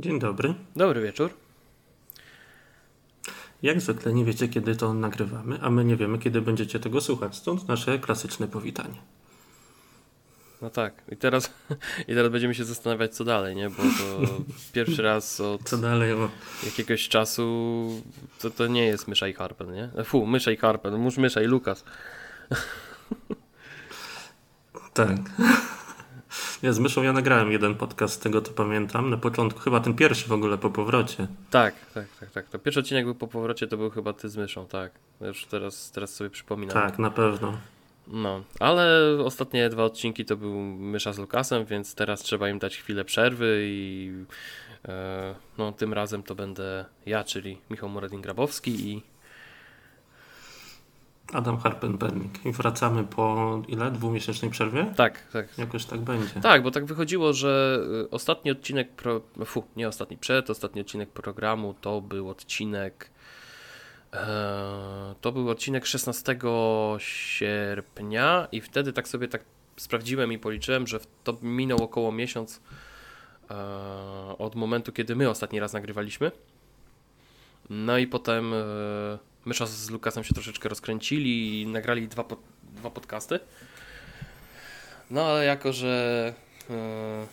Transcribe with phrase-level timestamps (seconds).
[0.00, 0.54] Dzień dobry.
[0.76, 1.30] Dobry wieczór.
[3.62, 7.36] Jak zwykle nie wiecie, kiedy to nagrywamy, a my nie wiemy, kiedy będziecie tego słuchać.
[7.36, 8.94] Stąd nasze klasyczne powitanie.
[10.62, 11.02] No tak.
[11.12, 11.50] I teraz,
[12.08, 13.70] i teraz będziemy się zastanawiać, co dalej, nie?
[13.70, 14.20] Bo to
[14.74, 16.12] pierwszy raz od Co dalej?
[16.12, 16.30] O,
[16.64, 17.88] jakiegoś czasu
[18.38, 20.04] to, to nie jest Mysza i Harpen, nie?
[20.04, 21.84] Fu, Mysza i Harpen, mórz Mysza i Lukas.
[24.94, 25.18] tak.
[26.62, 29.10] Ja z myszą ja nagrałem jeden podcast, z tego to pamiętam.
[29.10, 31.26] Na początku, chyba ten pierwszy w ogóle po powrocie.
[31.50, 32.48] Tak, tak, tak, tak.
[32.48, 34.92] To pierwszy odcinek był po powrocie, to był chyba ty z Myszą, tak.
[35.20, 36.74] Już teraz, teraz sobie przypominam.
[36.74, 37.58] Tak, na pewno.
[38.06, 42.76] No, ale ostatnie dwa odcinki to był Mysza z Lukasem, więc teraz trzeba im dać
[42.76, 44.12] chwilę przerwy i
[44.88, 49.02] e, no, tym razem to będę ja, czyli Michał Muradin-Grabowski i
[51.32, 52.46] Adam Harpen-Pennik.
[52.46, 53.90] I wracamy po ile?
[53.90, 54.86] Dwumiesięcznej przerwie?
[54.96, 55.58] tak, tak.
[55.58, 56.40] Jakoś tak będzie.
[56.42, 61.10] Tak, bo tak wychodziło, że y, ostatni odcinek, pro, fu, nie ostatni, przed ostatni odcinek
[61.10, 63.10] programu to był odcinek
[64.12, 66.36] e, to był odcinek 16
[66.98, 69.44] sierpnia i wtedy tak sobie tak
[69.76, 72.60] sprawdziłem i policzyłem, że to minął około miesiąc
[73.50, 73.54] e,
[74.38, 76.30] od momentu, kiedy my ostatni raz nagrywaliśmy.
[77.70, 78.56] No i potem e,
[79.44, 83.40] Mysza z Lukasem się troszeczkę rozkręcili i nagrali dwa, pod, dwa podcasty.
[85.10, 86.34] No ale jako, że
[86.70, 87.26] e,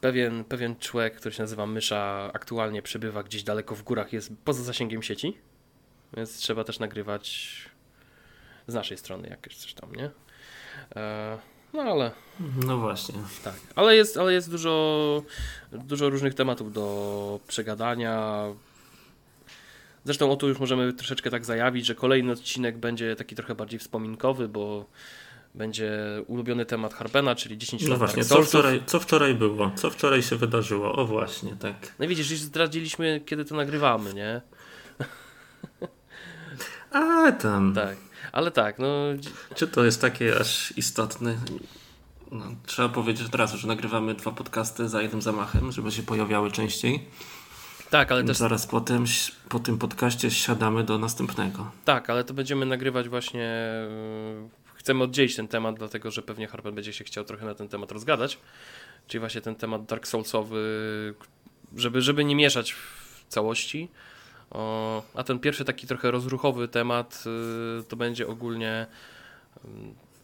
[0.00, 4.62] pewien, pewien człowiek, który się nazywa Mysza, aktualnie przebywa gdzieś daleko w górach, jest poza
[4.62, 5.36] zasięgiem sieci,
[6.16, 7.50] więc trzeba też nagrywać
[8.66, 10.10] z naszej strony jakieś coś tam, nie?
[10.96, 11.38] E,
[11.72, 12.10] no ale
[12.66, 13.14] No właśnie.
[13.44, 15.22] tak, ale jest, ale jest dużo,
[15.72, 18.44] dużo różnych tematów do przegadania.
[20.04, 23.80] Zresztą o tu już możemy troszeczkę tak zajawić, że kolejny odcinek będzie taki trochę bardziej
[23.80, 24.86] wspominkowy, bo
[25.54, 25.92] będzie
[26.26, 29.70] ulubiony temat Harpena, czyli 10 No lat właśnie, co wczoraj, co wczoraj było?
[29.76, 30.92] Co wczoraj się wydarzyło?
[30.92, 31.94] O właśnie, tak.
[31.98, 34.40] No widzisz, już zdradziliśmy, kiedy to nagrywamy, nie?
[36.92, 37.74] A tam.
[37.74, 37.96] Tak,
[38.32, 38.88] ale tak, no
[39.54, 41.36] Czy to jest takie aż istotne?
[42.32, 46.50] No, trzeba powiedzieć od razu, że nagrywamy dwa podcasty za jednym zamachem, żeby się pojawiały
[46.50, 47.06] częściej.
[47.90, 49.04] Tak, ale też Zaraz potem,
[49.48, 51.70] po tym podcaście siadamy do następnego.
[51.84, 53.54] Tak, ale to będziemy nagrywać właśnie.
[54.42, 57.68] yy, Chcemy oddzielić ten temat, dlatego że pewnie Harper będzie się chciał trochę na ten
[57.68, 58.38] temat rozgadać.
[59.06, 61.14] Czyli właśnie ten temat Dark Soulsowy,
[61.76, 63.88] żeby, żeby nie mieszać w całości.
[64.50, 67.24] O, a ten pierwszy taki trochę rozruchowy temat
[67.76, 68.86] yy, to będzie ogólnie
[69.64, 69.70] yy,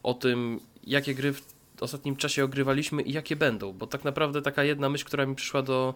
[0.02, 1.42] o tym, jakie gry w
[1.80, 3.72] ostatnim czasie ogrywaliśmy i jakie będą.
[3.72, 5.94] Bo tak naprawdę taka jedna myśl, która mi przyszła do,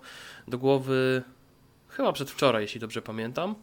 [0.49, 1.23] do głowy
[1.91, 3.55] chyba przedwczoraj, jeśli dobrze pamiętam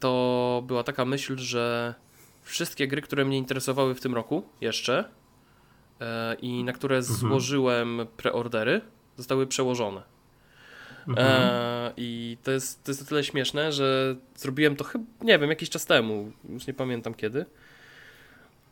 [0.00, 1.94] to była taka myśl, że
[2.42, 5.04] wszystkie gry, które mnie interesowały w tym roku jeszcze
[6.00, 8.80] e, i na które złożyłem preordery,
[9.16, 10.02] zostały przełożone.
[11.16, 15.50] E, I to jest, to jest o tyle śmieszne, że zrobiłem to chyba, nie wiem,
[15.50, 17.46] jakiś czas temu, już nie pamiętam kiedy.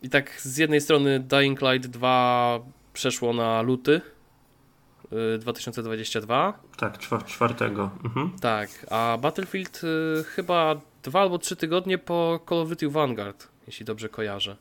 [0.02, 2.60] I tak z jednej strony Dying Light 2
[2.92, 4.00] przeszło na luty
[5.38, 7.90] 2022, Tak, czwar- czwartego.
[8.04, 8.30] Mhm.
[8.40, 9.80] tak, a Battlefield
[10.20, 14.56] y, chyba dwa albo trzy tygodnie po Call of Duty Vanguard, jeśli dobrze kojarzę.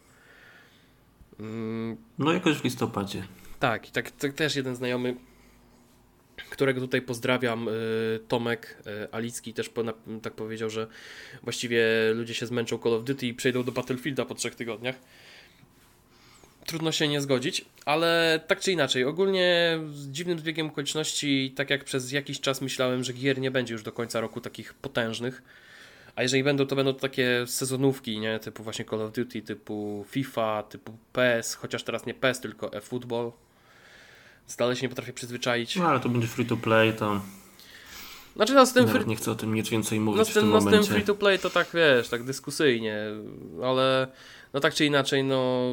[1.39, 3.23] Mm, No jakoś w listopadzie.
[3.59, 5.15] tak, i tak, tak też jeden znajomy,
[6.49, 7.71] którego tutaj pozdrawiam, y,
[8.27, 9.69] Tomek y, Alicki, też
[10.21, 10.87] tak powiedział, że
[11.43, 11.83] właściwie
[12.13, 14.95] ludzie się zmęczą Call of Duty i przejdą do Battlefielda po trzech tygodniach.
[16.65, 21.83] Trudno się nie zgodzić, ale tak czy inaczej, ogólnie z dziwnym zbiegiem okoliczności, tak jak
[21.83, 25.43] przez jakiś czas myślałem, że gier nie będzie już do końca roku takich potężnych,
[26.15, 28.39] a jeżeli będą, to będą to takie sezonówki, nie?
[28.39, 33.31] Typu właśnie Call of Duty, typu FIFA, typu PES, chociaż teraz nie PES, tylko eFootball.
[34.57, 35.75] Dalej się nie potrafię przyzwyczaić.
[35.75, 37.21] No ale to będzie free to play, to
[38.35, 40.33] Znaczy no z tym, free, nie chcę o tym nic więcej mówić no, z w
[40.33, 42.97] tym tym, no, z tym free to play to tak wiesz, tak dyskusyjnie,
[43.63, 44.07] ale
[44.53, 45.67] no tak czy inaczej, no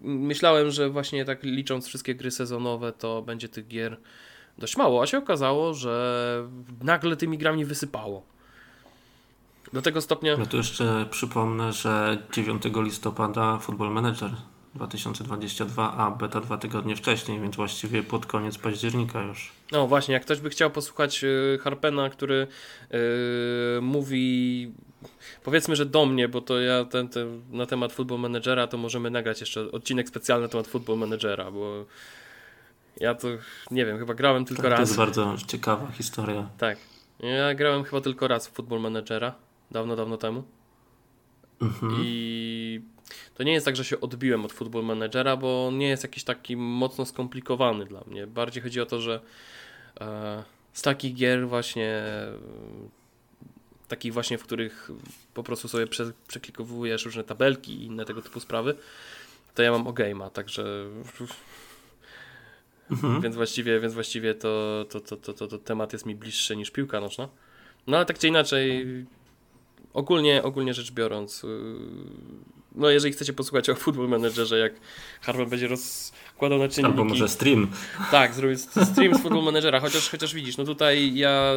[0.00, 3.96] myślałem, że właśnie tak licząc wszystkie gry sezonowe, to będzie tych gier
[4.58, 6.48] dość mało, a się okazało, że
[6.82, 8.22] nagle tymi grami wysypało.
[9.72, 10.36] Do tego stopnia.
[10.36, 14.30] No to jeszcze przypomnę, że 9 listopada Football Manager
[14.74, 19.52] 2022, a beta dwa tygodnie wcześniej, więc właściwie pod koniec października już.
[19.72, 22.46] No właśnie, jak ktoś by chciał posłuchać y, Harpena, który
[23.76, 24.72] y, mówi,
[25.44, 29.10] powiedzmy, że do mnie, bo to ja ten, ten, na temat Football Managera, to możemy
[29.10, 31.84] nagrać jeszcze odcinek specjalny na temat Football Managera, bo
[33.00, 33.28] ja to
[33.70, 34.80] nie wiem, chyba grałem tylko To raz.
[34.80, 36.48] jest bardzo ciekawa historia.
[36.58, 36.78] Tak.
[37.20, 39.34] Ja grałem chyba tylko raz w Football Managera.
[39.70, 40.42] Dawno, dawno temu.
[41.62, 41.96] Mhm.
[42.04, 42.80] I
[43.34, 46.24] to nie jest tak, że się odbiłem od Football Managera, bo on nie jest jakiś
[46.24, 48.26] taki mocno skomplikowany dla mnie.
[48.26, 49.20] Bardziej chodzi o to, że
[50.00, 50.42] e,
[50.72, 52.02] z takich gier właśnie
[53.88, 54.90] takich właśnie, w których
[55.34, 58.76] po prostu sobie prze, przeklikowujesz różne tabelki i inne tego typu sprawy,
[59.54, 60.86] to ja mam o game'a, także
[62.90, 63.20] mhm.
[63.20, 66.70] więc właściwie, więc właściwie to, to, to, to, to, to temat jest mi bliższy niż
[66.70, 67.28] piłka noczna.
[67.86, 68.86] No ale tak czy inaczej,
[69.92, 71.48] ogólnie, ogólnie rzecz biorąc, yy,
[72.74, 74.72] no jeżeli chcecie posłuchać o Football Managerze, jak
[75.20, 76.90] Harvard będzie rozkładał na czynniki.
[76.90, 77.70] Albo może stream.
[78.10, 78.60] Tak, zrobić
[78.92, 81.54] stream z Football Managera, chociaż, chociaż widzisz, no tutaj ja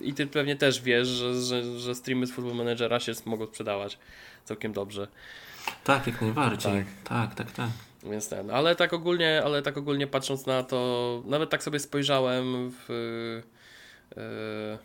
[0.00, 3.98] i ty pewnie też wiesz, że, że, że streamy z Football Managera się mogą sprzedawać
[4.44, 5.08] całkiem dobrze.
[5.84, 6.84] Tak, jak najbardziej.
[7.04, 7.52] Tak, tak, tak.
[7.52, 7.70] tak.
[8.10, 12.70] Więc ten, ale tak ogólnie, ale tak ogólnie patrząc na to, nawet tak sobie spojrzałem
[12.70, 12.88] w,
[14.16, 14.78] yy,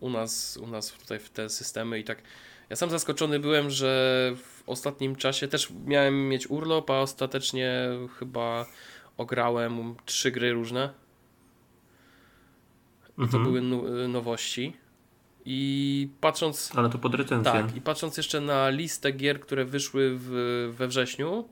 [0.00, 2.22] u nas, u nas tutaj w te systemy i tak
[2.70, 8.66] ja sam zaskoczony byłem, że w ostatnim czasie też miałem mieć urlop, a ostatecznie chyba
[9.16, 10.90] ograłem trzy gry różne.
[13.18, 13.28] Mhm.
[13.30, 13.62] To były
[14.08, 14.76] nowości.
[15.44, 16.72] I patrząc.
[16.74, 17.52] Ale to pod recenzję.
[17.52, 20.28] Tak, i patrząc jeszcze na listę gier, które wyszły w,
[20.76, 21.48] we wrześniu,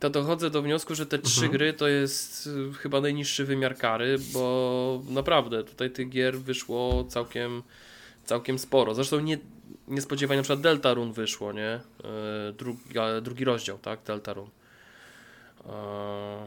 [0.00, 1.52] to dochodzę do wniosku, że te trzy mhm.
[1.52, 7.62] gry to jest y, chyba najniższy wymiar kary, bo naprawdę tutaj tych gier wyszło całkiem,
[8.24, 8.94] całkiem sporo.
[8.94, 9.38] Zresztą nie,
[9.88, 11.80] niespodziewanie na przykład Deltarune wyszło, nie?
[12.94, 14.02] E, drugi, rozdział, tak?
[14.02, 14.50] Deltarune.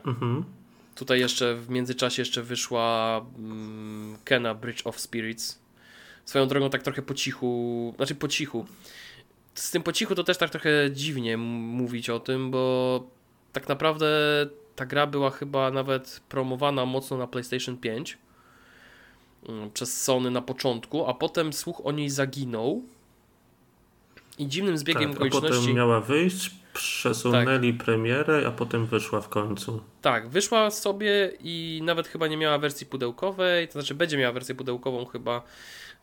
[0.06, 0.46] Mhm.
[0.96, 5.60] Tutaj jeszcze w międzyczasie jeszcze wyszła mm, Kena Bridge of Spirits.
[6.26, 8.66] Swoją drogą tak trochę po cichu, znaczy po cichu.
[9.56, 13.04] Z tym po cichu to też tak trochę dziwnie mówić o tym, bo
[13.54, 14.08] tak naprawdę
[14.76, 18.18] ta gra była chyba nawet promowana mocno na PlayStation 5
[19.50, 22.84] mm, przez Sony na początku, a potem słuch o niej zaginął
[24.38, 25.57] i dziwnym zbiegiem tak, okoliczności.
[25.57, 27.86] A potem miała wyjść, przesunęli tak.
[27.86, 29.81] premierę, a potem wyszła w końcu.
[30.01, 34.56] Tak, wyszła sobie i nawet chyba nie miała wersji pudełkowej, to znaczy będzie miała wersję
[34.56, 35.42] pudełkową chyba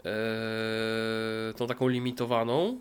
[0.04, 2.80] e, tą taką limitowaną.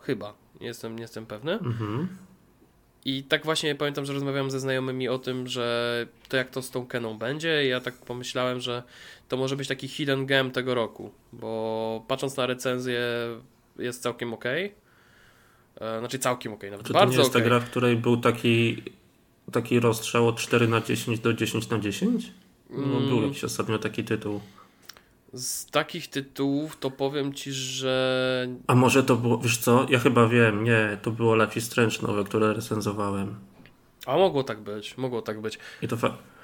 [0.00, 1.52] Chyba, nie jestem, nie jestem pewny.
[1.52, 2.08] Mhm.
[3.04, 6.70] I tak właśnie pamiętam, że rozmawiałem ze znajomymi o tym, że to jak to z
[6.70, 7.64] tą Keną będzie.
[7.64, 8.82] I ja tak pomyślałem, że
[9.28, 13.00] to może być taki hidden gem tego roku, bo patrząc na recenzję
[13.78, 14.44] jest całkiem ok.
[15.80, 17.42] E, znaczy całkiem ok, nawet Czy bardzo to nie jest okay.
[17.42, 18.82] ta gra, w której był taki,
[19.52, 22.32] taki rozstrzał od 4 na 10 do 10 na 10?
[22.70, 23.08] No, mm.
[23.08, 24.40] Był jakiś ostatnio taki tytuł.
[25.32, 28.48] Z takich tytułów to powiem ci, że.
[28.66, 29.86] A może to było, wiesz co?
[29.90, 33.34] Ja chyba wiem, nie, to było Life is Strange nowe, które recenzowałem.
[34.06, 35.58] A mogło tak być, mogło tak być.
[35.82, 35.96] I to,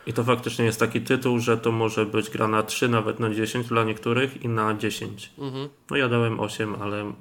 [0.06, 3.34] I to faktycznie jest taki tytuł, że to może być gra na 3, nawet na
[3.34, 5.32] 10 dla niektórych i na 10.
[5.38, 5.68] Mhm.
[5.90, 7.12] No ja dałem 8, ale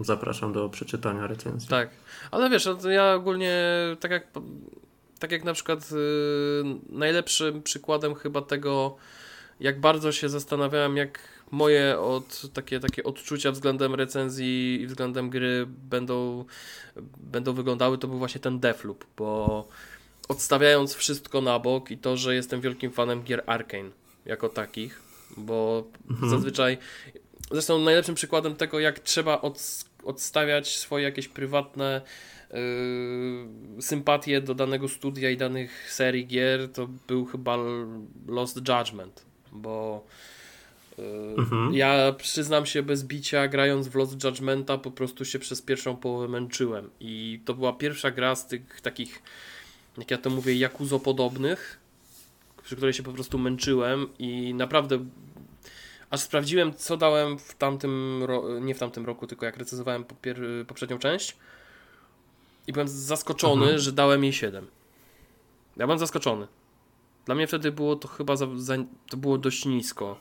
[0.00, 1.68] zapraszam do przeczytania recenzji.
[1.68, 1.90] Tak,
[2.30, 3.62] ale wiesz, no ja ogólnie
[4.00, 4.26] tak jak,
[5.18, 5.98] tak jak na przykład yy,
[6.88, 8.96] najlepszym przykładem chyba tego,
[9.60, 11.18] jak bardzo się zastanawiałem, jak
[11.50, 16.44] moje od, takie, takie odczucia względem recenzji i względem gry będą,
[17.16, 19.68] będą wyglądały, to był właśnie ten Deathloop, bo
[20.28, 23.90] odstawiając wszystko na bok i to, że jestem wielkim fanem gier Arkane
[24.24, 25.02] jako takich,
[25.36, 26.30] bo mhm.
[26.30, 26.78] zazwyczaj
[27.50, 32.00] Zresztą najlepszym przykładem tego, jak trzeba od, odstawiać swoje jakieś prywatne
[32.50, 37.58] yy, sympatie do danego studia i danych serii gier, to był chyba
[38.28, 40.06] Lost Judgment, bo
[40.98, 41.04] yy,
[41.38, 41.74] mhm.
[41.74, 46.28] ja przyznam się bez bicia, grając w Lost Judgmenta, po prostu się przez pierwszą połowę
[46.28, 46.90] męczyłem.
[47.00, 49.22] I to była pierwsza gra z tych takich,
[49.98, 51.80] jak ja to mówię, jakuzo podobnych,
[52.62, 54.98] przy której się po prostu męczyłem i naprawdę
[56.10, 58.24] aż sprawdziłem, co dałem w tamtym,
[58.60, 60.04] nie w tamtym roku, tylko jak recenzowałem
[60.66, 61.36] poprzednią część
[62.66, 63.78] i byłem zaskoczony, mhm.
[63.78, 64.66] że dałem jej 7.
[65.76, 66.46] Ja byłem zaskoczony.
[67.26, 68.74] Dla mnie wtedy było to chyba za, za,
[69.10, 70.18] to było dość nisko.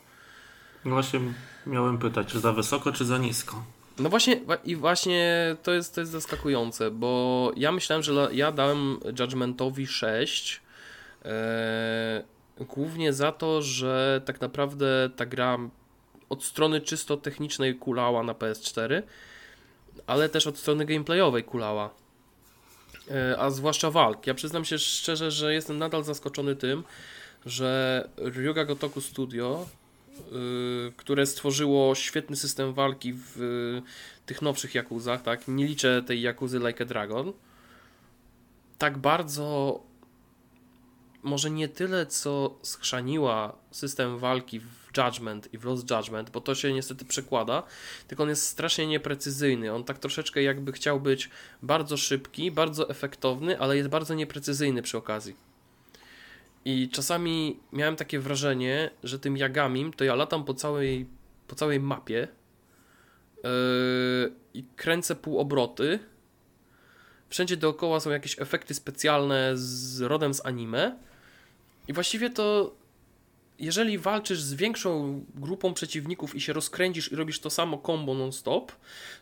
[0.85, 1.19] No właśnie
[1.65, 3.63] miałem pytać, czy za wysoko, czy za nisko.
[3.99, 8.99] No właśnie, i właśnie to jest, to jest zaskakujące, bo ja myślałem, że ja dałem
[9.19, 10.61] Judgmentowi 6.
[11.25, 11.31] Eee,
[12.59, 15.57] Głównie za to, że tak naprawdę ta gra
[16.29, 19.01] od strony czysto technicznej kulała na PS4,
[20.07, 21.89] ale też od strony gameplayowej kulała.
[23.11, 24.27] E, a zwłaszcza walk.
[24.27, 26.83] Ja przyznam się szczerze, że jestem nadal zaskoczony tym,
[27.45, 29.67] że Ryuga Gotoku Studio,
[30.31, 33.81] yy, które stworzyło świetny system walki w
[34.25, 37.33] tych nowszych Jakuzach, tak, nie liczę tej Jakuzy Like a Dragon,
[38.77, 39.79] tak bardzo
[41.25, 46.55] może nie tyle, co schrzaniła system walki w Judgment i w Lost Judgment, bo to
[46.55, 47.63] się niestety przekłada,
[48.07, 49.73] tylko on jest strasznie nieprecyzyjny.
[49.73, 51.29] On tak troszeczkę jakby chciał być
[51.61, 55.35] bardzo szybki, bardzo efektowny, ale jest bardzo nieprecyzyjny przy okazji.
[56.65, 61.05] I czasami miałem takie wrażenie, że tym Jagamim to ja latam po całej,
[61.47, 62.27] po całej mapie
[63.43, 63.49] yy,
[64.53, 65.99] i kręcę półobroty.
[67.29, 70.97] Wszędzie dookoła są jakieś efekty specjalne z rodem z anime.
[71.87, 72.75] I właściwie to
[73.59, 78.71] jeżeli walczysz z większą grupą przeciwników i się rozkręcisz i robisz to samo combo non-stop,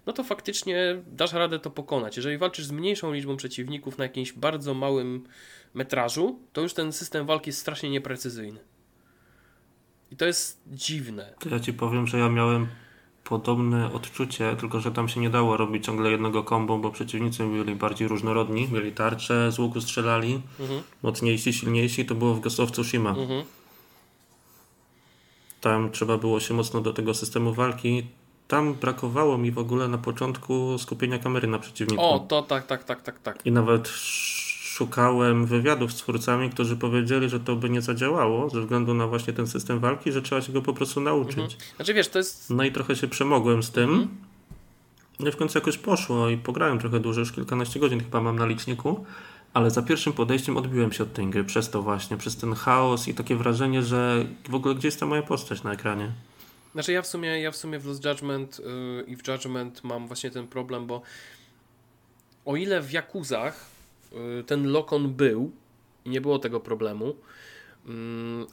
[0.06, 2.18] no to faktycznie dasz radę to pokonać.
[2.18, 5.24] Jeżeli walczysz z mniejszą liczbą przeciwników na jakimś bardzo małym
[5.74, 8.60] metrażu, to już ten system walki jest strasznie nieprecyzyjny.
[10.12, 11.34] I to jest dziwne.
[11.40, 12.68] To ja ci powiem, że ja miałem
[13.24, 17.76] podobne odczucie, tylko że tam się nie dało robić ciągle jednego kombo, bo przeciwnicy byli
[17.76, 20.82] bardziej różnorodni, mieli tarcze, z łuku strzelali, Mhm.
[21.04, 23.10] mocniejsi, silniejsi, to było w Ghost of Tsushima.
[23.10, 23.44] Mhm.
[25.62, 28.08] Tam trzeba było się mocno do tego systemu walki.
[28.48, 32.04] Tam brakowało mi w ogóle na początku skupienia kamery na przeciwniku.
[32.04, 33.46] O, to tak, tak, tak, tak, tak.
[33.46, 33.88] I nawet
[34.74, 39.34] szukałem wywiadów z twórcami, którzy powiedzieli, że to by nie zadziałało ze względu na właśnie
[39.34, 41.38] ten system walki, że trzeba się go po prostu nauczyć.
[41.38, 41.60] Mhm.
[41.76, 42.50] Znaczy wiesz, to jest...
[42.50, 43.90] No i trochę się przemogłem z tym.
[43.90, 44.08] Mhm.
[45.20, 48.40] No i w końcu jakoś poszło i pograłem trochę dłużej, już kilkanaście godzin chyba mam
[48.40, 49.06] na liczniku,
[49.54, 53.08] ale za pierwszym podejściem odbiłem się od tej gry przez to właśnie, przez ten chaos
[53.08, 56.12] i takie wrażenie, że w ogóle gdzie jest ta moja postać na ekranie.
[56.74, 60.08] Znaczy ja w sumie, ja w sumie w Lost Judgment yy, i w Judgment mam
[60.08, 61.02] właśnie ten problem, bo
[62.46, 63.73] o ile w Jakuzach
[64.46, 65.52] ten lokon był
[66.06, 67.16] i nie było tego problemu,
[67.86, 67.94] yy,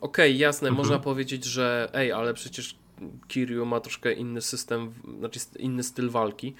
[0.00, 0.86] okej, jasne, Mhm.
[0.86, 2.76] można powiedzieć, że ej, ale przecież
[3.28, 6.54] Kiryu ma troszkę inny system, znaczy inny styl walki.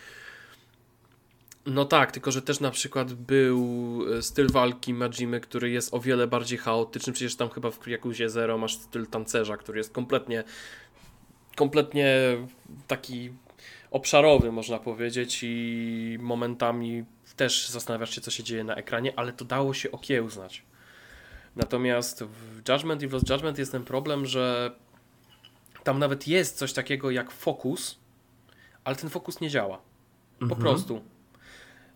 [1.66, 6.00] No tak, tylko że też na przykład był e, styl walki Majimy, który jest o
[6.00, 7.12] wiele bardziej chaotyczny.
[7.12, 10.44] Przecież tam chyba w Yakuzie Zero masz styl tancerza, który jest kompletnie
[11.56, 12.36] kompletnie
[12.86, 13.30] taki
[13.90, 17.04] obszarowy, można powiedzieć, i momentami
[17.40, 20.62] też zastanawiasz się, co się dzieje na ekranie, ale to dało się okiełznać.
[21.56, 24.70] Natomiast w Judgment i w Lost Judgment jest ten problem, że
[25.84, 27.98] tam nawet jest coś takiego jak fokus,
[28.84, 29.78] ale ten fokus nie działa.
[30.38, 30.60] Po Mhm.
[30.60, 30.96] prostu.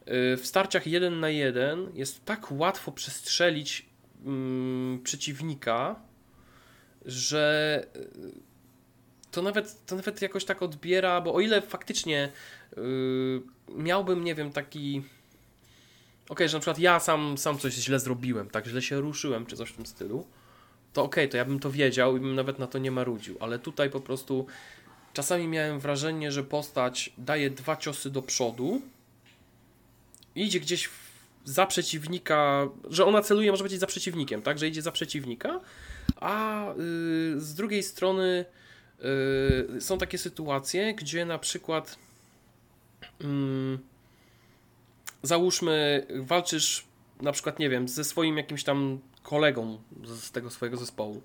[0.09, 3.87] Y, W starciach jeden na jeden jest tak łatwo przestrzelić
[4.25, 5.97] mm, przeciwnika,
[7.07, 8.09] że y,
[9.31, 12.33] to nawet, to nawet jakoś tak odbiera, bo o ile faktycznie
[12.79, 15.03] y, miałbym, nie wiem, taki.
[16.29, 19.57] Okej, że na przykład ja sam, sam coś źle zrobiłem, tak, źle się ruszyłem, czy
[19.57, 20.27] coś w tym stylu,
[20.93, 23.59] to okej, to ja bym to wiedział i bym nawet na to nie marudził, ale
[23.59, 24.47] tutaj po prostu
[25.13, 28.83] czasami miałem wrażenie, że postać daje dwa ciosy do przodu,
[30.35, 30.89] idzie gdzieś
[31.45, 35.61] za przeciwnika, że ona celuje, może powiedzieć, za przeciwnikiem, tak, że idzie za przeciwnika,
[36.17, 36.75] a y,
[37.41, 38.45] z drugiej strony
[39.77, 41.99] y, są takie sytuacje, gdzie na przykład
[43.21, 43.79] mm,
[45.27, 46.85] załóżmy, walczysz
[47.21, 51.23] na przykład, nie wiem, ze swoim jakimś tam kolegą z, tego swojego zespołu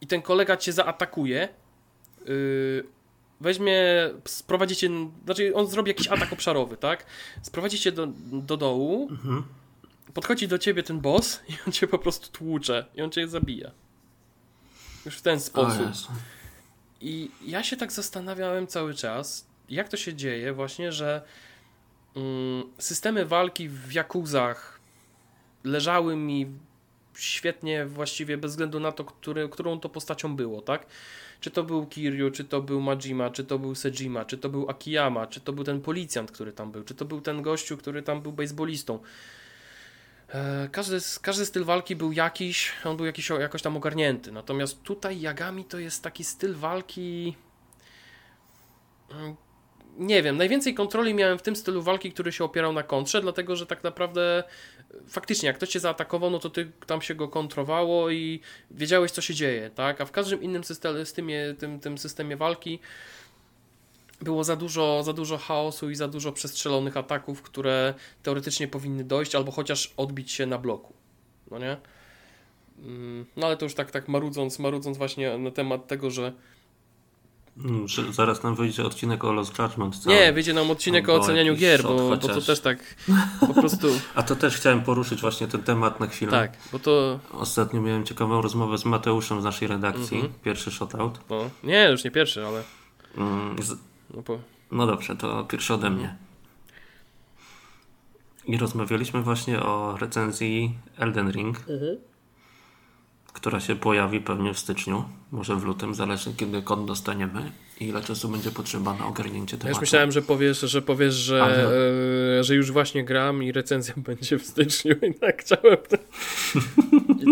[0.00, 1.48] i ten kolega cię zaatakuje,
[2.26, 2.84] yy,
[3.40, 3.74] weźmie,
[4.24, 4.88] sprowadzicie,
[5.24, 7.06] znaczy on zrobi jakiś atak obszarowy, tak?
[7.42, 9.44] Sprowadzicie do, do dołu, Mhm.
[10.14, 13.70] podchodzi do ciebie ten boss i on cię po prostu tłucze i on cię zabija.
[15.06, 15.86] Już w ten sposób.
[17.00, 21.22] I ja się tak zastanawiałem cały czas, jak to się dzieje właśnie, że
[22.78, 24.80] systemy walki w Jakuzach
[25.64, 26.46] leżały mi
[27.14, 30.86] świetnie właściwie bez względu na to, który, którą to postacią było, tak?
[31.40, 34.70] Czy to był Kiryu, czy to był Majima, czy to był Sejima, czy to był
[34.70, 38.02] Akiyama, czy to był ten policjant, który tam był, czy to był ten gościu, który
[38.02, 38.98] tam był baseballistą.
[40.28, 44.32] E, Każdy, każdy styl walki był jakiś, on był jakiś, jakoś tam ogarnięty.
[44.32, 47.36] Natomiast tutaj Yagami to jest taki styl walki.
[49.98, 53.56] Nie wiem, najwięcej kontroli miałem w tym stylu walki, który się opierał na kontrze, dlatego
[53.56, 54.44] że tak naprawdę e,
[55.08, 58.40] faktycznie, jak ktoś cię zaatakował, no to ty tam się go kontrowało i
[58.70, 60.00] wiedziałeś, co się dzieje, tak?
[60.00, 62.78] A w każdym innym systemie, tym, tym systemie walki
[64.22, 69.34] było za dużo, za dużo chaosu i za dużo przestrzelonych ataków, które teoretycznie powinny dojść,
[69.34, 70.92] albo chociaż odbić się na bloku.
[71.50, 71.76] No nie?
[72.78, 76.32] Mm, No ale to już tak, tak marudząc, marudząc właśnie na temat tego, że
[77.86, 79.98] że Zaraz nam wyjdzie odcinek o Lost Judgment.
[79.98, 80.16] cały.
[80.16, 82.78] nie, wyjdzie nam odcinek o Albo ocenianiu gier, bo, bo to też tak
[83.40, 86.30] po prostu A to też chciałem poruszyć właśnie ten temat na chwilę.
[86.32, 90.16] tak, bo to Ostatnio miałem ciekawą rozmowę z Mateuszem z naszej redakcji.
[90.16, 90.34] Mhm.
[90.44, 91.20] Pierwszy shoutout.
[91.30, 92.62] no, nie, już nie pierwszy, ale
[93.16, 93.76] Mm, z-
[94.14, 94.38] no, po,
[94.72, 96.16] No dobrze, to pierwszy ode mnie.
[98.46, 101.56] I rozmawialiśmy właśnie o recenzji Elden Ring,
[103.38, 108.02] która się pojawi pewnie w styczniu, może w lutym, zależy kiedy kod dostaniemy i ile
[108.02, 109.66] czasu będzie potrzeba na ogarnięcie tematu.
[109.66, 111.68] Ja już myślałem, że powiesz, że, powiesz, że, Ale...
[112.38, 115.76] e, że już właśnie gram i recenzja będzie w styczniu i tak chciałem.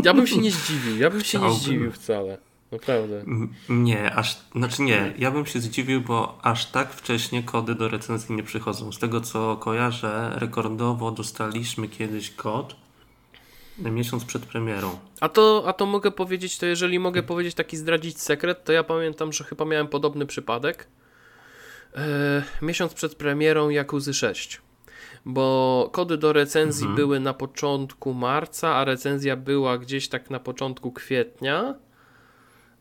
[0.05, 1.51] Ja bym się nie zdziwił, ja bym się Chciałbym.
[1.51, 2.39] nie zdziwił wcale.
[2.73, 3.25] Naprawdę.
[3.69, 8.35] Nie, aż, znaczy nie, ja bym się zdziwił, bo aż tak wcześnie kody do recenzji
[8.35, 8.93] nie przychodzą.
[8.93, 12.77] Z tego co kojarzę, rekordowo dostaliśmy kiedyś kod
[13.79, 14.99] miesiąc przed premierą.
[15.21, 18.85] A to, a to mogę powiedzieć, to jeżeli mogę powiedzieć taki zdradzić sekret, to ja
[18.85, 20.87] pamiętam, że chyba miałem podobny przypadek.
[21.97, 24.61] E, miesiąc przed premierą Jakuzy 6
[25.29, 26.97] bo kody do recenzji mhm.
[26.97, 31.75] były na początku marca, a recenzja była gdzieś tak na początku kwietnia.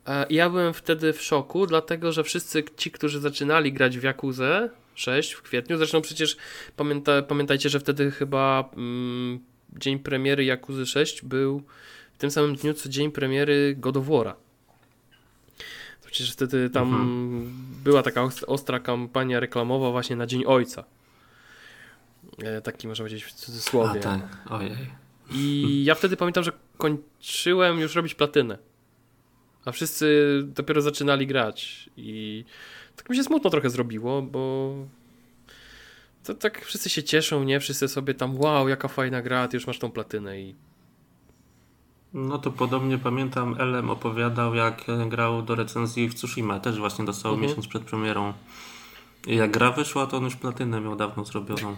[0.08, 4.70] E, ja byłem wtedy w szoku, dlatego że wszyscy ci, którzy zaczynali grać w Jakuzę
[4.96, 6.38] 6 w kwietniu, zresztą przecież
[6.76, 9.40] pamięta, pamiętajcie, że wtedy chyba mm,
[9.74, 11.64] dzień premiery Jakuzy 6 był
[12.14, 14.34] w tym samym dniu, co dzień premiery God of War'a.
[16.16, 17.54] Przecież wtedy tam mhm.
[17.84, 20.84] była taka ostra kampania reklamowa właśnie na Dzień Ojca.
[22.44, 24.00] E, taki można powiedzieć w cudzysłowie.
[24.00, 24.22] A, tak.
[24.50, 24.92] Ojej.
[25.32, 28.58] I ja wtedy pamiętam, że kończyłem już robić platynę.
[29.66, 30.08] A wszyscy
[30.44, 31.90] dopiero zaczynali grać.
[31.98, 32.46] I
[32.96, 34.74] tak mi się smutno trochę zrobiło, bo
[36.26, 37.60] to tak wszyscy się cieszą, nie?
[37.60, 40.56] Wszyscy sobie tam, wow, jaka fajna gra, ty już masz tą platynę i...
[42.14, 47.34] No to podobnie pamiętam, Elem opowiadał, jak grał do recenzji w Tsushima, też właśnie dostał
[47.34, 47.50] mhm.
[47.50, 48.34] miesiąc przed premierą.
[49.28, 51.76] I jak gra wyszła, to on już platynę miał dawno zrobioną.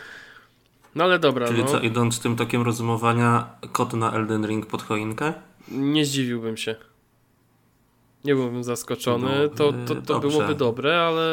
[0.94, 1.68] no ale dobra, Czyli no.
[1.68, 5.32] co, idąc tym tokiem rozumowania, kot na Elden Ring pod choinkę?
[5.68, 6.76] Nie zdziwiłbym się.
[8.24, 9.42] Nie byłbym zaskoczony.
[9.42, 11.24] No, to, to, to byłoby dobre, ale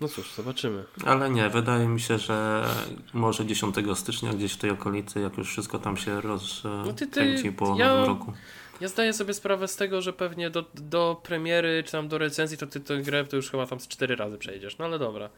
[0.00, 0.84] no cóż, zobaczymy.
[1.06, 2.68] Ale nie, wydaje mi się, że
[3.14, 7.76] może 10 stycznia gdzieś w tej okolicy, jak już wszystko tam się rozkręci no po
[7.78, 8.32] ja, nowym roku.
[8.80, 12.58] Ja zdaję sobie sprawę z tego, że pewnie do, do premiery czy tam do recenzji
[12.58, 14.78] to ty tę grę to już chyba tam z 4 razy przejdziesz.
[14.78, 15.30] No ale dobra.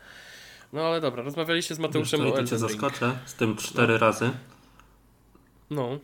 [0.73, 3.99] No ale dobra, rozmawialiście z Mateuszem Wiesz, o cię zaskoczę z tym 4 no.
[3.99, 4.31] razy.
[5.71, 5.99] No.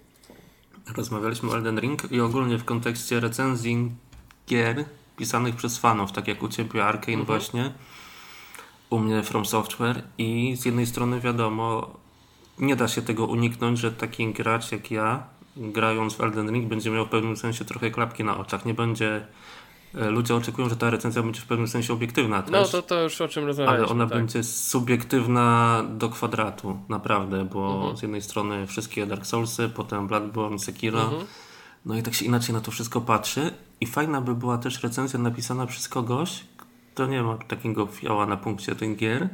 [0.96, 3.90] Rozmawialiśmy o Elden Ring i ogólnie w kontekście recenzji
[4.48, 4.84] gier
[5.16, 7.26] pisanych przez fanów, tak jak u Ciebie Arkane mhm.
[7.26, 7.72] właśnie
[8.90, 11.90] u mnie From Software i z jednej strony wiadomo,
[12.58, 16.90] nie da się tego uniknąć, że taki gracz jak ja, grając w Elden Ring, będzie
[16.90, 18.64] miał w pewnym sensie trochę klapki na oczach.
[18.64, 19.26] Nie będzie.
[19.94, 22.42] E, ludzie oczekują, że ta recenzja będzie w pewnym sensie obiektywna.
[22.42, 23.84] Też, no to, to już o czym rozmawialiśmy.
[23.84, 24.18] Ale ona tak.
[24.18, 27.96] będzie subiektywna do kwadratu, naprawdę, bo mhm.
[27.96, 31.02] z jednej strony wszystkie Dark Soulsy, potem Bloodborne, Sekiro.
[31.02, 31.26] Mhm.
[31.86, 33.50] No i tak się inaczej na to wszystko patrzy.
[33.80, 36.44] I fajna by była też recenzja napisana przez kogoś,
[36.98, 39.28] to nie ma takiego fioła na punkcie tych gier.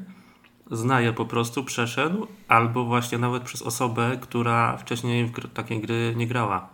[0.70, 5.80] Zna je po prostu, przeszedł, albo właśnie nawet przez osobę, która wcześniej w gr takiej
[5.80, 6.68] gry nie grała.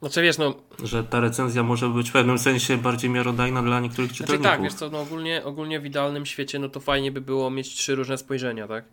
[0.00, 0.54] Znaczy wiesz, no...
[0.84, 4.50] Że ta recenzja może być w pewnym sensie bardziej miarodajna dla niektórych znaczy, czytelników.
[4.50, 7.68] tak, wiesz co, no ogólnie, ogólnie w idealnym świecie no to fajnie by było mieć
[7.68, 8.84] trzy różne spojrzenia, tak?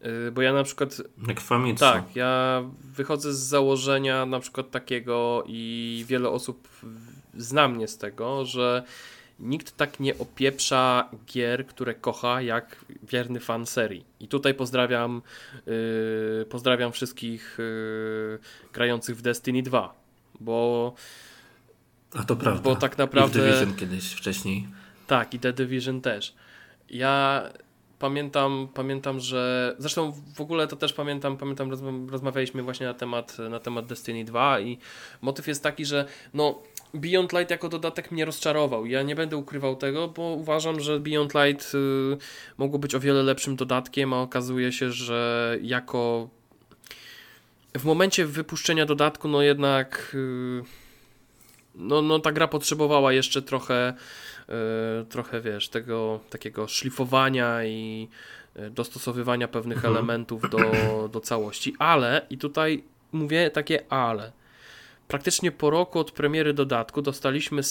[0.00, 1.02] Yy, bo ja na przykład...
[1.28, 6.68] Jak w Tak, ja wychodzę z założenia na przykład takiego i wiele osób
[7.36, 8.84] zna mnie z tego, że
[9.38, 14.04] nikt tak nie opieprza gier, które kocha, jak wierny fan serii.
[14.20, 15.22] I tutaj pozdrawiam,
[15.66, 18.38] yy, pozdrawiam wszystkich yy,
[18.72, 19.94] grających w Destiny 2,
[20.40, 20.94] bo.
[22.14, 22.62] A to prawda.
[22.62, 23.38] Bo tak naprawdę.
[23.38, 24.68] I w Division kiedyś wcześniej.
[25.06, 26.34] Tak, i The Division też.
[26.90, 27.42] Ja
[27.98, 31.70] pamiętam, pamiętam, że zresztą w ogóle to też pamiętam, pamiętam
[32.10, 34.78] rozmawialiśmy właśnie na temat, na temat Destiny 2 i
[35.22, 36.62] motyw jest taki, że no
[36.94, 38.86] Beyond Light jako dodatek mnie rozczarował.
[38.86, 41.78] Ja nie będę ukrywał tego, bo uważam, że Beyond Light y,
[42.58, 46.28] mogło być o wiele lepszym dodatkiem, a okazuje się, że jako
[47.78, 50.62] w momencie wypuszczenia dodatku, no jednak y,
[51.74, 53.94] no, no ta gra potrzebowała jeszcze trochę
[55.02, 58.08] y, trochę wiesz, tego takiego szlifowania i
[58.56, 59.94] y, dostosowywania pewnych mhm.
[59.94, 60.58] elementów do,
[61.12, 64.32] do całości, ale i tutaj mówię takie ale
[65.08, 67.62] praktycznie po roku od premiery dodatku dostaliśmy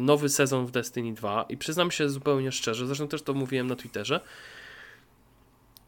[0.00, 3.76] nowy sezon w Destiny 2 i przyznam się zupełnie szczerze, zresztą też to mówiłem na
[3.76, 4.20] Twitterze,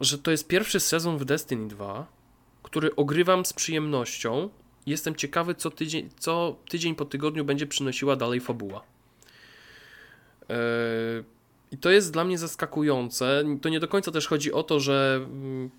[0.01, 2.07] że to jest pierwszy sezon w Destiny 2,
[2.62, 4.48] który ogrywam z przyjemnością.
[4.87, 8.83] Jestem ciekawy, co tydzień, co tydzień po tygodniu będzie przynosiła dalej fabuła.
[10.48, 10.55] Yy,
[11.70, 13.44] I to jest dla mnie zaskakujące.
[13.62, 15.70] To nie do końca też chodzi o to, że mm,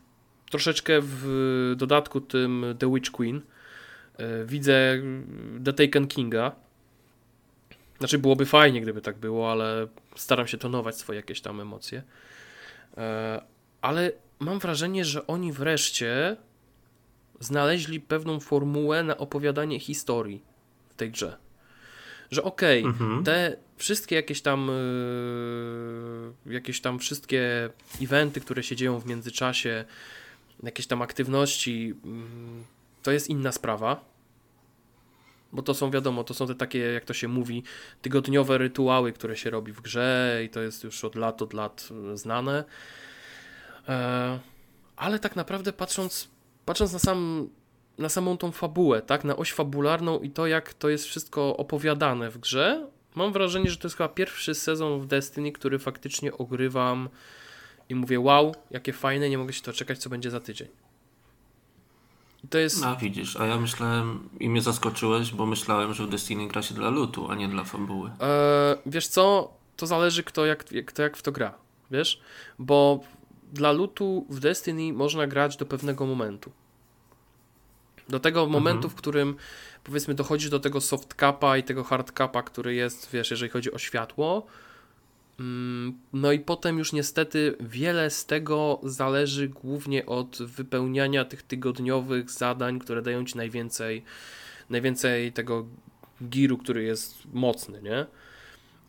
[0.50, 3.42] troszeczkę w dodatku tym The Witch Queen
[4.46, 5.02] widzę
[5.66, 6.56] The Taken Kinga.
[8.00, 12.04] Znaczy byłoby fajnie, gdyby tak było, ale staram się tonować swoje jakieś tam emocje.
[12.98, 13.42] E,
[13.82, 16.38] ale mam wrażenie, że oni wreszcie
[17.40, 20.44] znaleźli pewną formułę na opowiadanie historii
[20.90, 21.38] w tej grze.
[22.32, 23.24] Że okej, okay, mhm.
[23.24, 24.68] te wszystkie jakieś tam
[26.46, 27.70] yy, jakieś tam wszystkie
[28.02, 29.86] eventy, które się dzieją w międzyczasie,
[30.64, 31.94] jakieś tam aktywności, yy,
[33.04, 34.06] to jest inna sprawa.
[35.54, 37.64] Bo to są, wiadomo, to są te takie, jak to się mówi,
[38.02, 41.90] tygodniowe rytuały, które się robi w grze i to jest już od lat, od lat
[42.14, 42.64] znane.
[43.90, 44.40] E,
[44.96, 46.30] ale tak naprawdę patrząc,
[46.66, 47.50] patrząc na, sam,
[47.98, 52.30] na samą tą fabułę, tak, na oś fabularną i to, jak to jest wszystko opowiadane
[52.30, 57.10] w grze, mam wrażenie, że to jest chyba pierwszy sezon w Destiny, który faktycznie ogrywam
[57.90, 60.68] i mówię, wow, jakie fajne, nie mogę się doczekać, co będzie za tydzień.
[62.44, 62.82] I to jest...
[62.82, 66.74] No widzisz, a ja myślałem i mnie zaskoczyłeś, bo myślałem, że w Destiny gra się
[66.74, 68.10] dla lutu, a nie dla fabuły.
[68.10, 71.54] Eee, wiesz co, to zależy kto jak, kto jak w to gra,
[71.92, 72.22] wiesz,
[72.60, 73.00] bo
[73.54, 76.52] dla lutu w Destiny można grać do pewnego momentu.
[78.10, 78.52] Do tego mhm.
[78.64, 79.36] momentu, w którym
[79.84, 83.72] powiedzmy dochodzi do tego soft capa i tego hard capa, który jest, wiesz, jeżeli chodzi
[83.72, 84.46] o światło.
[85.40, 92.32] Mm, no i potem już niestety wiele z tego zależy głównie od wypełniania tych tygodniowych
[92.32, 94.04] zadań, które dają ci najwięcej,
[94.70, 95.66] najwięcej tego
[96.30, 98.06] giru, który jest mocny, nie?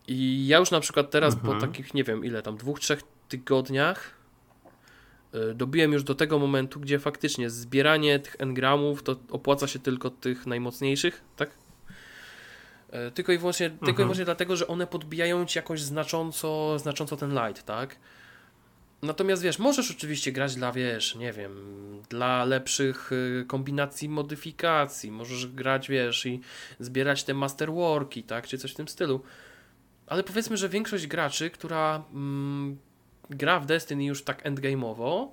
[0.09, 1.55] I ja już na przykład teraz mhm.
[1.55, 4.25] po takich, nie wiem ile tam, dwóch, trzech tygodniach
[5.35, 10.11] E, dobiłem już do tego momentu, gdzie faktycznie zbieranie tych engramów to opłaca się tylko
[10.11, 11.51] tych najmocniejszych, tak?
[12.95, 13.79] E, tylko i wyłącznie, mhm.
[13.79, 14.07] tylko i mhm.
[14.07, 17.97] wyłącznie dlatego, że one podbijają ci jakoś znacząco, znacząco ten light, tak?
[19.03, 21.53] Natomiast wiesz, możesz oczywiście grać dla, wiesz, nie wiem,
[22.09, 26.41] dla lepszych y, kombinacji modyfikacji, możesz grać, wiesz, i
[26.81, 29.21] zbierać te masterworki, tak, czy coś w tym stylu.
[30.07, 32.79] Ale powiedzmy, że większość graczy, która mm,
[33.31, 35.29] gra w Destiny już tak endgame'owo,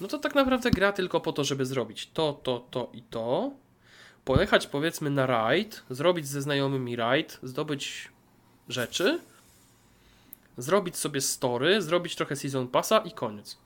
[0.00, 3.52] no to tak naprawdę gra tylko po to, żeby zrobić to, to, to i to,
[4.24, 8.08] pojechać powiedzmy na raid, zrobić ze znajomymi raid, zdobyć
[8.68, 9.20] rzeczy,
[10.58, 13.58] zrobić sobie story, zrobić trochę season passa i koniec.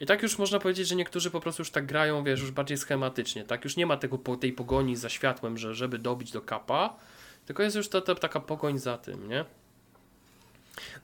[0.00, 2.78] I tak już można powiedzieć, że niektórzy po prostu już tak grają, wiesz, już bardziej
[2.78, 3.64] schematycznie, tak?
[3.64, 6.96] Już nie ma tego, tej pogoni za światłem, że żeby dobić do kapa,
[7.46, 9.44] tylko jest już ta, ta taka pogoń za tym, nie?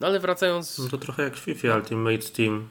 [0.01, 0.79] No ale wracając...
[0.79, 2.69] No to trochę jak FIFA Ultimate Team.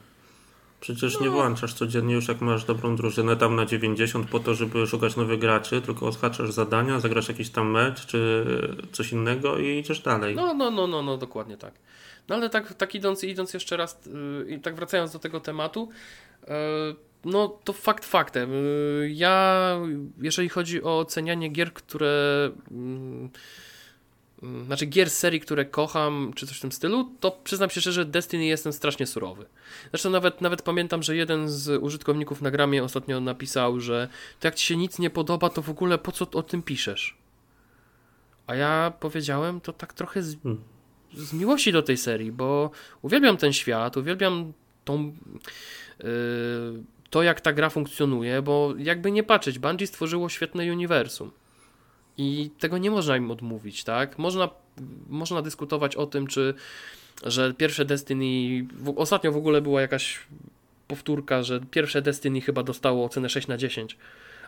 [0.79, 1.25] Przecież no.
[1.25, 5.15] nie włączasz codziennie już jak masz dobrą drużynę tam na 90 po to, żeby szukać
[5.15, 8.45] nowych graczy, tylko odhaczasz zadania, zagrasz jakiś tam mecz czy
[8.91, 10.35] coś innego i idziesz dalej.
[10.35, 11.73] No, no, no, no, no dokładnie tak.
[12.27, 15.89] No ale tak, tak idąc, idąc jeszcze raz yy, i tak wracając do tego tematu,
[16.41, 16.55] yy,
[17.25, 18.51] no to fakt faktem.
[18.51, 19.77] Yy, ja,
[20.21, 23.29] jeżeli chodzi o ocenianie gier, które Mm,
[24.65, 28.45] znaczy gier serii, które kocham, czy coś w tym stylu, to przyznam się szczerze, Destiny
[28.45, 29.45] jestem strasznie surowy.
[29.91, 34.07] Zresztą nawet, nawet pamiętam, że jeden z użytkowników na gramie ostatnio napisał, że
[34.39, 37.17] to jak ci się nic nie podoba, to w ogóle po co o tym piszesz?
[38.47, 40.63] A ja powiedziałem to tak trochę z, hmm.
[41.13, 42.71] z miłości do tej serii, bo
[43.01, 44.53] uwielbiam ten świat, uwielbiam
[44.85, 45.13] tą...
[46.03, 46.07] Yy,
[47.09, 51.31] to jak ta gra funkcjonuje, bo jakby nie patrzeć, Bungie stworzyło świetne uniwersum.
[52.17, 54.17] I tego nie można im odmówić, tak?
[54.17, 54.49] Można,
[55.09, 56.53] można dyskutować o tym, czy
[57.25, 60.19] że pierwsze Destiny, w, ostatnio w ogóle była jakaś
[60.87, 63.97] powtórka, że pierwsze Destiny chyba dostało ocenę 6 na 10,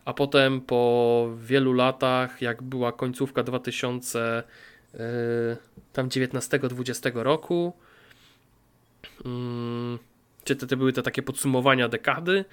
[0.06, 4.44] a potem po wielu latach, jak była końcówka 2000
[4.94, 5.00] yy,
[5.94, 7.74] tam 19-20 roku,
[9.26, 9.32] yy,
[10.44, 12.46] czy to, to były te takie podsumowania dekady,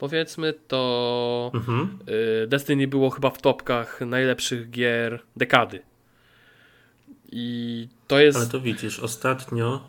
[0.00, 1.98] powiedzmy, to mhm.
[2.44, 5.82] Y, Destiny było chyba w topkach najlepszych gier dekady.
[7.32, 8.38] I to jest.
[8.38, 9.80] Ale to widzisz, ostatnio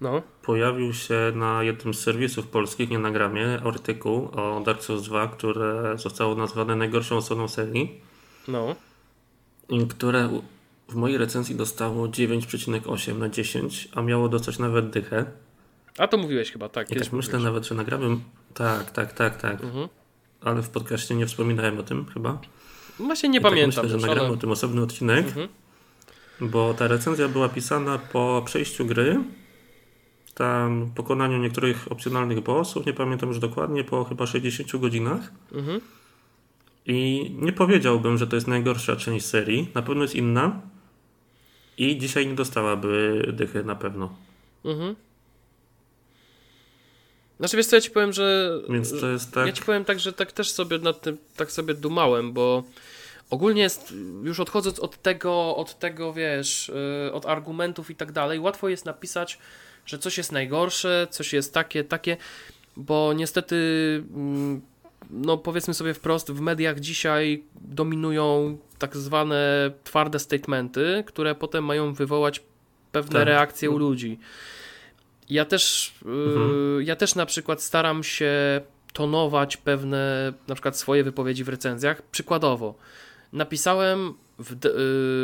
[0.00, 0.22] no.
[0.42, 5.28] pojawił się na jednym z serwisów polskich, nie na gramie, artykuł o Dark Souls 2,
[5.28, 8.00] które zostało nazwane najgorszą osobą serii.
[8.48, 8.76] No.
[9.68, 10.40] I które
[10.88, 15.24] w mojej recenzji dostało 9,8 na 10, a miało dostać nawet dychę.
[15.98, 16.90] A to mówiłeś chyba, tak.
[16.90, 18.16] I tak myślę nawet, że nagramy.
[18.54, 19.64] Tak, tak, tak, tak.
[19.64, 19.88] Mhm.
[20.40, 22.38] Ale w podcaście nie wspominałem o tym chyba.
[22.98, 23.84] Właśnie nie I tak pamiętam.
[23.84, 24.36] myślę, że nagramy ale...
[24.36, 25.26] o tym osobny odcinek.
[25.26, 25.48] Mhm.
[26.40, 29.20] Bo ta recenzja była pisana po przejściu gry.
[30.34, 35.32] Tam pokonaniu niektórych opcjonalnych bossów, nie pamiętam już dokładnie, po chyba 60 godzinach.
[35.52, 35.80] Mhm.
[36.86, 39.68] I nie powiedziałbym, że to jest najgorsza część serii.
[39.74, 40.60] Na pewno jest inna.
[41.78, 44.14] I dzisiaj nie dostałaby dychy na pewno.
[44.64, 44.96] Mhm.
[47.40, 48.58] Znaczy wiesz co, ja ci powiem, że...
[48.68, 49.46] Więc to jest tak...
[49.46, 52.64] Ja ci powiem tak, że tak też sobie nad tym, tak sobie dumałem, bo
[53.30, 56.68] ogólnie jest, już odchodząc od tego, od tego, wiesz,
[57.08, 59.38] y, od argumentów i tak dalej, łatwo jest napisać,
[59.86, 62.16] że coś jest najgorsze, coś jest takie, takie,
[62.76, 63.56] bo niestety
[64.14, 64.60] mm,
[65.10, 71.94] no powiedzmy sobie wprost, w mediach dzisiaj dominują tak zwane twarde statementy, które potem mają
[71.94, 72.42] wywołać
[72.92, 73.28] pewne tak.
[73.28, 74.18] reakcje u ludzi.
[75.30, 76.82] Ja też, mhm.
[76.82, 78.60] ja też na przykład staram się
[78.92, 82.02] tonować pewne, na przykład swoje wypowiedzi w recenzjach.
[82.02, 82.74] Przykładowo,
[83.32, 84.72] napisałem w, de, y,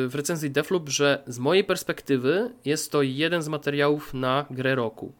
[0.08, 5.12] w recenzji Defloop, że z mojej perspektywy jest to jeden z materiałów na grę roku.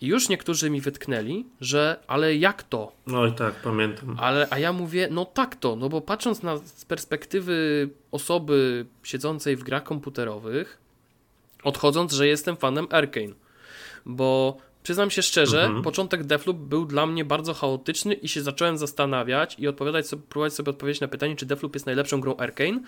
[0.00, 2.92] I już niektórzy mi wytknęli, że ale jak to?
[3.06, 4.16] No i tak, pamiętam.
[4.20, 9.56] Ale, a ja mówię, no tak to, no bo patrząc na z perspektywy osoby siedzącej
[9.56, 10.78] w grach komputerowych,
[11.64, 13.34] odchodząc, że jestem fanem Arkane,
[14.06, 15.82] bo Przyznam się szczerze, mhm.
[15.82, 20.54] początek Defloop był dla mnie bardzo chaotyczny i się zacząłem zastanawiać i odpowiadać sobie, próbować
[20.54, 22.80] sobie odpowiedzieć na pytanie, czy Defloop jest najlepszą grą Arkane.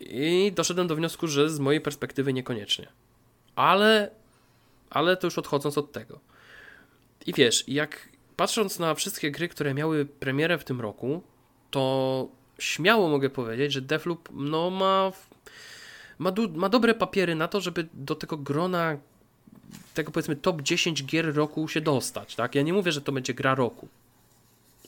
[0.00, 2.88] I doszedłem do wniosku, że z mojej perspektywy niekoniecznie.
[3.56, 4.10] Ale,
[4.90, 6.20] ale to już odchodząc od tego.
[7.26, 11.22] I wiesz, jak patrząc na wszystkie gry, które miały premierę w tym roku,
[11.70, 15.12] to śmiało mogę powiedzieć, że Defloop no, ma,
[16.18, 18.96] ma, ma dobre papiery na to, żeby do tego grona
[19.94, 22.54] tego powiedzmy top 10 gier roku się dostać, tak?
[22.54, 23.88] Ja nie mówię, że to będzie gra roku,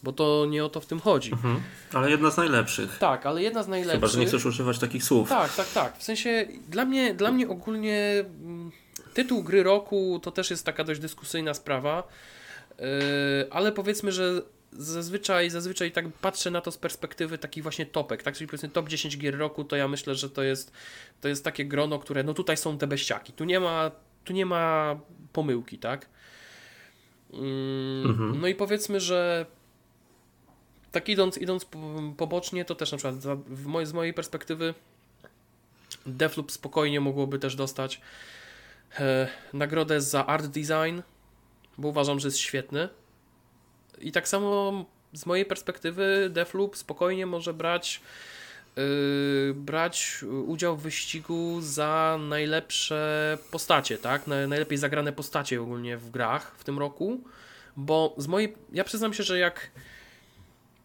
[0.03, 1.33] bo to nie o to w tym chodzi.
[1.33, 1.63] Mhm.
[1.93, 2.99] Ale jedna z najlepszych.
[2.99, 4.01] Tak, ale jedna z najlepszych.
[4.01, 5.29] Chyba, że nie chcesz używać takich słów.
[5.29, 5.99] Tak, tak, tak.
[5.99, 8.71] W sensie dla mnie, dla mnie ogólnie mm,
[9.15, 12.09] tytuł gry roku to też jest taka dość dyskusyjna sprawa,
[12.79, 12.85] yy,
[13.51, 14.43] ale powiedzmy, że
[14.73, 18.35] zazwyczaj, zazwyczaj tak patrzę na to z perspektywy takich właśnie topek, tak?
[18.35, 20.73] Czyli powiedzmy top 10 gier roku, to ja myślę, że to jest,
[21.21, 23.33] to jest takie grono, które, no tutaj są te beściaki.
[23.33, 23.91] Tu nie ma
[24.25, 24.97] tu nie ma
[25.33, 26.09] pomyłki, tak?
[27.33, 28.41] Mm, mhm.
[28.41, 29.47] No i powiedzmy, że
[30.93, 31.67] tak idąc, idąc
[32.17, 33.17] pobocznie, to też na przykład
[33.83, 34.75] z mojej perspektywy
[36.07, 38.01] Defloop spokojnie mogłoby też dostać
[38.99, 41.01] e, nagrodę za art design,
[41.79, 42.89] bo uważam, że jest świetny.
[43.99, 48.01] I tak samo z mojej perspektywy Defloop spokojnie może brać
[49.55, 54.27] brać udział w wyścigu za najlepsze postacie, tak?
[54.27, 57.21] Najlepiej zagrane postacie ogólnie w grach w tym roku,
[57.77, 59.71] bo z mojej, ja przyznam się, że jak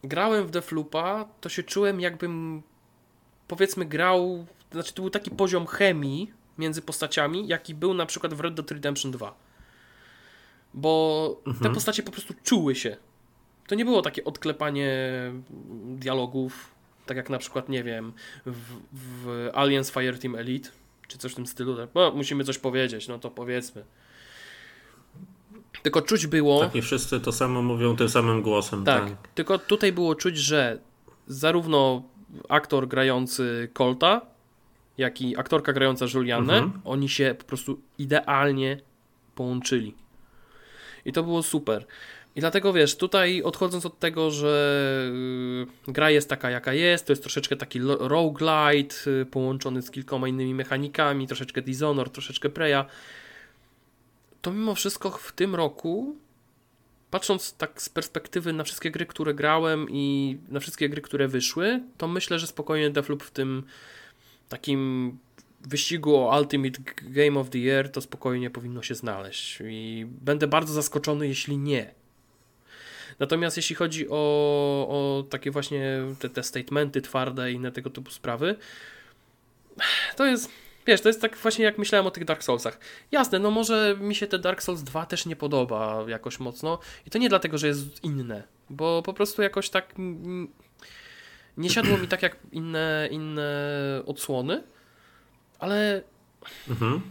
[0.04, 2.64] grałem w Defloopa, to się czułem jakbym
[3.48, 8.40] powiedzmy grał, znaczy to był taki poziom chemii między postaciami, jaki był na przykład w
[8.40, 9.36] Red Dead Redemption 2.
[10.74, 11.64] Bo mhm.
[11.64, 12.98] te postacie po prostu czuły się.
[13.68, 14.92] To nie było takie odklepanie
[15.86, 16.75] dialogów,
[17.06, 18.14] tak jak na przykład, nie wiem,
[18.46, 20.70] w, w Aliens Fireteam Elite,
[21.08, 21.78] czy coś w tym stylu.
[21.78, 21.90] Tak?
[21.96, 23.84] No, musimy coś powiedzieć, no to powiedzmy.
[25.82, 26.60] Tylko czuć było.
[26.60, 28.84] Tak, nie wszyscy to samo mówią tym samym głosem.
[28.84, 29.28] Tak, tak.
[29.28, 30.80] tylko tutaj było czuć, że
[31.28, 32.04] zarówno
[32.50, 34.22] aktor grający Colta,
[34.98, 36.82] jak i aktorka grająca Julianę, mhm.
[36.86, 38.80] oni się po prostu idealnie
[39.36, 39.96] połączyli.
[41.06, 41.86] I to było super.
[42.36, 45.12] I dlatego wiesz, tutaj odchodząc od tego, że
[45.88, 50.28] y, gra jest taka jaka jest, to jest troszeczkę taki roguelite y, połączony z kilkoma
[50.28, 52.86] innymi mechanikami, troszeczkę Dishonored, troszeczkę Preya,
[54.42, 56.16] to mimo wszystko w tym roku,
[57.12, 61.84] patrząc tak z perspektywy na wszystkie gry, które grałem i na wszystkie gry, które wyszły,
[61.98, 63.64] to myślę, że spokojnie Deathloop w tym
[64.50, 65.12] takim
[65.62, 70.74] wyścigu o Ultimate Game of the Year to spokojnie powinno się znaleźć i będę bardzo
[70.74, 72.05] zaskoczony, jeśli nie.
[73.20, 74.16] Natomiast jeśli chodzi o,
[74.90, 78.56] o takie właśnie te, te statementy twarde i inne tego typu sprawy,
[80.16, 80.50] to jest
[80.88, 82.80] Wiesz, to jest tak właśnie jak myślałem o tych Dark Soulsach.
[83.12, 87.10] Jasne, no może mi się te Dark Souls 2 też nie podoba jakoś mocno i
[87.10, 89.96] to nie dlatego, że jest inne, bo po prostu jakoś tak
[91.58, 93.54] nie siadło mi tak jak inne, inne
[94.06, 94.64] odsłony,
[95.60, 96.02] ale
[96.70, 97.02] mhm.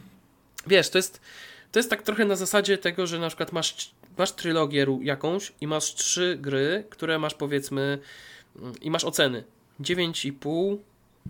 [0.66, 1.20] wiesz, to jest,
[1.72, 5.66] to jest tak trochę na zasadzie tego, że na przykład masz masz trylogię jakąś i
[5.66, 7.98] masz trzy gry, które masz powiedzmy
[8.57, 9.44] mm, i masz oceny
[9.81, 10.79] 9,5,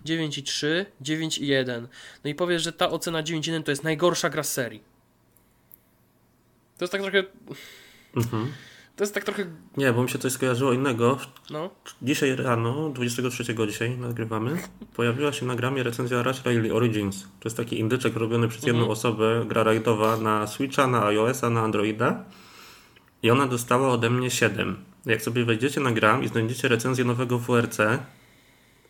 [0.05, 1.87] 9,3, 9,1.
[2.23, 4.83] No i powiesz, że ta ocena 9,1 to jest najgorsza gra z serii.
[6.77, 7.23] To jest tak trochę.
[8.15, 8.51] Mhm.
[8.95, 9.45] To jest tak trochę.
[9.77, 11.17] Nie, bo mi się coś skojarzyło innego.
[11.49, 11.69] No.
[12.01, 14.57] Dzisiaj rano, 23 dzisiaj nagrywamy,
[14.95, 17.23] pojawiła się na gramie recenzja Rush Rally Origins.
[17.23, 18.91] To jest taki indyczek robiony przez jedną mhm.
[18.91, 22.25] osobę, gra rajdowa na Switcha, na iOS-a, na Androida.
[23.25, 24.85] I ona dostała ode mnie 7.
[25.05, 27.77] Jak sobie wejdziecie na gram i znajdziecie recenzję nowego WRC,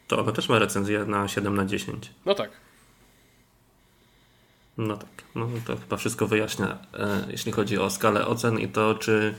[0.07, 2.11] to ona też ma recenzję na 7 na 10.
[2.25, 2.51] No tak.
[4.77, 5.09] No tak.
[5.35, 9.35] No to chyba wszystko wyjaśnia, e, jeśli chodzi o skalę ocen i to, czy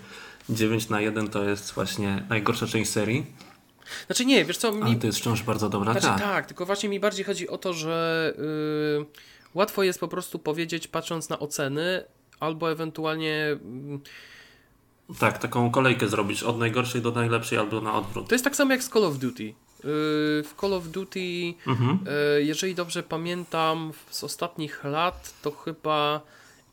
[0.48, 3.26] 9 na 1 to jest właśnie najgorsza część serii.
[4.06, 4.72] Znaczy nie, wiesz co...
[4.72, 4.82] Mi...
[4.82, 6.20] Ale to jest wciąż bardzo dobra znaczy, tak.
[6.20, 8.34] tak, tylko właśnie mi bardziej chodzi o to, że
[8.98, 9.06] yy,
[9.54, 12.04] łatwo jest po prostu powiedzieć, patrząc na oceny,
[12.40, 13.58] albo ewentualnie...
[13.90, 14.00] Yy,
[15.18, 18.28] Tak, taką kolejkę zrobić od najgorszej do najlepszej albo na odwrót.
[18.28, 19.42] To jest tak samo jak z Call of Duty.
[19.44, 19.54] Yy,
[20.42, 21.98] w Call of Duty, Mhm.
[22.38, 26.20] yy, jeżeli dobrze pamiętam, z ostatnich lat to chyba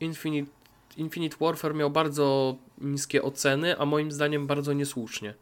[0.00, 0.50] Infinite,
[0.96, 5.34] Infinite Warfare miał bardzo niskie oceny, a moim zdaniem bardzo niesłusznie.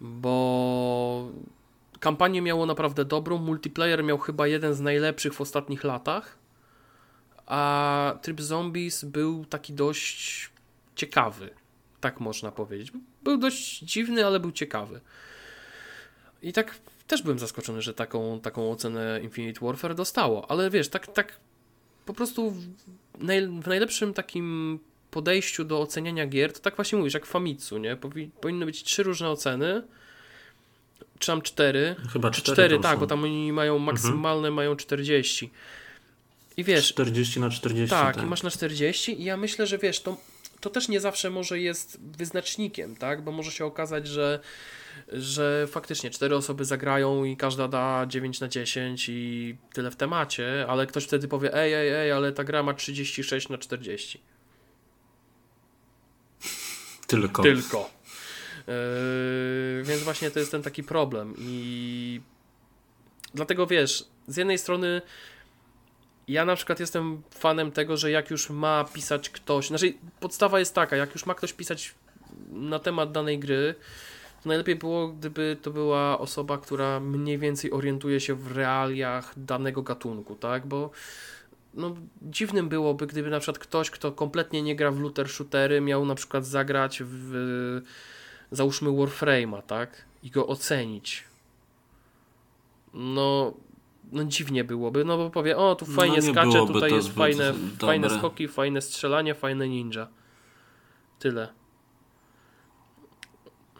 [0.00, 1.28] Bo
[2.00, 6.38] kampanię miało naprawdę dobrą, multiplayer miał chyba jeden z najlepszych w ostatnich latach,
[7.46, 10.50] a tryb zombies był taki dość
[10.96, 11.50] ciekawy,
[12.00, 12.92] tak można powiedzieć.
[13.22, 15.00] Był dość dziwny, ale był ciekawy.
[16.42, 16.74] I tak
[17.06, 21.36] też byłem zaskoczony, że taką, taką ocenę Infinite Warfare dostało, ale wiesz, tak, tak
[22.06, 22.66] po prostu w,
[23.18, 24.78] naj, w najlepszym takim
[25.10, 27.96] podejściu do oceniania gier, to tak właśnie mówisz, jak w Famitsu, nie?
[27.96, 29.82] Powi, powinny być trzy różne oceny,
[31.18, 33.00] czy tam cztery, Chyba cztery, cztery, tak, są.
[33.00, 35.50] bo tam oni mają maksymalne, mają 40.
[36.56, 37.90] I wiesz, 40 na 40.
[37.90, 38.24] tak, tak.
[38.24, 40.16] i masz na 40 i ja myślę, że wiesz, to,
[40.60, 43.22] to też nie zawsze może jest wyznacznikiem, tak?
[43.24, 44.40] Bo może się okazać, że,
[45.08, 50.66] że faktycznie cztery osoby zagrają i każda da 9 na 10 i tyle w temacie,
[50.68, 54.20] ale ktoś wtedy powie, ej, ej, ej, ale ta gra ma 36 na 40.
[57.06, 57.42] Tylko.
[57.42, 57.90] Tylko.
[58.66, 62.20] Yy, więc właśnie to jest ten taki problem i
[63.34, 65.02] dlatego wiesz, z jednej strony
[66.28, 70.74] ja na przykład jestem fanem tego, że jak już ma pisać ktoś, znaczy podstawa jest
[70.74, 71.94] taka, jak już ma ktoś pisać
[72.50, 73.74] na temat danej gry,
[74.42, 79.82] to najlepiej było, gdyby to była osoba, która mniej więcej orientuje się w realiach danego
[79.82, 80.66] gatunku, tak?
[80.66, 80.90] Bo
[81.74, 86.06] no, dziwnym byłoby, gdyby na przykład ktoś, kto kompletnie nie gra w looter shootery, miał
[86.06, 87.80] na przykład zagrać w
[88.50, 90.04] załóżmy Warframe'a, tak?
[90.22, 91.24] I go ocenić.
[92.94, 93.54] No,
[94.12, 97.52] no dziwnie byłoby, no bo powie, o tu No fajnie nie skacze, tutaj jest fajne,
[97.52, 97.86] dobre.
[97.86, 100.06] fajne skoki, fajne strzelanie, fajne ninja.
[101.18, 101.48] Tyle.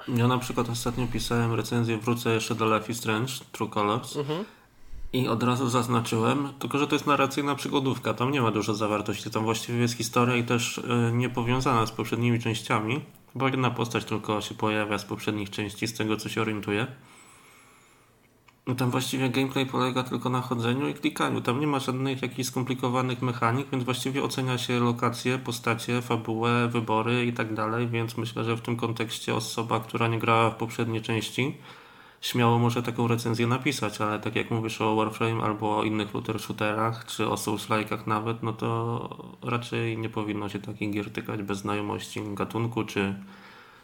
[0.08, 4.44] Ja na przykład ostatnio pisałem recenzję, wrócę jeszcze do Life is Strange, True Colors Mhm.
[5.12, 9.30] i od razu zaznaczyłem, tylko że to jest narracyjna przygodówka, tam nie ma dużo zawartości,
[9.30, 13.00] tam właściwie jest historia i też y, niepowiązana z poprzednimi częściami,
[13.34, 16.86] bo jedna postać tylko się pojawia z poprzednich części, z tego co się orientuję.
[18.68, 21.40] No tam właściwie gameplay polega tylko na chodzeniu i klikaniu.
[21.40, 27.26] Tam nie ma żadnych jakichś skomplikowanych mechanik, więc właściwie ocenia się lokacje, postacie, fabułę, wybory
[27.26, 31.02] i tak dalej, więc myślę, że w tym kontekście osoba, która nie grała w poprzedniej
[31.02, 31.56] części,
[32.20, 36.40] śmiało może taką recenzję napisać, ale tak jak mówisz o Warframe albo o innych looter
[36.40, 39.08] shooterach, czy o Souls-like'ach nawet, no to
[39.42, 43.14] raczej nie powinno się takich gier tykać bez znajomości gatunku, czy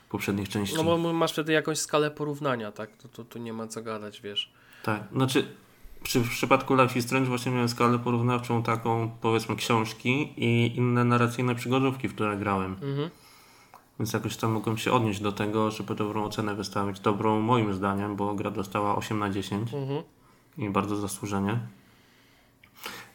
[0.08, 0.76] poprzednich części.
[0.76, 2.96] No bo masz wtedy jakąś skalę porównania, tak?
[2.96, 4.52] To, to, to nie ma co gadać, wiesz.
[4.84, 5.46] Tak, znaczy
[6.02, 11.04] przy, w przypadku Life is Strange właśnie miałem skalę porównawczą taką powiedzmy książki i inne
[11.04, 12.72] narracyjne przygodówki, w które grałem.
[12.72, 13.10] Mhm.
[13.98, 17.00] Więc jakoś tam mogłem się odnieść do tego, żeby dobrą ocenę wystawić.
[17.00, 20.02] Dobrą moim zdaniem, bo gra dostała 8 na 10 Mhm.
[20.58, 21.58] i bardzo zasłużenie.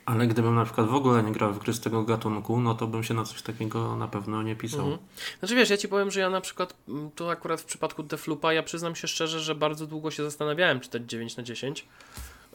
[0.10, 2.88] Ale gdybym na przykład w ogóle nie grał w gry z tego gatunku, no to
[2.88, 4.80] bym się na coś takiego na pewno nie pisał.
[4.80, 4.98] Mhm.
[5.40, 8.54] Znaczy wiesz, ja ci powiem, że ja na przykład, mm, to akurat w przypadku Deflupa,
[8.54, 11.86] ja przyznam się szczerze, że bardzo długo się zastanawiałem, czy dać 9 na 10.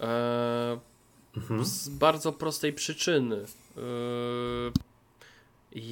[0.01, 0.09] Eee,
[1.37, 1.64] Mhm.
[1.64, 3.37] z bardzo prostej przyczyny.
[3.37, 4.73] Eee,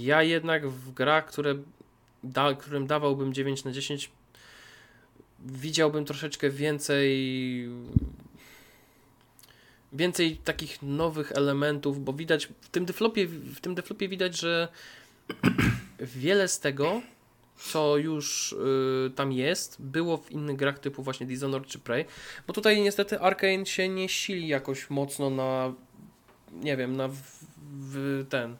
[0.04, 1.54] ja jednak w grach, które
[2.24, 4.10] da, którym dawałbym 9 na 10,
[5.46, 7.68] widziałbym troszeczkę więcej
[9.92, 14.68] więcej takich nowych elementów, bo widać w tym deflopie, w tym deflopie widać, że
[16.00, 17.02] wiele z tego,
[17.56, 22.04] co już y, tam jest, było w innych grach typu właśnie Dishonored czy Prey,
[22.46, 25.72] bo tutaj niestety Arkane się nie sili jakoś mocno na
[26.52, 27.20] nie wiem, na w,
[27.72, 28.56] w ten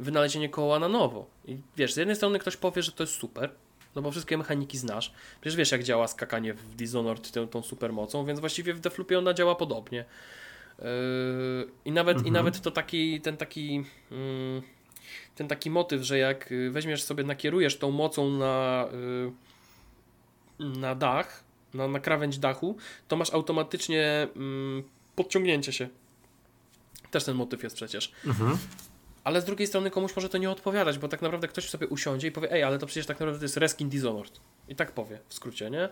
[0.00, 1.26] wynalezienie koła na nowo.
[1.44, 3.50] I wiesz, z jednej strony ktoś powie, że to jest super,
[3.94, 5.12] no bo wszystkie mechaniki znasz.
[5.40, 9.34] Przecież wiesz, jak działa skakanie w Dishonored tą, tą supermocą, więc właściwie w Deflupie ona
[9.34, 10.04] działa podobnie.
[10.78, 10.84] Yy,
[11.84, 12.34] I nawet, i Mhm.
[12.34, 14.62] nawet to taki, ten taki mm,
[15.34, 18.86] ten taki motyw, że jak weźmiesz sobie, nakierujesz tą mocą na,
[20.60, 22.76] y, na dach, na, na krawędź dachu,
[23.08, 24.82] to masz automatycznie mm,
[25.16, 25.88] podciągnięcie się.
[27.10, 28.12] Też ten motyw jest przecież.
[28.26, 28.58] Mhm.
[29.24, 32.28] Ale z drugiej strony komuś może to nie odpowiadać, bo tak naprawdę ktoś sobie usiądzie
[32.28, 34.40] i powie, ej, ale to przecież tak naprawdę to jest reskin Dishonored.
[34.68, 35.88] I tak powie, w skrócie, nie?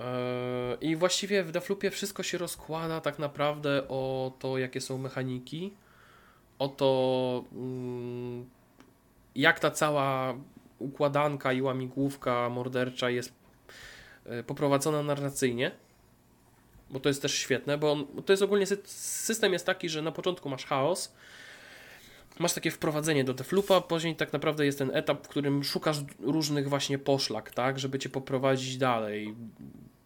[0.00, 5.72] Eee, I właściwie w Deflupie wszystko się rozkłada tak naprawdę o to, jakie są mechaniki,
[6.58, 8.50] o to, mm,
[9.34, 10.34] jak ta cała
[10.78, 13.32] układanka i łamigłówka mordercza jest
[14.26, 15.70] e, poprowadzona narracyjnie,
[16.90, 20.02] bo to jest też świetne, bo bo to jest ogólnie sy- system jest taki, że
[20.02, 21.14] na początku masz chaos,
[22.38, 26.68] masz takie wprowadzenie do Defloopa, później tak naprawdę jest ten etap, w którym szukasz różnych
[26.68, 29.34] właśnie poszlak, tak, żeby cię poprowadzić dalej.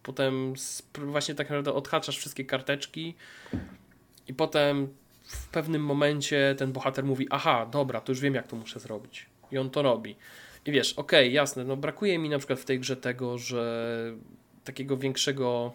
[0.03, 0.53] Potem
[0.97, 3.15] właśnie tak naprawdę odhaczasz wszystkie karteczki
[4.27, 4.87] i potem
[5.23, 9.25] w pewnym momencie ten bohater mówi, aha, dobra, to już wiem jak to muszę zrobić.
[9.51, 10.15] I on to robi.
[10.65, 14.13] I wiesz, okej, okay, jasne, no brakuje mi na przykład w tej grze tego, że
[14.63, 15.73] takiego większego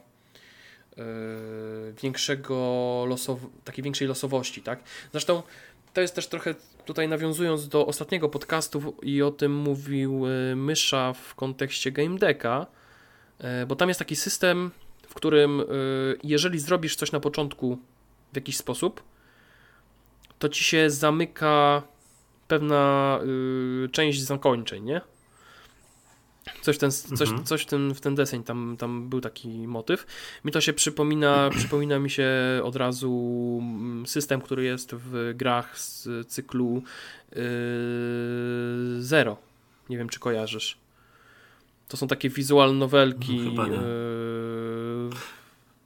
[0.97, 1.05] yy,
[2.03, 2.57] większego
[3.09, 4.83] losow takiej większej losowości, tak?
[5.13, 5.43] Zresztą
[5.93, 11.13] to jest też trochę tutaj nawiązując do ostatniego podcastu i o tym mówił yy, Mysza
[11.13, 12.67] w kontekście Game Decka,
[13.41, 14.71] yy, bo tam jest taki system,
[15.07, 17.79] w którym yy, jeżeli zrobisz coś na początku
[18.33, 19.03] w jakiś sposób,
[20.39, 21.83] to ci się zamyka
[22.49, 23.21] pewna
[23.93, 25.01] część zakończeń, nie?
[26.61, 27.45] Coś, ten, coś, mhm.
[27.45, 30.07] coś ten, w ten deseń tam, tam był taki motyw.
[30.45, 32.31] Mi to się przypomina, przypomina mi się
[32.63, 36.83] od razu mm, system, który jest w grach z cyklu
[37.33, 37.43] yy,
[38.99, 39.37] Zero.
[39.91, 40.79] Nie wiem, czy kojarzysz.
[41.89, 43.39] To są takie wizual nowelki.
[43.55, 43.67] No.
[43.67, 45.11] Yy,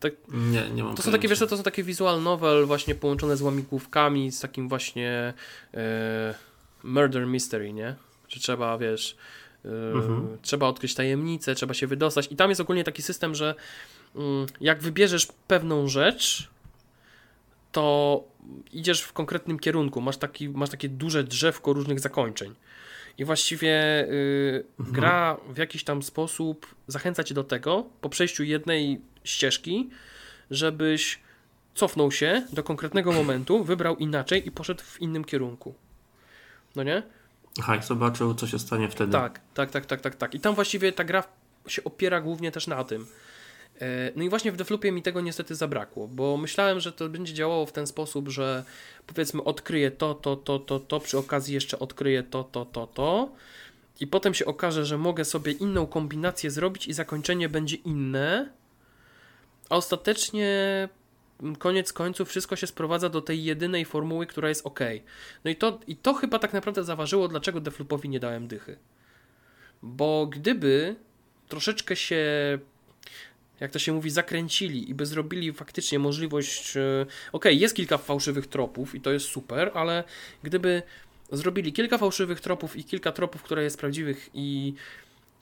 [0.00, 3.36] tak, nie, nie mam To są takie, wiesz, to są takie wizual novel właśnie połączone
[3.36, 5.34] z łamigłówkami, z takim właśnie
[5.72, 5.80] yy,
[6.82, 7.94] murder mystery, nie?
[8.28, 9.16] Że trzeba, wiesz,
[9.94, 10.38] mhm.
[10.42, 12.28] trzeba odkryć tajemnicę, trzeba się wydostać.
[12.32, 13.54] I tam jest ogólnie taki system, że
[14.14, 14.22] yy,
[14.60, 16.48] jak wybierzesz pewną rzecz,
[17.72, 18.24] to
[18.72, 20.00] idziesz w konkretnym kierunku.
[20.00, 22.54] Masz, taki, masz takie duże drzewko różnych zakończeń.
[23.18, 23.68] I właściwie
[24.08, 24.94] yy, mhm.
[24.94, 29.90] gra w jakiś tam sposób zachęca cię do tego, po przejściu jednej ścieżki,
[30.50, 31.18] żebyś
[31.74, 35.74] cofnął się do konkretnego momentu, wybrał inaczej i poszedł w innym kierunku.
[36.76, 37.02] No nie?
[37.60, 39.12] Aha, i zobaczył, co się stanie wtedy.
[39.12, 40.34] Tak, tak, tak, tak, tak, tak.
[40.34, 41.24] I tam właściwie ta gra
[41.66, 43.06] się opiera głównie też na tym.
[43.80, 47.34] E, no i właśnie w Deflupie mi tego niestety zabrakło, bo myślałem, że to będzie
[47.34, 48.64] działało w ten sposób, że
[49.06, 53.30] powiedzmy odkryję to, to, to, to, to, przy okazji jeszcze odkryję to, to, to, to
[54.00, 58.52] i potem się okaże, że mogę sobie inną kombinację zrobić i zakończenie będzie inne,
[59.70, 60.88] a ostatecznie
[61.58, 64.80] koniec końców wszystko się sprowadza do tej jedynej formuły, która jest ok.
[65.44, 68.78] No i to, i to chyba tak naprawdę zaważyło, dlaczego Deflupowi nie dałem dychy.
[69.82, 70.96] Bo gdyby
[71.48, 72.24] troszeczkę się,
[73.60, 78.46] jak to się mówi, zakręcili i by zrobili faktycznie możliwość, e, ok, jest kilka fałszywych
[78.46, 80.04] tropów i to jest super, ale
[80.42, 80.82] gdyby
[81.32, 84.74] zrobili kilka fałszywych tropów i kilka tropów, które jest prawdziwych i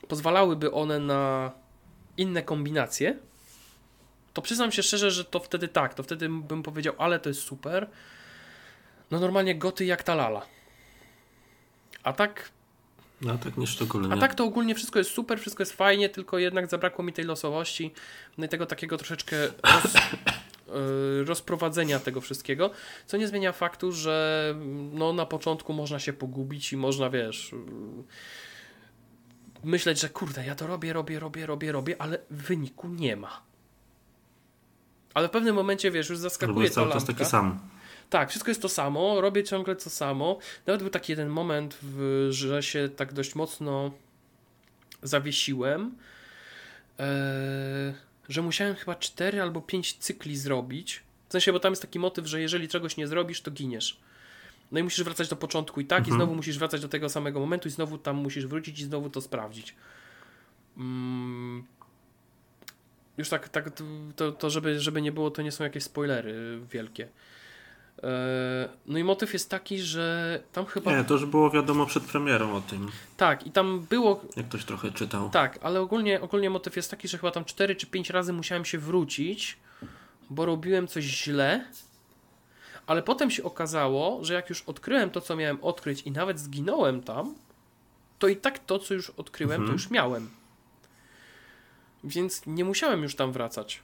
[0.08, 1.52] pozwalałyby one na
[2.16, 3.18] inne kombinacje,
[4.34, 7.42] to przyznam się szczerze, że to wtedy tak, to wtedy bym powiedział, ale to jest
[7.42, 7.90] super.
[9.10, 10.46] No normalnie goty jak ta lala.
[12.02, 12.50] A tak...
[13.20, 14.14] No tak nie szczególnie.
[14.14, 17.24] A tak to ogólnie wszystko jest super, wszystko jest fajnie, tylko jednak zabrakło mi tej
[17.24, 17.92] losowości,
[18.38, 22.70] no i tego takiego troszeczkę roz, yy, rozprowadzenia tego wszystkiego,
[23.06, 24.54] co nie zmienia faktu, że
[24.92, 27.52] no na początku można się pogubić i można, wiesz...
[27.52, 28.04] Yy,
[29.64, 33.53] myśleć, że kurde, ja to robię, robię, robię, robię, robię, ale wyniku nie ma.
[35.14, 37.58] Ale w pewnym momencie, wiesz, już zaskakuje to jest taki sam.
[38.10, 40.38] Tak, wszystko jest to samo, robię ciągle to samo.
[40.66, 43.90] Nawet był taki jeden moment, w, że się tak dość mocno
[45.02, 45.94] zawiesiłem,
[46.98, 47.94] e,
[48.28, 51.02] że musiałem chyba 4 albo 5 cykli zrobić.
[51.28, 54.00] W sensie, bo tam jest taki motyw, że jeżeli czegoś nie zrobisz, to giniesz.
[54.72, 56.16] No i musisz wracać do początku i tak, mhm.
[56.16, 59.10] i znowu musisz wracać do tego samego momentu, i znowu tam musisz wrócić i znowu
[59.10, 59.74] to sprawdzić.
[60.76, 61.64] Mm,
[63.18, 63.70] już tak, tak
[64.16, 67.08] to, to żeby, żeby nie było, to nie są jakieś spoilery wielkie.
[68.02, 70.96] E, no i motyw jest taki, że tam chyba.
[70.96, 72.88] Nie, to już było wiadomo przed premierą o tym.
[73.16, 74.24] Tak, i tam było.
[74.36, 75.30] Jak ktoś trochę czytał.
[75.30, 78.64] Tak, ale ogólnie, ogólnie motyw jest taki, że chyba tam 4 czy 5 razy musiałem
[78.64, 79.58] się wrócić,
[80.30, 81.64] bo robiłem coś źle.
[82.86, 87.02] Ale potem się okazało, że jak już odkryłem to, co miałem odkryć, i nawet zginąłem
[87.02, 87.34] tam,
[88.18, 89.68] to i tak to, co już odkryłem, mhm.
[89.68, 90.30] to już miałem
[92.04, 93.82] więc nie musiałem już tam wracać.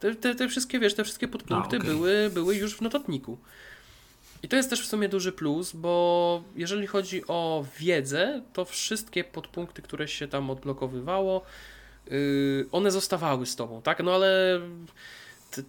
[0.00, 1.90] Te, te, te wszystkie, wiesz, te wszystkie podpunkty A, okay.
[1.90, 3.38] były, były już w notatniku.
[4.42, 9.24] I to jest też w sumie duży plus, bo jeżeli chodzi o wiedzę, to wszystkie
[9.24, 11.42] podpunkty, które się tam odblokowywało,
[12.10, 14.02] yy, one zostawały z tobą, tak?
[14.04, 14.60] No ale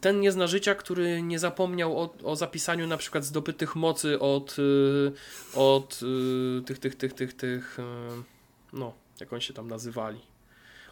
[0.01, 4.57] ten nie zna życia, który nie zapomniał o, o zapisaniu na przykład zdobytych mocy od,
[4.57, 5.11] yy,
[5.55, 7.77] od yy, tych, tych, tych, tych, tych,
[8.73, 10.28] no, jak oni się tam nazywali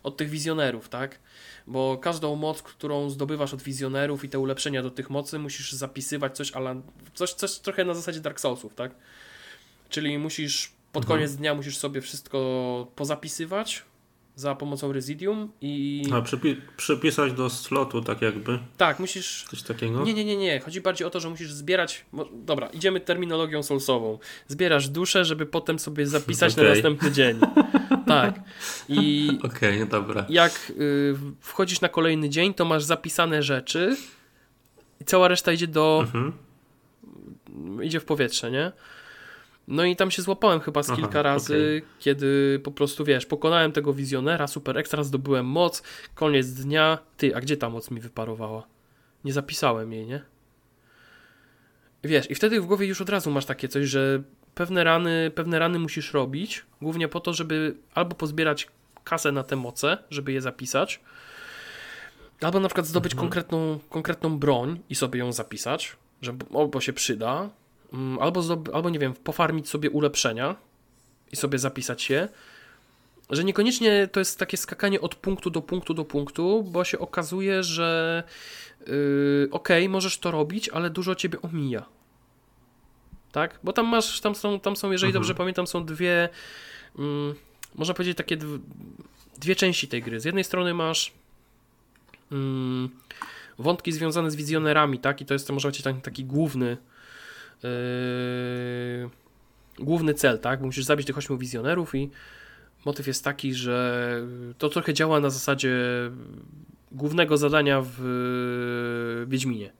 [0.03, 1.19] od tych wizjonerów, tak?
[1.67, 6.35] Bo każdą moc, którą zdobywasz od wizjonerów i te ulepszenia do tych mocy, musisz zapisywać
[6.37, 6.81] coś, ale
[7.13, 8.91] coś, coś trochę na zasadzie Dark Soulsów, tak?
[9.89, 11.19] Czyli musisz pod mhm.
[11.19, 13.83] koniec dnia musisz sobie wszystko pozapisywać
[14.37, 16.03] za pomocą Residium i...
[16.13, 18.59] A przypi- przypisać do slotu tak jakby?
[18.77, 19.45] Tak, musisz...
[19.49, 20.03] Coś takiego?
[20.03, 20.59] Nie, nie, nie, nie.
[20.59, 22.05] Chodzi bardziej o to, że musisz zbierać...
[22.33, 24.19] Dobra, idziemy terminologią soulsową.
[24.47, 26.65] Zbierasz duszę, żeby potem sobie zapisać okay.
[26.65, 27.39] na następny dzień.
[28.07, 28.39] tak.
[28.89, 29.29] I...
[29.43, 30.25] Okej, okay, dobra.
[30.29, 33.97] Jak y, wchodzisz na kolejny dzień, to masz zapisane rzeczy
[35.01, 35.99] i cała reszta idzie do...
[36.03, 36.33] Mhm.
[37.83, 38.71] Idzie w powietrze, nie?
[39.67, 41.99] No i tam się złapałem chyba z Aha, kilka razy, okay.
[41.99, 45.83] kiedy po prostu, wiesz, pokonałem tego wizjonera, super ekstra, zdobyłem moc,
[46.15, 48.67] koniec dnia, ty, a gdzie ta moc mi wyparowała?
[49.25, 50.21] Nie zapisałem jej, nie?
[52.03, 54.23] Wiesz, i wtedy w głowie już od razu masz takie coś, że
[54.55, 58.67] pewne rany, pewne rany musisz robić, głównie po to, żeby albo pozbierać
[59.03, 60.99] kasę na te moce, żeby je zapisać,
[62.41, 63.27] albo na przykład zdobyć mhm.
[63.27, 67.49] konkretną, konkretną broń i sobie ją zapisać, że albo się przyda,
[68.19, 68.41] albo,
[68.73, 70.55] albo nie wiem, pofarmić sobie ulepszenia
[71.31, 72.29] i sobie zapisać je,
[73.29, 77.63] że niekoniecznie to jest takie skakanie od punktu do punktu do punktu, bo się okazuje,
[77.63, 78.23] że
[78.79, 81.85] yy, okej, okay, możesz to robić, ale dużo ciebie omija.
[83.31, 83.59] Tak?
[83.63, 85.21] Bo tam masz, tam są, tam są jeżeli mhm.
[85.21, 86.29] dobrze pamiętam, są dwie,
[86.97, 87.35] yy,
[87.75, 88.37] można powiedzieć, takie
[89.37, 90.19] dwie części tej gry.
[90.19, 91.13] Z jednej strony masz
[92.31, 92.37] yy,
[93.59, 95.21] wątki związane z wizjonerami, tak?
[95.21, 96.77] I to jest, to może być taki, taki główny
[97.63, 99.09] Yy,
[99.79, 100.59] główny cel, tak?
[100.59, 102.09] Bo musisz zabić tych ośmiu wizjonerów i
[102.85, 104.21] motyw jest taki, że
[104.57, 105.77] to trochę działa na zasadzie
[106.91, 109.71] głównego zadania w Wiedźminie.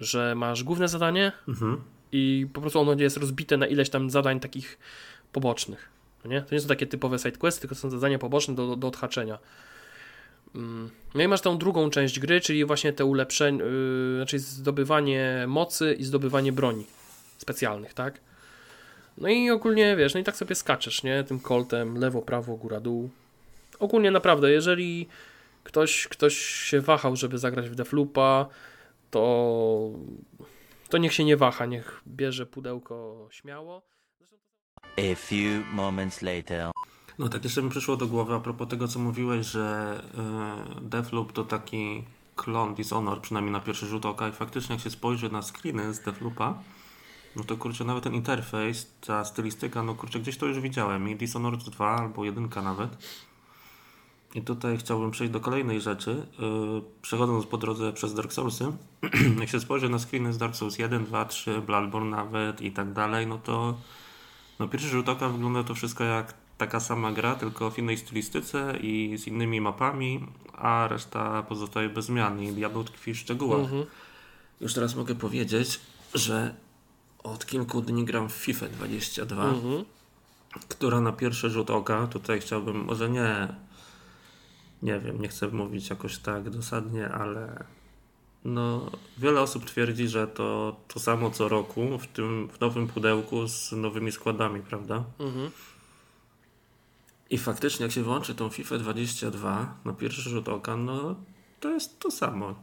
[0.00, 1.80] Że masz główne zadanie mhm.
[2.12, 4.78] i po prostu ono jest rozbite na ileś tam zadań takich
[5.32, 5.88] pobocznych.
[6.24, 6.42] Nie?
[6.42, 9.38] To nie są takie typowe sidequesty, tylko są zadania poboczne do, do odhaczenia.
[10.56, 10.90] Mm.
[11.14, 15.96] No i masz tą drugą część gry, czyli właśnie te ulepszenie, yy, znaczy zdobywanie mocy
[15.98, 16.86] i zdobywanie broni
[17.38, 18.20] specjalnych, tak?
[19.18, 21.24] No i ogólnie, wiesz, no i tak sobie skaczesz, nie?
[21.24, 23.10] Tym koltem, lewo, prawo, góra, dół.
[23.78, 25.08] Ogólnie naprawdę, jeżeli
[25.64, 28.46] ktoś, ktoś się wahał, żeby zagrać w Defloopa,
[29.10, 29.90] to,
[30.88, 33.82] to niech się nie waha, niech bierze pudełko śmiało.
[34.98, 36.70] A few moments later.
[37.18, 40.02] No tak jeszcze mi przyszło do głowy a propos tego, co mówiłeś, że
[40.92, 42.04] yy, to taki
[42.36, 46.00] klon Dishonor, przynajmniej na pierwszy rzut oka i faktycznie jak się spojrzy na screeny z
[46.00, 46.58] Deathloopa,
[47.36, 51.16] no to kurczę, nawet ten interfejs, ta stylistyka, no kurczę, gdzieś to już widziałem i
[51.16, 52.98] Dishonored 2 albo 1 nawet.
[54.34, 56.26] I tutaj chciałbym przejść do kolejnej rzeczy.
[56.38, 58.72] Yy, przechodząc po drodze przez Dark Soulsy,
[59.40, 62.92] jak się spojrzy na screeny z Dark Souls 1, 2, 3, Bloodborne nawet i tak
[62.92, 63.74] dalej, no to
[64.58, 68.76] no pierwszy rzut oka wygląda to wszystko jak taka sama gra, tylko w innej stylistyce
[68.80, 73.60] i z innymi mapami, a reszta pozostaje bez zmian i diabeł tkwi w szczegółach.
[73.60, 73.84] Mhm.
[74.60, 75.80] Już teraz mogę powiedzieć,
[76.14, 76.54] że
[77.22, 79.84] od kilku dni gram w FIFA 22, mhm.
[80.68, 83.48] która na pierwszy rzut oka, tutaj chciałbym, może nie,
[84.82, 87.64] nie wiem, nie chcę mówić jakoś tak dosadnie, ale
[88.44, 93.48] no, wiele osób twierdzi, że to to samo co roku w tym w nowym pudełku
[93.48, 95.04] z nowymi składami, prawda?
[95.18, 95.50] Mhm.
[97.30, 101.16] I faktycznie, jak się włączy tą FIFA 22 na pierwszy rzut oka, no
[101.60, 102.54] to jest to samo.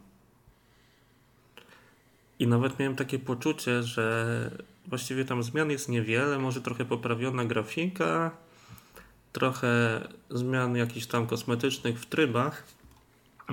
[2.39, 4.51] I nawet miałem takie poczucie, że
[4.87, 8.31] właściwie tam zmian jest niewiele, może trochę poprawiona grafika,
[9.33, 12.63] trochę zmian jakichś tam kosmetycznych w trybach.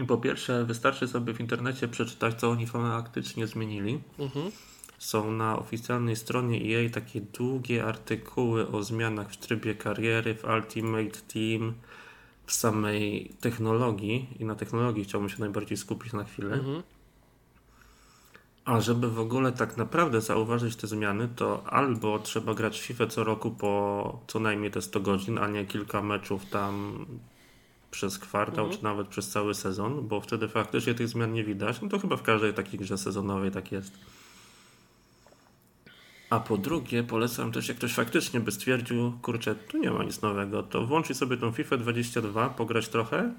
[0.02, 4.00] I po pierwsze, wystarczy sobie w internecie przeczytać, co oni faktycznie zmienili.
[4.18, 4.50] Mhm
[5.00, 11.20] są na oficjalnej stronie EA takie długie artykuły o zmianach w trybie kariery, w Ultimate
[11.32, 11.74] Team,
[12.46, 16.54] w samej technologii i na technologii chciałbym się najbardziej skupić na chwilę.
[16.54, 16.82] Mhm.
[18.64, 23.06] A żeby w ogóle tak naprawdę zauważyć te zmiany, to albo trzeba grać w FIFA
[23.06, 27.06] co roku po co najmniej te 100 godzin, a nie kilka meczów tam
[27.90, 28.78] przez kwartał, mhm.
[28.78, 31.82] czy nawet przez cały sezon, bo wtedy faktycznie tych zmian nie widać.
[31.82, 33.92] No to chyba w każdej takiej grze sezonowej tak jest.
[36.30, 40.22] A po drugie, polecam też, jak ktoś faktycznie by stwierdził, kurczę, tu nie ma nic
[40.22, 43.34] nowego, to włączyć sobie tą FIFA 22, pograć trochę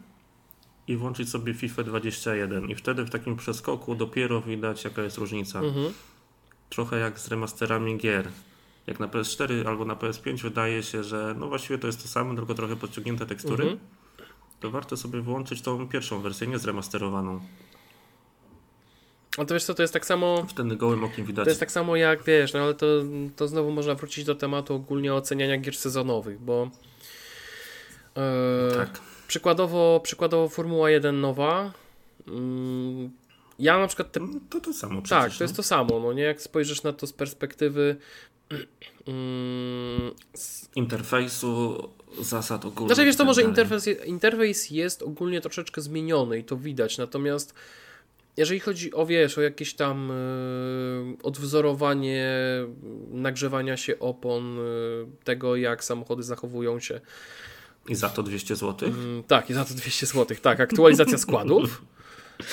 [0.88, 5.60] i włączyć sobie FIFA 21 i wtedy w takim przeskoku dopiero widać, jaka jest różnica.
[5.60, 5.94] Mhm.
[6.70, 8.28] Trochę jak z remasterami gier.
[8.88, 12.36] Jak na PS4 albo na PS5 wydaje się, że no właściwie to jest to samo,
[12.36, 13.80] tylko trochę podciągnięte tekstury, mhm.
[14.60, 17.42] to warto sobie włączyć tą pierwszą wersję, nie zremasterowaną.
[19.38, 20.46] A to wiesz co, to jest tak samo...
[20.48, 21.46] Wtedy gołym okiem widać.
[21.46, 22.86] To jest tak samo jak, wiesz, no ale to,
[23.36, 26.70] to znowu można wrócić do tematu ogólnie oceniania gier sezonowych, bo
[28.18, 29.00] e, tak.
[29.28, 31.72] przykładowo, przykładowo Formuła 1 nowa
[32.28, 33.12] mm,
[33.62, 34.12] ja na przykład...
[34.12, 34.20] Te...
[34.20, 35.58] No, to to samo przecież, Tak, to jest no.
[35.58, 36.24] to samo, no nie?
[36.24, 37.96] Jak spojrzysz na to z perspektywy
[39.08, 40.12] mm,
[40.76, 41.90] interfejsu,
[42.22, 42.96] zasad ogólnych.
[42.96, 47.54] Znaczy wiesz, to tak może interfejs, interfejs jest ogólnie troszeczkę zmieniony i to widać, natomiast
[48.38, 50.12] jeżeli chodzi o wiesz, o jakieś tam
[51.08, 52.28] yy, odwzorowanie
[53.12, 57.02] nagrzewania się opon, yy, tego jak samochody zachowują się,
[57.88, 58.90] I za to 200 zł.
[58.90, 60.38] Mm, tak, i za to 200 zł.
[60.42, 61.82] Tak, aktualizacja składów.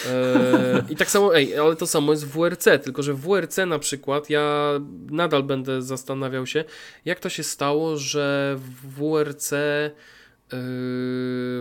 [0.06, 3.56] E, I tak samo, ej, ale to samo jest w WRC, tylko że w WRC
[3.66, 4.72] na przykład ja
[5.10, 6.64] nadal będę zastanawiał się,
[7.04, 9.98] jak to się stało, że w WRC e,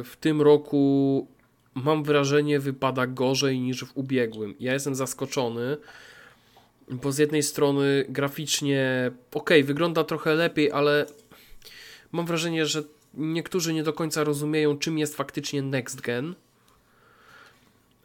[0.03, 1.27] w tym roku
[1.83, 4.55] mam wrażenie wypada gorzej niż w ubiegłym.
[4.59, 5.77] Ja jestem zaskoczony,
[6.89, 11.05] bo z jednej strony graficznie ok, wygląda trochę lepiej, ale
[12.11, 16.35] mam wrażenie, że niektórzy nie do końca rozumieją, czym jest faktycznie next gen.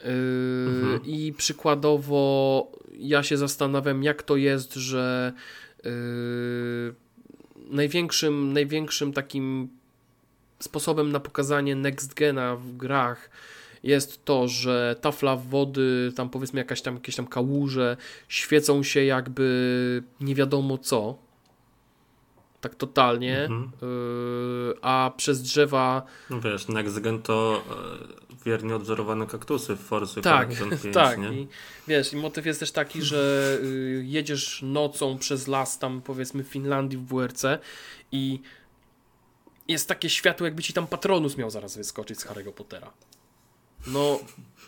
[0.05, 0.11] Yy,
[0.67, 1.01] Mhm.
[1.05, 5.33] I przykładowo ja się zastanawiam, jak to jest, że
[5.85, 6.95] yy,
[7.71, 9.69] największym, największym takim
[10.59, 13.31] sposobem na pokazanie next gena w grach
[13.83, 17.97] jest to, że tafla wody, tam powiedzmy jakaś tam, jakieś tam kałuże
[18.29, 21.19] świecą się jakby nie wiadomo co.
[22.61, 23.41] Tak totalnie.
[23.41, 23.71] Mhm.
[23.83, 30.21] Yy, a przez drzewa No wiesz, Next Gen to e, wiernie odwzorowane kaktusy w Forcy
[30.21, 31.19] Tak, Horizon 5, tak.
[31.19, 31.33] nie?
[31.33, 31.49] I
[31.89, 36.49] wiesz, i motyw jest też taki, że y, jedziesz nocą przez las tam powiedzmy w
[36.49, 37.45] Finlandii w WRC
[38.13, 38.41] i
[39.69, 42.93] jest takie światło, jakby ci tam Patronus miał zaraz wyskoczyć z Harry'ego Pottera.
[43.87, 44.21] No,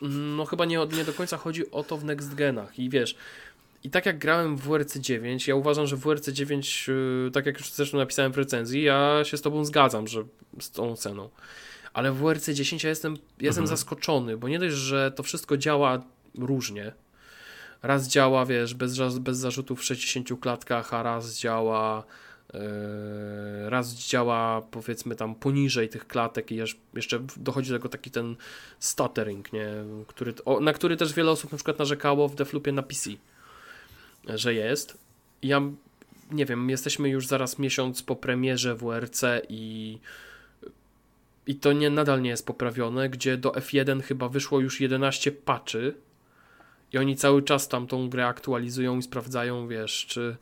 [0.02, 3.16] no chyba nie, nie do końca chodzi o to w Next Genach i wiesz,
[3.84, 7.46] i tak jak grałem w WRC 9, ja uważam, że w WRC 9, y, tak
[7.46, 10.24] jak już zresztą napisałem w recenzji, ja się z tobą zgadzam, że
[10.60, 11.28] z tą ceną.
[11.92, 13.76] Ale w WRC 10 ja jestem, jestem Mhm.
[13.76, 16.02] zaskoczony, bo nie dość, że to wszystko działa
[16.38, 16.92] różnie.
[17.82, 22.04] Raz działa, wiesz, bez, bez zarzutów w 60 klatkach, a raz działa
[23.66, 26.56] raz działa powiedzmy tam poniżej tych klatek i
[26.94, 28.36] jeszcze dochodzi do tego taki ten
[28.78, 29.68] stuttering, nie?
[30.06, 33.10] Który, na który też wiele osób na przykład narzekało w Deflupie na PC,
[34.28, 34.98] że jest.
[35.42, 35.62] Ja
[36.30, 39.98] nie wiem, jesteśmy już zaraz miesiąc po premierze WRC i
[41.46, 45.94] i to nie, nadal nie jest poprawione, gdzie do F1 chyba wyszło już 11 patchy
[46.92, 50.36] i oni cały czas tam tą grę aktualizują i sprawdzają, wiesz, czy,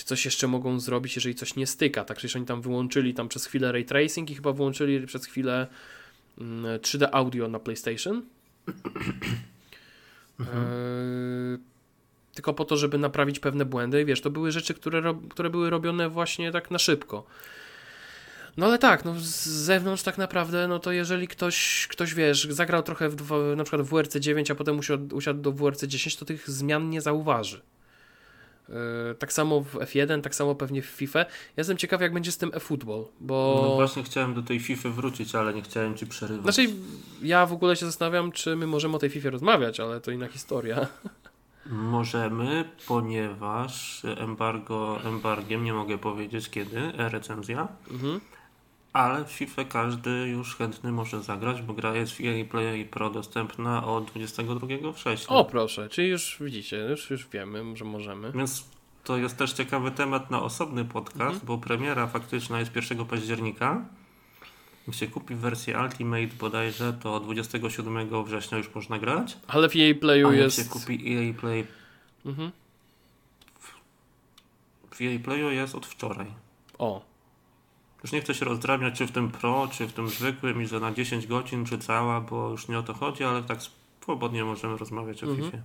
[0.00, 2.04] czy coś jeszcze mogą zrobić, jeżeli coś nie styka.
[2.04, 5.66] Tak, przecież oni tam wyłączyli tam przez chwilę ray tracing i chyba wyłączyli przez chwilę
[6.38, 8.22] mm, 3D audio na PlayStation.
[10.40, 11.58] Eee,
[12.34, 14.04] tylko po to, żeby naprawić pewne błędy.
[14.04, 17.26] Wiesz, to były rzeczy, które, które były robione właśnie tak na szybko.
[18.56, 22.82] No ale tak, no z zewnątrz tak naprawdę, no to jeżeli ktoś, ktoś wiesz, zagrał
[22.82, 26.24] trochę w, na przykład w WRC 9, a potem usiadł, usiadł do WRC 10, to
[26.24, 27.60] tych zmian nie zauważy.
[28.70, 31.18] Yy, tak samo w F1, tak samo pewnie w FIFA.
[31.18, 33.60] Ja jestem ciekaw, jak będzie z tym eFootball, bo...
[33.68, 36.54] No właśnie chciałem do tej FIFA wrócić, ale nie chciałem ci przerywać.
[36.54, 36.70] Znaczy,
[37.22, 40.28] ja w ogóle się zastanawiam, czy my możemy o tej FIFA rozmawiać, ale to inna
[40.28, 40.86] historia.
[41.66, 48.20] Możemy, ponieważ embargo embargiem, nie mogę powiedzieć kiedy, e-recenzja, Mhm.
[48.92, 53.10] Ale w FIFA każdy już chętny może zagrać, bo gra jest w EA Play Pro
[53.10, 55.36] dostępna od 22 września.
[55.36, 58.32] O, proszę, czyli już widzicie, już, już wiemy, że możemy.
[58.32, 58.64] Więc
[59.04, 61.40] to jest też ciekawy temat na osobny podcast, Mhm.
[61.46, 63.84] bo premiera faktyczna jest 1 października.
[64.86, 69.36] Jak się kupi wersję Ultimate bodajże, to 27 września już można grać.
[69.48, 70.56] Ale w jej A playu jak jest...
[70.56, 71.66] się kupi EA Play,
[72.26, 72.50] Mhm.
[74.90, 76.26] w EA Playu jest od wczoraj.
[76.78, 77.02] O,
[78.02, 80.80] Już nie chcę się rozdrabniać, czy w tym Pro, czy w tym zwykłym, i że
[80.80, 83.58] na 10 godzin, czy cała, bo już nie o to chodzi, ale tak
[84.02, 85.50] swobodnie możemy rozmawiać o Mhm.
[85.50, 85.62] FIFA.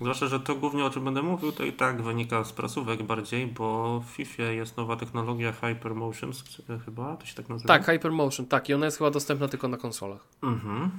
[0.00, 3.46] Zwłaszcza, że to głównie o czym będę mówił, to i tak wynika z prasówek bardziej,
[3.46, 7.68] bo w FIFA jest nowa technologia Hypermotion ch- chyba, to się tak nazywa?
[7.68, 10.20] tak, Hypermotion, tak, i ona jest chyba dostępna tylko na konsolach.
[10.42, 10.90] Mhm.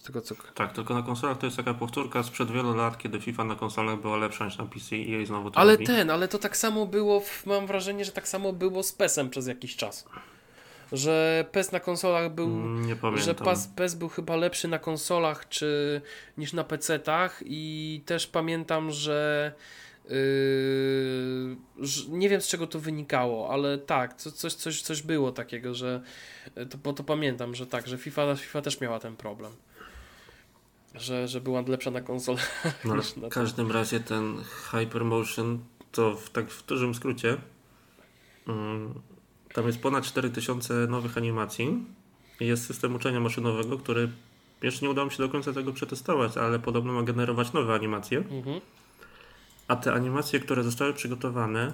[0.00, 0.34] Z tego co...
[0.54, 4.00] Tak, tylko na konsolach to jest taka powtórka sprzed wielu lat, kiedy FIFA na konsolach
[4.00, 5.86] była lepsza niż na PC i jej znowu to Ale robi.
[5.86, 9.30] ten, ale to tak samo było, w, mam wrażenie, że tak samo było z PES-em
[9.30, 10.04] przez jakiś czas.
[10.92, 12.46] Że PES na konsolach był...
[12.46, 13.24] Mm, Nie pamiętam.
[13.24, 16.00] Że PES, PES był chyba lepszy na konsolach czy
[16.38, 19.52] niż na PC-tach i też pamiętam, że
[20.08, 21.56] yy,
[22.08, 26.00] nie wiem z czego to wynikało, ale tak, co, coś, coś, coś było takiego, że
[26.70, 29.52] to, bo to pamiętam, że tak, że FIFA, FIFA też miała ten problem.
[30.94, 32.62] Że, że była lepsza na konsolach.
[32.84, 35.58] No, niż na w każdym razie ten Hypermotion
[35.92, 37.36] to w, tak w dużym skrócie
[38.48, 38.94] mm,
[39.54, 41.84] tam jest ponad 4000 nowych animacji
[42.40, 44.08] i jest system uczenia maszynowego, który
[44.62, 48.18] jeszcze nie udało mi się do końca tego przetestować, ale podobno ma generować nowe animacje.
[48.18, 48.60] Mhm.
[49.68, 51.72] A te animacje, które zostały przygotowane,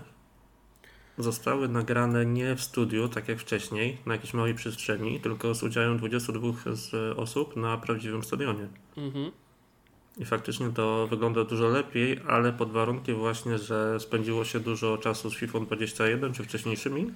[1.19, 5.99] zostały nagrane nie w studiu, tak jak wcześniej, na jakiejś małej przestrzeni, tylko z udziałem
[5.99, 8.69] 22 z osób na prawdziwym stadionie.
[8.97, 9.31] Mhm.
[10.19, 15.31] I faktycznie to wygląda dużo lepiej, ale pod warunkiem właśnie, że spędziło się dużo czasu
[15.31, 17.11] z FIFA 21 czy wcześniejszymi.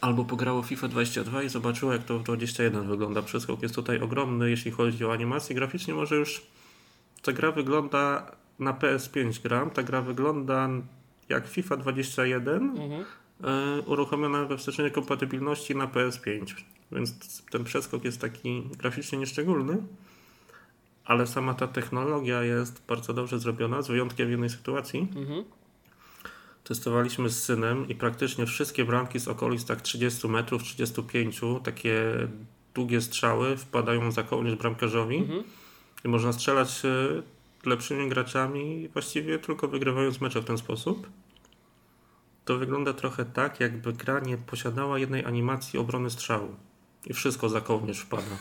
[0.00, 3.22] Albo pograło FIFA 22 i zobaczyło, jak to w 21 wygląda.
[3.22, 5.56] Przeskok jest tutaj ogromny, jeśli chodzi o animację.
[5.56, 6.42] Graficznie może już
[7.22, 10.68] ta gra wygląda na PS5 gram, ta gra wygląda
[11.28, 13.04] jak FIFA 21 Mhm.
[13.44, 16.54] e, uruchomiona we wstecznej kompatybilności na PS5.
[16.92, 19.76] Więc ten przeskok jest taki graficznie nieszczególny,
[21.04, 25.08] ale sama ta technologia jest bardzo dobrze zrobiona, z wyjątkiem jednej sytuacji.
[25.16, 25.44] Mhm.
[26.64, 32.02] Testowaliśmy z synem i praktycznie wszystkie bramki z okolic tak 30 metrów, 35, takie
[32.74, 35.42] długie strzały wpadają za kołnierz bramkarzowi Mhm.
[36.04, 37.22] i można strzelać e,
[37.66, 41.08] lepszymi graczami, właściwie tylko wygrywając mecze w ten sposób.
[42.44, 46.56] To wygląda trochę tak, jakby gra nie posiadała jednej animacji obrony strzału
[47.06, 48.36] i wszystko za kołnierz wpada.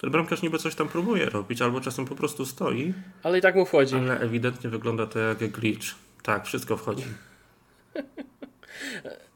[0.00, 3.54] Ten bramkarz niby coś tam próbuje robić, albo czasem po prostu stoi, Ale i tak
[3.54, 3.94] mu wchodzi.
[3.94, 5.86] ale ewidentnie wygląda to jak glitch.
[6.22, 7.04] Tak, wszystko wchodzi.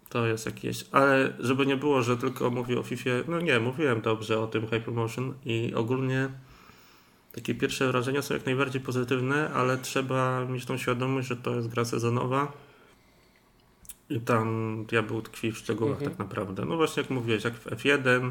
[0.09, 0.85] To jest jakieś.
[0.93, 4.67] Ale żeby nie było, że tylko mówię o FIFA, no nie, mówiłem dobrze o tym
[4.67, 6.29] Hypermotion i ogólnie
[7.33, 11.69] takie pierwsze wrażenia są jak najbardziej pozytywne, ale trzeba mieć tą świadomość, że to jest
[11.69, 12.53] gra sezonowa
[14.11, 16.11] i tam diabeł tkwi w szczegółach Mhm.
[16.11, 16.65] tak naprawdę.
[16.65, 18.31] No właśnie jak mówiłeś, jak w F1,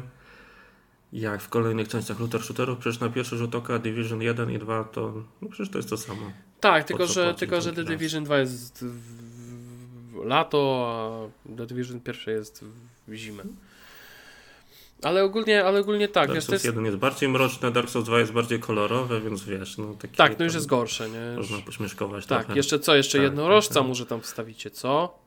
[1.12, 4.84] jak w kolejnych częściach looter shooterów, przecież na pierwszy rzut oka Division 1 i 2
[4.84, 6.32] to, no przecież to jest to samo.
[6.60, 9.18] Tak, tylko że, płacić tylko że The Division 2 jest w,
[10.12, 10.88] w lato,
[11.46, 12.64] a The Division 1 jest
[13.08, 13.42] w zimę.
[15.02, 18.06] Ale ogólnie, ale ogólnie tak, Dark wiesz, Souls jest, 1 jest bardziej mroczny, Dark Souls
[18.06, 21.36] 2 jest bardziej kolorowe, więc wiesz, no takie tak, no już jest gorsze, nie?
[21.36, 22.56] Można pośmieszkować Tak, trochę.
[22.56, 23.88] jeszcze co, jeszcze Tak, jednorożca tak, tak.
[23.88, 25.18] może tam wstawicie, co?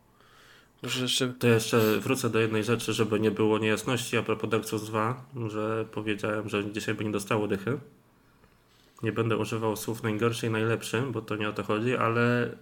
[0.84, 1.34] Może jeszcze...
[1.40, 5.26] To jeszcze wrócę do jednej rzeczy, żeby nie było niejasności a propos Dark Souls 2,
[5.48, 7.78] że powiedziałem, że dzisiaj by nie dostało dychy.
[9.04, 12.56] Nie będę używał słów najgorszy i najlepszy, bo to nie o to chodzi, ale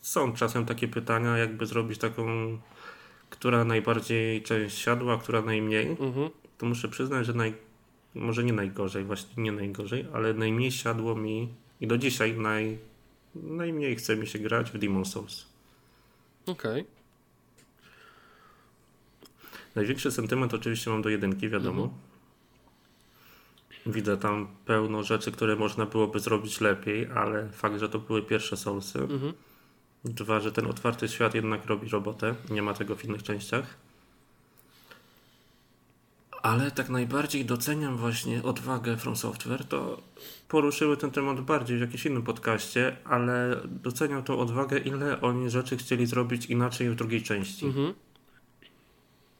[0.00, 2.58] są czasem takie pytania, jakby zrobić taką,
[3.30, 5.86] która najbardziej część siadła, która najmniej.
[5.86, 6.30] Mhm.
[6.58, 7.54] To muszę przyznać, że naj,
[8.14, 11.48] może nie najgorzej, właśnie nie najgorzej, ale najmniej siadło mi
[11.80, 12.78] i do dzisiaj naj,
[13.34, 15.46] najmniej chce mi się grać w Demon Souls.
[16.46, 16.84] Okej.
[19.74, 21.82] Największy sentyment oczywiście mam do jedynki, wiadomo.
[21.82, 22.00] Mhm.
[23.86, 28.56] Widzę tam pełno rzeczy, które można byłoby zrobić lepiej, ale fakt, że to były pierwsze
[28.56, 28.98] Soulsy.
[28.98, 29.32] Mhm.
[30.04, 32.34] Dwa, że ten otwarty świat jednak robi robotę.
[32.50, 33.76] Nie ma tego w innych częściach.
[36.42, 39.64] Ale tak najbardziej doceniam właśnie odwagę From Software.
[39.64, 40.02] To
[40.48, 45.76] poruszyły ten temat bardziej w jakimś innym podcaście, ale doceniam tą odwagę, ile oni rzeczy
[45.76, 47.66] chcieli zrobić inaczej w drugiej części.
[47.66, 47.94] Mhm.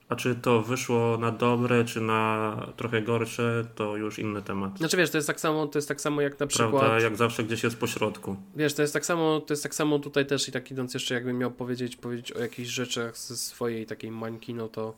[0.08, 4.78] A czy to wyszło na dobre, czy na trochę gorsze, to już inny temat.
[4.78, 6.70] Znaczy wiesz, to jest tak samo, to jest tak samo jak na przykład...
[6.70, 8.36] Prawda, jak zawsze gdzieś jest pośrodku.
[8.56, 11.14] Wiesz, to jest tak samo, to jest tak samo tutaj też i tak idąc jeszcze
[11.14, 14.94] jakbym miał powiedzieć, powiedzieć o jakichś rzeczach ze swojej takiej mańki, no to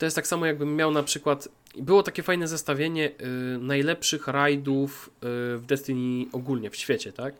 [0.00, 5.10] to jest tak samo jakbym miał na przykład, było takie fajne zestawienie y, najlepszych rajdów
[5.10, 5.18] y,
[5.58, 7.34] w Destiny ogólnie w świecie, tak?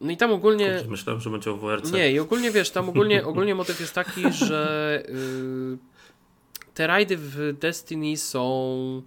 [0.00, 0.72] No i tam ogólnie...
[0.74, 1.92] Kurczę, Myślałem, że będzie o WRC.
[1.92, 5.78] Nie, i ogólnie wiesz, tam ogólnie, ogólnie motyw jest taki, że y,
[6.74, 9.02] te rajdy w Destiny są.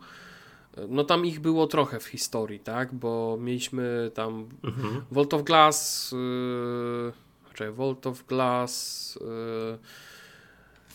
[0.89, 2.93] No tam ich było trochę w historii, tak?
[2.93, 5.01] Bo mieliśmy tam Mhm.
[5.11, 6.11] Vault of Glass.
[7.59, 9.19] Yy, Vault of Glass.
[9.21, 9.77] Yy,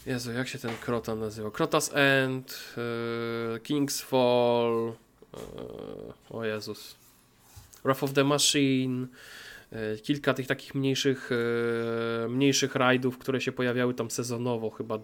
[0.08, 1.50] Jezu, jak się ten krotan nazywa?
[1.50, 4.92] Krotas End, yy, King's Fall.
[5.32, 6.96] Yy, o Jezus.
[7.84, 9.06] Wrath of the Machine.
[9.72, 11.30] Yy, kilka tych takich mniejszych,
[12.28, 14.98] mniejszych rajdów, które się pojawiały tam sezonowo, chyba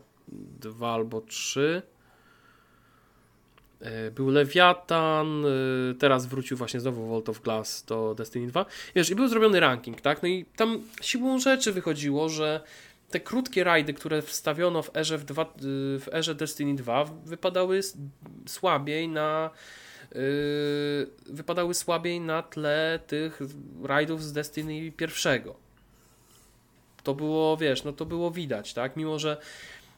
[0.61, 1.83] dwa albo trzy.
[4.15, 5.45] Był Lewiatan,
[5.99, 8.67] teraz wrócił właśnie znowu Vault of Glass do Destiny 2.
[8.95, 10.23] Wiesz, i był zrobiony ranking, tak?
[10.23, 12.61] No i tam siłą rzeczy wychodziło, że
[13.15, 17.81] te krótkie rajdy, które wstawiono w erze, w, dwa, yy, w erze Destiny 2 wypadały
[18.47, 19.51] słabiej na
[20.15, 20.21] yy,
[21.27, 23.41] wypadały słabiej na tle tych
[23.83, 25.57] rajdów z Destiny pierwszego.
[27.03, 28.97] To było, wiesz, no to było widać, tak?
[28.97, 29.37] Mimo, że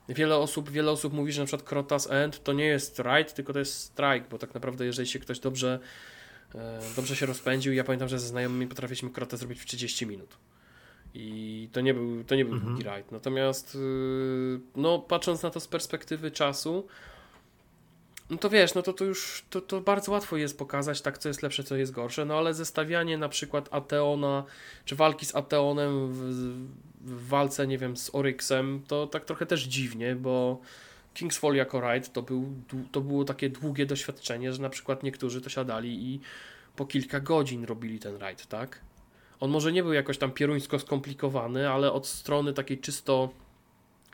[0.08, 3.52] wiele osób, wiele osób mówi, że na przykład Krotas End to nie jest raid, tylko
[3.52, 5.78] to jest strike, bo tak naprawdę jeżeli się ktoś dobrze
[6.54, 10.36] e, dobrze się rozpędził, ja pamiętam, że ze znajomymi potrafiliśmy Krotę zrobić w 30 minut.
[11.18, 12.72] I to nie był, to nie był Mhm.
[12.72, 13.12] długi raid.
[13.12, 16.86] Natomiast yy, no, patrząc na to z perspektywy czasu,
[18.30, 21.28] no to wiesz, no to, to już to, to bardzo łatwo jest pokazać, tak, co
[21.28, 24.44] jest lepsze, co jest gorsze, no ale zestawianie na przykład Ateona,
[24.84, 26.18] czy walki z Ateonem w,
[27.00, 30.60] w walce, nie wiem, z Oryxem, to tak trochę też dziwnie, bo
[31.14, 32.54] King's Fall jako raid to, był,
[32.92, 36.20] to było takie długie doświadczenie, że na przykład niektórzy to siadali i
[36.76, 38.80] po kilka godzin robili ten raid, tak?
[39.40, 43.30] On może nie był jakoś tam pieruńsko skomplikowany, ale od strony takiej czysto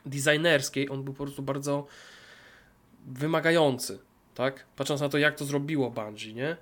[0.05, 1.87] designerskiej on był po prostu bardzo
[3.07, 3.99] wymagający,
[4.35, 4.65] tak?
[4.75, 6.57] Patrząc na to, jak to zrobiło Bungie, nie?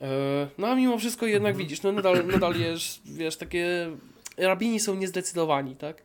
[0.00, 1.64] E, no a mimo wszystko jednak mhm.
[1.64, 3.90] widzisz, no nadal, nadal jest, wiesz, takie
[4.36, 6.02] rabini są niezdecydowani, tak?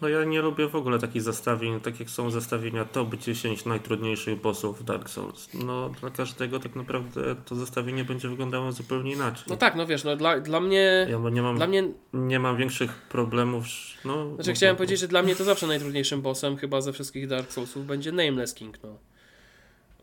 [0.00, 4.40] No ja nie lubię w ogóle takich zestawień, tak jak są zestawienia top 10 najtrudniejszych
[4.40, 5.48] bossów w Dark Souls.
[5.54, 9.44] No dla każdego tak naprawdę to zestawienie będzie wyglądało zupełnie inaczej.
[9.48, 11.06] No tak, no wiesz, no dla, dla mnie...
[11.10, 11.88] Ja nie mam, dla mnie...
[12.12, 13.64] nie mam większych problemów,
[14.04, 14.34] no...
[14.34, 17.52] Znaczy chciałem no, powiedzieć, że dla mnie to zawsze najtrudniejszym bossem chyba ze wszystkich Dark
[17.52, 18.98] Soulsów będzie Nameless King, no.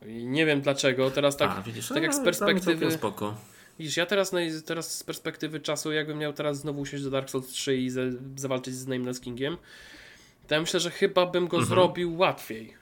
[0.06, 2.92] I nie wiem dlaczego, teraz tak, A, widzisz, tak jak z perspektywy...
[2.92, 3.36] spoko.
[3.80, 4.32] Widzisz, ja teraz,
[4.66, 8.12] teraz z perspektywy czasu, jakbym miał teraz znowu usiąść do Dark Souls 3 i ze,
[8.36, 9.58] zawalczyć z Nameless Kingiem,
[10.48, 11.76] to ja myślę, że chyba bym go mhm.
[11.76, 12.74] zrobił łatwiej.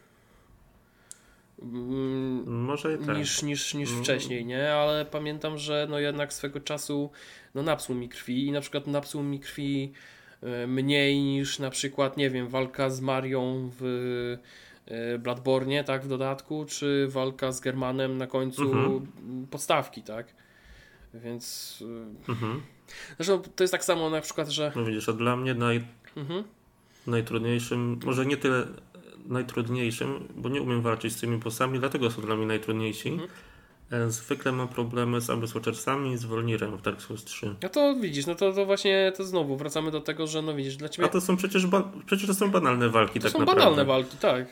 [1.62, 3.18] Mm, Może i tak.
[3.18, 4.04] Niż, niż, niż mm.
[4.04, 4.74] wcześniej, nie?
[4.74, 7.12] Ale pamiętam, że no jednak swego czasu
[7.56, 9.92] no napsuł mi krwi i na przykład napsuł mi krwi
[10.44, 14.38] e, mniej niż na przykład, nie wiem, walka z Marią w
[14.88, 19.08] e, Bladbornie, tak, w dodatku, czy walka z Germanem na końcu mhm.
[19.52, 20.41] podstawki, tak?
[21.14, 21.78] Więc.
[22.28, 22.62] Y, mhm.
[23.18, 24.72] Zresztą to jest tak samo na przykład, że.
[24.76, 25.84] No widzisz, a dla mnie naj...
[26.18, 26.44] Mhm.
[27.08, 28.68] najtrudniejszym, może nie tyle
[29.26, 33.10] najtrudniejszym, bo nie umiem walczyć z tymi bossami, dlatego są dla mnie najtrudniejsi.
[33.10, 33.30] Mhm.
[33.92, 37.56] E, zwykle mam problemy z Abyss Watchersami i z Wolnirem w Dark Souls 3.
[37.64, 40.78] No to widzisz, no to, to właśnie to znowu wracamy do tego, że no widzisz,
[40.78, 41.08] dla ciebie...
[41.08, 41.92] A to są przecież, ba...
[42.06, 43.62] przecież to są banalne walki to tak są naprawdę.
[43.62, 44.48] banalne walki, tak.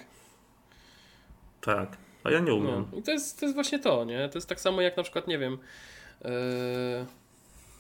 [1.61, 2.85] Tak, a ja nie umiem.
[2.91, 2.97] No.
[2.97, 4.29] I to jest, to jest właśnie to, nie?
[4.29, 5.57] To jest tak samo jak na przykład, nie wiem,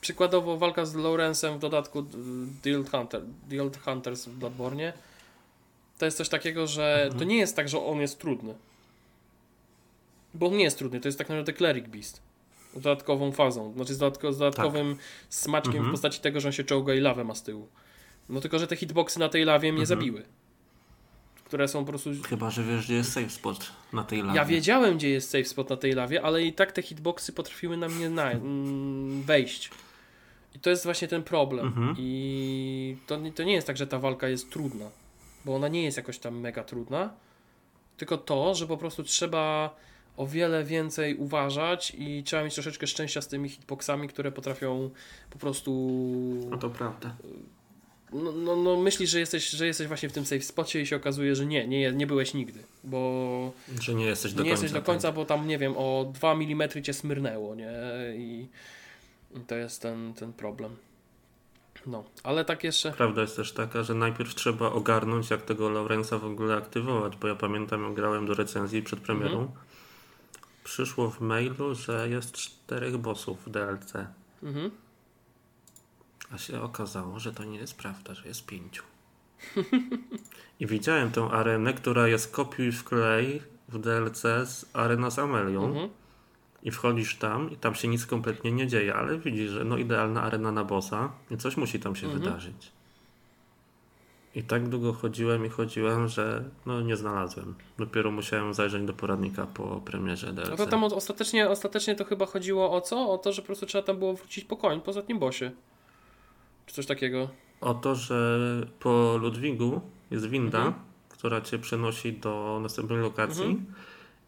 [0.01, 2.05] przykładowo walka z Lawrence'em w dodatku
[2.61, 3.21] The Old, Hunter,
[3.61, 4.93] Old Hunters w Bloodborne
[5.97, 7.19] to jest coś takiego, że mhm.
[7.19, 8.55] to nie jest tak, że on jest trudny.
[10.33, 12.21] Bo on nie jest trudny, to jest tak naprawdę Cleric Beast.
[12.73, 15.05] Z dodatkową fazą, znaczy z, dodatko, z dodatkowym tak.
[15.29, 15.89] smaczkiem mhm.
[15.89, 17.67] w postaci tego, że on się czołga i lawę ma z tyłu.
[18.29, 19.99] No tylko, że te hitboxy na tej lawie mnie mhm.
[19.99, 20.23] zabiły
[21.49, 22.09] które są po prostu...
[22.29, 24.35] Chyba, że wiesz, gdzie jest safe spot na tej lawie.
[24.35, 27.77] Ja wiedziałem, gdzie jest safe spot na tej lawie, ale i tak te hitboxy potrafiły
[27.77, 29.69] na mnie na, mm, wejść.
[30.55, 31.67] I to jest właśnie ten problem.
[31.67, 31.95] Mhm.
[31.97, 34.89] I to, to nie jest tak, że ta walka jest trudna,
[35.45, 37.13] bo ona nie jest jakoś tam mega trudna,
[37.97, 39.75] tylko to, że po prostu trzeba
[40.17, 44.89] o wiele więcej uważać i trzeba mieć troszeczkę szczęścia z tymi hitboxami, które potrafią
[45.29, 45.71] po prostu...
[46.49, 47.15] No to prawda
[48.13, 50.95] no, no, no, myślisz, że jesteś, że jesteś właśnie w tym safe spocie i się
[50.95, 53.51] okazuje, że nie, nie, nie byłeś nigdy, bo
[53.81, 54.63] że nie jesteś do nie końca.
[54.63, 55.15] jesteś do końca, tak.
[55.15, 57.71] bo tam, nie wiem, o 2 mm cię smyrnęło, nie?
[58.15, 58.47] I,
[59.35, 60.75] I, to jest ten, ten problem.
[61.85, 62.91] No, ale tak jeszcze...
[62.91, 67.27] Prawda jest też taka, że najpierw trzeba ogarnąć, jak tego Lorenza w ogóle aktywować, bo
[67.27, 69.59] ja pamiętam, jak grałem do recenzji przed premierą, mhm.
[70.63, 73.93] przyszło w mailu, że jest czterech bossów w DLC.
[74.43, 74.71] Mhm.
[76.31, 78.83] A się okazało, że to nie jest prawda, że jest pięciu.
[80.59, 85.65] I widziałem tą arenę, która jest kopiuj w klej w DLC z Arena z Amelią.
[85.65, 85.89] Mhm.
[86.63, 90.21] I wchodzisz tam i tam się nic kompletnie nie dzieje, ale widzisz, że no idealna
[90.21, 92.23] arena na bossa i coś musi tam się mhm.
[92.23, 92.71] wydarzyć.
[94.35, 97.55] I tak długo chodziłem i chodziłem, że no nie znalazłem.
[97.77, 100.49] Dopiero musiałem zajrzeć do poradnika po premierze DLC.
[100.49, 103.11] No to tam ostatecznie, ostatecznie to chyba chodziło o co?
[103.11, 105.51] O to, że po prostu trzeba tam było wrócić po koń po ostatnim bossie.
[106.69, 107.29] Czy coś takiego?
[107.61, 108.39] O to, że
[108.79, 110.75] po Ludwigu jest winda, mhm.
[111.09, 113.45] która cię przenosi do następnej lokacji.
[113.45, 113.73] Mhm.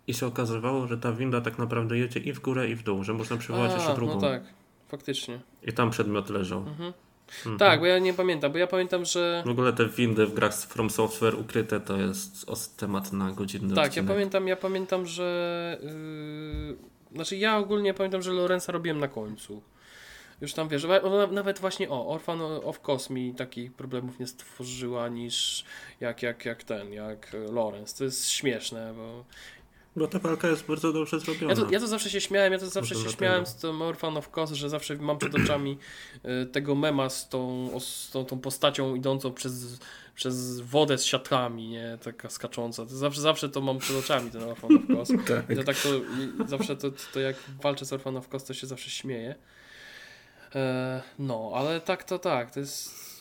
[0.08, 3.04] I się okazywało, że ta winda tak naprawdę jedzie i w górę, i w dół,
[3.04, 4.16] że można przywołać A, jeszcze drugą.
[4.16, 4.44] No tak,
[4.88, 5.40] faktycznie.
[5.64, 6.60] I tam przedmiot leżał.
[6.60, 6.94] Mhm.
[7.38, 7.58] Mhm.
[7.58, 9.44] Tak, bo ja nie pamiętam, bo ja pamiętam, że.
[9.46, 13.86] W ogóle te windy w grach From Software ukryte to jest temat na godzinny Tak,
[13.86, 14.10] odcinek.
[14.10, 15.78] ja pamiętam, ja pamiętam, że.
[15.84, 16.78] Yy...
[17.16, 19.62] Znaczy, ja ogólnie pamiętam, że Lorenza robiłem na końcu.
[20.42, 20.88] Już tam wiesz,
[21.32, 25.66] nawet właśnie o, Orphan of Cosmi takich problemów nie stworzyła niż
[26.00, 27.94] jak, jak, jak ten, jak Lorenz.
[27.94, 29.26] To jest śmieszne, bo
[29.96, 31.54] bo ta walka jest bardzo dobrze zrobiona.
[31.54, 34.18] Ja to, ja to zawsze się śmiałem, ja to zawsze się śmiałem z tym Orphan
[34.18, 35.78] of Cos, że zawsze mam przed oczami
[36.44, 39.80] y, tego mema z tą, z tą, tą postacią idącą przez,
[40.16, 41.98] przez wodę z siatkami, nie?
[42.04, 42.86] Taka skacząca.
[42.86, 45.10] To zawsze, zawsze to mam przed oczami ten Orphan of Cos.
[45.28, 45.50] tak.
[45.50, 45.90] I to tak to,
[46.46, 49.36] zawsze to, to jak walczę z Orphan of Cos, to się zawsze śmieję.
[50.56, 53.12] E, no, ale tak to tak, to jest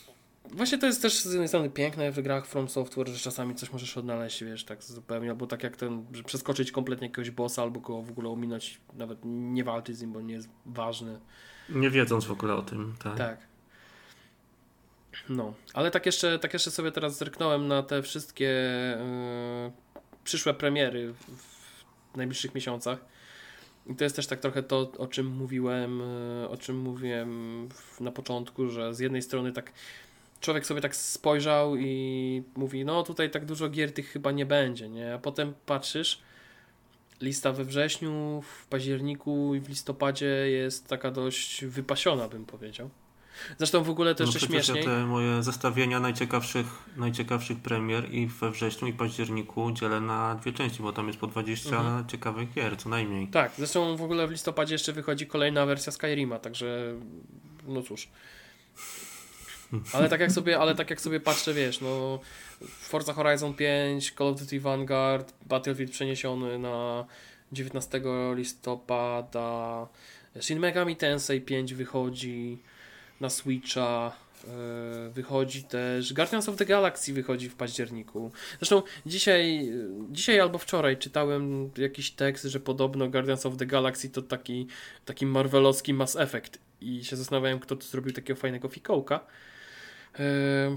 [0.52, 3.72] właśnie to jest też z jednej strony piękne w grach From Software, że czasami coś
[3.72, 7.80] możesz odnaleźć, wiesz, tak zupełnie, albo tak jak ten, że przeskoczyć kompletnie jakiegoś bossa, albo
[7.80, 11.20] go w ogóle ominąć, nawet nie walczyć z nim, bo nie jest ważny.
[11.68, 13.18] Nie wiedząc w ogóle o tym, tak.
[13.18, 13.38] Tak.
[15.28, 18.44] No, ale tak jeszcze, tak jeszcze sobie teraz zerknąłem na te wszystkie
[19.64, 19.72] yy,
[20.24, 21.24] przyszłe premiery w,
[22.12, 23.04] w najbliższych miesiącach.
[23.86, 26.02] I to jest też tak trochę to, o czym mówiłem,
[26.40, 27.68] yy, o czym mówiłem
[28.00, 29.72] na początku, że z jednej strony tak
[30.40, 34.88] człowiek sobie tak spojrzał i mówi, no tutaj tak dużo gier tych chyba nie będzie,
[34.88, 35.14] nie?
[35.14, 36.22] A potem patrzysz,
[37.20, 42.90] lista we wrześniu, w październiku i w listopadzie jest taka dość wypasiona, bym powiedział.
[43.58, 44.84] Zresztą w ogóle to jeszcze no, śmieszniej.
[44.84, 46.66] Ja te moje zestawienia najciekawszych,
[46.96, 51.26] najciekawszych premier i we wrześniu i październiku dzielę na dwie części, bo tam jest po
[51.26, 52.06] 20 mhm.
[52.06, 53.28] ciekawych gier, co najmniej.
[53.28, 56.94] Tak, zresztą w ogóle w listopadzie jeszcze wychodzi kolejna wersja Skyrima, także
[57.66, 58.08] no cóż.
[59.92, 62.20] Ale tak jak sobie, ale tak jak sobie patrzę, wiesz, no
[62.68, 67.04] Forza Horizon 5, Call of Duty Vanguard, Battlefield przeniesiony na
[67.52, 68.02] 19
[68.34, 69.86] listopada,
[70.40, 72.62] Shin Megami Tensei 5 wychodzi,
[73.20, 74.12] na Switcha.
[74.48, 78.30] E, wychodzi też Guardians of the Galaxy wychodzi w październiku.
[78.58, 79.72] Zresztą dzisiaj,
[80.10, 84.66] dzisiaj albo wczoraj czytałem jakiś tekst, że podobno Guardians of the Galaxy to taki,
[85.04, 89.20] taki marvelowski Mass Effect i się zastanawiałem, kto tu zrobił takiego fajnego fikołka.
[90.18, 90.76] E,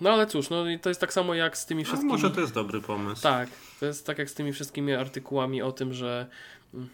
[0.00, 2.12] no ale cóż, no to jest tak samo jak z tymi wszystkimi...
[2.12, 3.22] A może to jest dobry pomysł.
[3.22, 3.48] Tak,
[3.80, 6.26] to jest tak jak z tymi wszystkimi artykułami o tym, że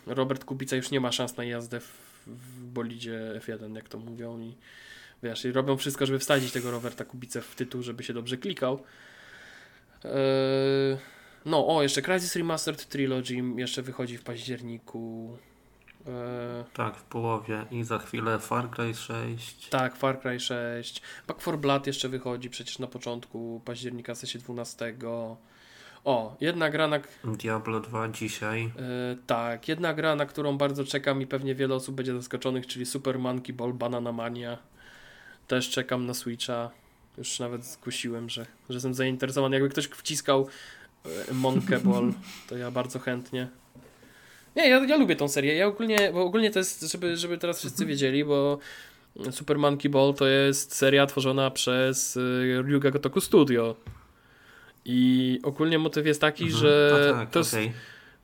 [0.06, 4.40] Robert Kubica już nie ma szans na jazdę w w bolidzie F1, jak to mówią
[4.40, 4.54] i
[5.22, 8.82] wiesz, i robią wszystko, żeby wsadzić tego Roberta Kubice w tytuł, żeby się dobrze klikał.
[10.04, 10.98] Eee,
[11.44, 15.36] no, o, jeszcze Crisis Remastered Trilogy jeszcze wychodzi w październiku.
[16.06, 19.68] Eee, tak, w połowie i za chwilę Far Cry 6.
[19.68, 21.02] Tak, Far Cry 6.
[21.26, 24.94] Back 4 Blood jeszcze wychodzi przecież na początku października, w sensie 12.
[26.08, 27.00] O, jedna gra na...
[27.24, 28.62] Diablo 2 dzisiaj.
[28.62, 28.72] Yy,
[29.26, 33.18] tak, jedna gra, na którą bardzo czekam i pewnie wiele osób będzie zaskoczonych, czyli Super
[33.18, 34.58] Monkey Ball Banana Mania.
[35.48, 36.70] Też czekam na Switcha.
[37.18, 39.56] Już nawet zgłosiłem, że, że jestem zainteresowany.
[39.56, 40.48] Jakby ktoś wciskał
[41.04, 42.12] yy, Monkey Ball,
[42.48, 43.48] to ja bardzo chętnie.
[44.56, 45.54] Nie, ja, ja lubię tą serię.
[45.54, 47.88] Ja ogólnie, bo ogólnie to jest, żeby, żeby teraz wszyscy mhm.
[47.88, 48.58] wiedzieli, bo
[49.30, 53.76] Super Monkey Ball to jest seria tworzona przez y, Ryuga Gotoku Studio.
[54.90, 56.60] I ogólnie motyw jest taki, mhm.
[56.60, 57.72] że tak, to jest, okay.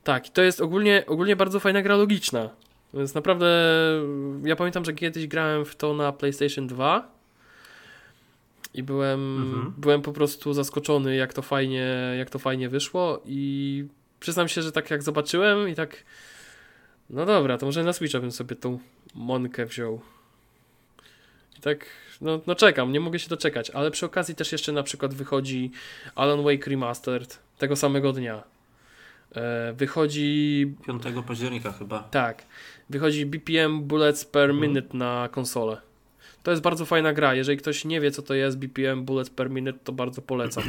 [0.03, 2.49] tak, to jest ogólnie, ogólnie bardzo fajna gra logiczna.
[2.91, 3.47] To jest naprawdę.
[4.43, 7.11] Ja pamiętam, że kiedyś grałem w to na PlayStation 2
[8.73, 9.73] i byłem, mhm.
[9.77, 13.21] byłem po prostu zaskoczony, jak to fajnie, jak to fajnie wyszło.
[13.25, 13.85] I
[14.19, 16.03] przyznam się, że tak jak zobaczyłem i tak.
[17.09, 18.79] No dobra, to może na Switcha bym sobie tą
[19.15, 20.01] Monkę wziął.
[21.65, 21.85] Tak
[22.21, 25.71] no, no czekam, nie mogę się doczekać, ale przy okazji też jeszcze na przykład wychodzi
[26.15, 28.43] Alan Wake Remastered tego samego dnia.
[29.35, 30.73] E, wychodzi...
[30.87, 31.99] 5 października chyba.
[31.99, 32.43] Tak.
[32.89, 34.61] Wychodzi BPM Bullets per mhm.
[34.61, 35.81] Minute na konsolę.
[36.43, 37.35] To jest bardzo fajna gra.
[37.35, 40.63] Jeżeli ktoś nie wie, co to jest BPM Bullets per Minute, to bardzo polecam.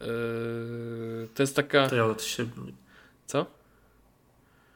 [0.00, 1.88] Yy, to jest taka.
[1.88, 2.52] To ja od siebie.
[3.26, 3.46] Co?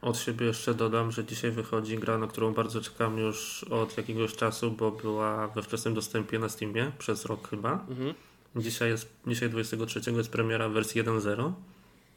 [0.01, 4.35] Od siebie jeszcze dodam, że dzisiaj wychodzi gra, na którą bardzo czekam już od jakiegoś
[4.35, 7.71] czasu, bo była we wczesnym dostępie na Steamie przez rok chyba.
[7.89, 8.13] Mhm.
[8.55, 11.51] Dzisiaj jest, dzisiaj 23 jest premiera wersji 1.0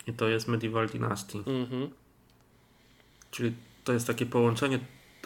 [0.06, 1.38] i to jest Medieval Dynasty.
[1.38, 1.90] Mhm.
[3.30, 3.54] Czyli
[3.84, 4.78] to jest takie połączenie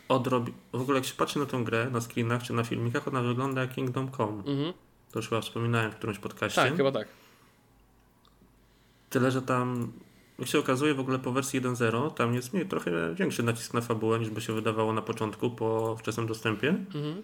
[0.09, 0.53] odrobi...
[0.73, 3.61] W ogóle jak się patrzy na tę grę, na screenach czy na filmikach, ona wygląda
[3.61, 4.43] jak Kingdom Come.
[4.47, 4.73] Mhm.
[5.13, 6.63] To już chyba wspominałem w którymś podcaście.
[6.63, 7.09] Tak, chyba tak.
[9.11, 9.93] Tyle, że tam
[10.39, 14.19] jak się okazuje, w ogóle po wersji 1.0 tam jest trochę większy nacisk na fabułę
[14.19, 17.23] niż by się wydawało na początku po wczesnym dostępie, mhm.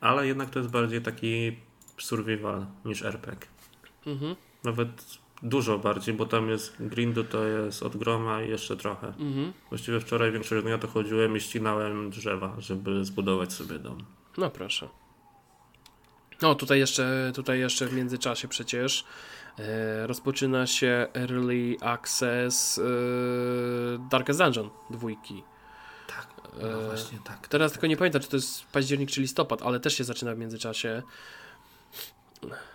[0.00, 1.56] ale jednak to jest bardziej taki
[1.98, 3.48] survival niż RPG.
[4.06, 4.36] Mhm.
[4.64, 9.06] Nawet dużo bardziej, bo tam jest grindu, to jest od groma i jeszcze trochę.
[9.06, 9.52] Mhm.
[9.68, 14.04] Właściwie wczoraj większość dnia to chodziłem i ścinałem drzewa, żeby zbudować sobie dom.
[14.38, 14.88] No proszę.
[16.42, 19.04] No tutaj jeszcze, tutaj jeszcze w międzyczasie przecież
[20.06, 22.82] rozpoczyna się Early Access e,
[24.10, 25.42] Darkest Dungeon dwójki.
[26.06, 26.26] Tak,
[26.62, 27.48] no e, właśnie tak.
[27.48, 30.38] Teraz tylko nie pamiętam, czy to jest październik czy listopad, ale też się zaczyna w
[30.38, 31.02] międzyczasie.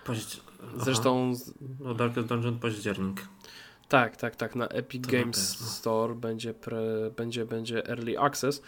[0.05, 0.41] Paździ
[0.77, 1.33] Zresztą.
[1.79, 3.27] No, Darkest Dungeon październik.
[3.87, 4.55] Tak, tak, tak.
[4.55, 8.61] Na Epic to Games Store będzie, pre, będzie, będzie Early Access.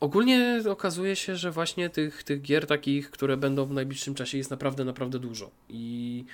[0.00, 4.50] Ogólnie okazuje się, że właśnie tych, tych gier takich, które będą w najbliższym czasie jest
[4.50, 5.50] naprawdę, naprawdę dużo.
[5.68, 6.24] I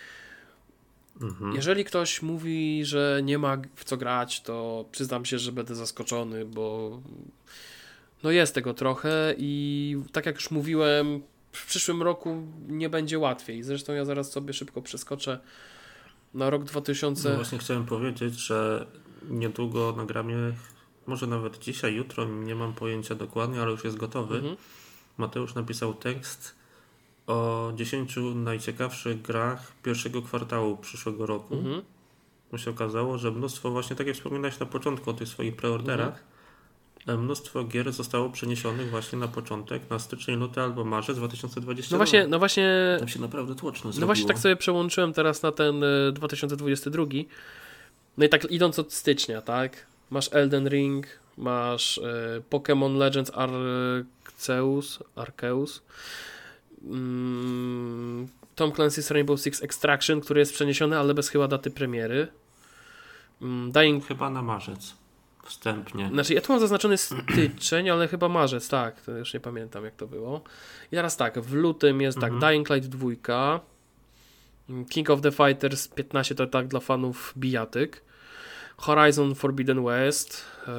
[1.21, 1.55] mhm.
[1.55, 6.45] jeżeli ktoś mówi, że nie ma w co grać, to przyznam się, że będę zaskoczony,
[6.45, 7.01] bo
[8.23, 11.23] no jest tego trochę i tak jak już mówiłem,
[11.53, 13.63] w przyszłym roku nie będzie łatwiej.
[13.63, 15.39] Zresztą ja zaraz sobie szybko przeskoczę
[16.35, 17.29] na rok 2000.
[17.29, 18.87] No właśnie chciałem powiedzieć, że
[19.31, 20.55] niedługo nagramy,
[21.09, 24.37] może nawet dzisiaj, jutro, nie mam pojęcia dokładnie, ale już jest gotowy.
[24.37, 24.57] Mhm.
[25.19, 26.55] Mateusz napisał tekst
[27.27, 31.55] o 10 najciekawszych grach pierwszego kwartału przyszłego roku.
[31.55, 31.83] Mhm.
[32.53, 36.21] Bo się okazało, że mnóstwo, właśnie tak jak wspominałeś na początku o tych swoich preorderach,
[37.07, 37.19] Mhm.
[37.21, 41.95] e, mnóstwo gier zostało przeniesionych właśnie na początek, na styczeń, luty albo marzec 2022.
[41.95, 44.07] No właśnie, no właśnie, Tam się naprawdę tłoczno no zrobiło.
[44.07, 47.05] właśnie tak sobie przełączyłem teraz na ten y, 2022.
[48.19, 49.87] No i tak idąc od stycznia, tak?
[50.11, 51.07] Masz Elden Ring,
[51.37, 52.03] masz y,
[52.51, 55.83] Pokémon Legends Arceus, Arceus,
[56.85, 62.29] mm, Tom Clancy's Rainbow Six Extraction, który jest przeniesiony, ale bez chyba daty premiery.
[63.43, 64.95] Mm, Dying Chyba na marzec.
[65.45, 66.09] Wstępnie.
[66.09, 69.01] Znaczy, ja tu mam zaznaczony styczeń, ale chyba marzec, tak.
[69.01, 70.41] To już nie pamiętam, jak to było.
[70.93, 72.53] I teraz tak, w lutym jest tak, Mhm.
[72.53, 73.61] Dying Light 2,
[74.89, 78.03] King of the Fighters 15 to tak dla fanów bijatyk,
[78.79, 80.73] Horizon Forbidden West, e,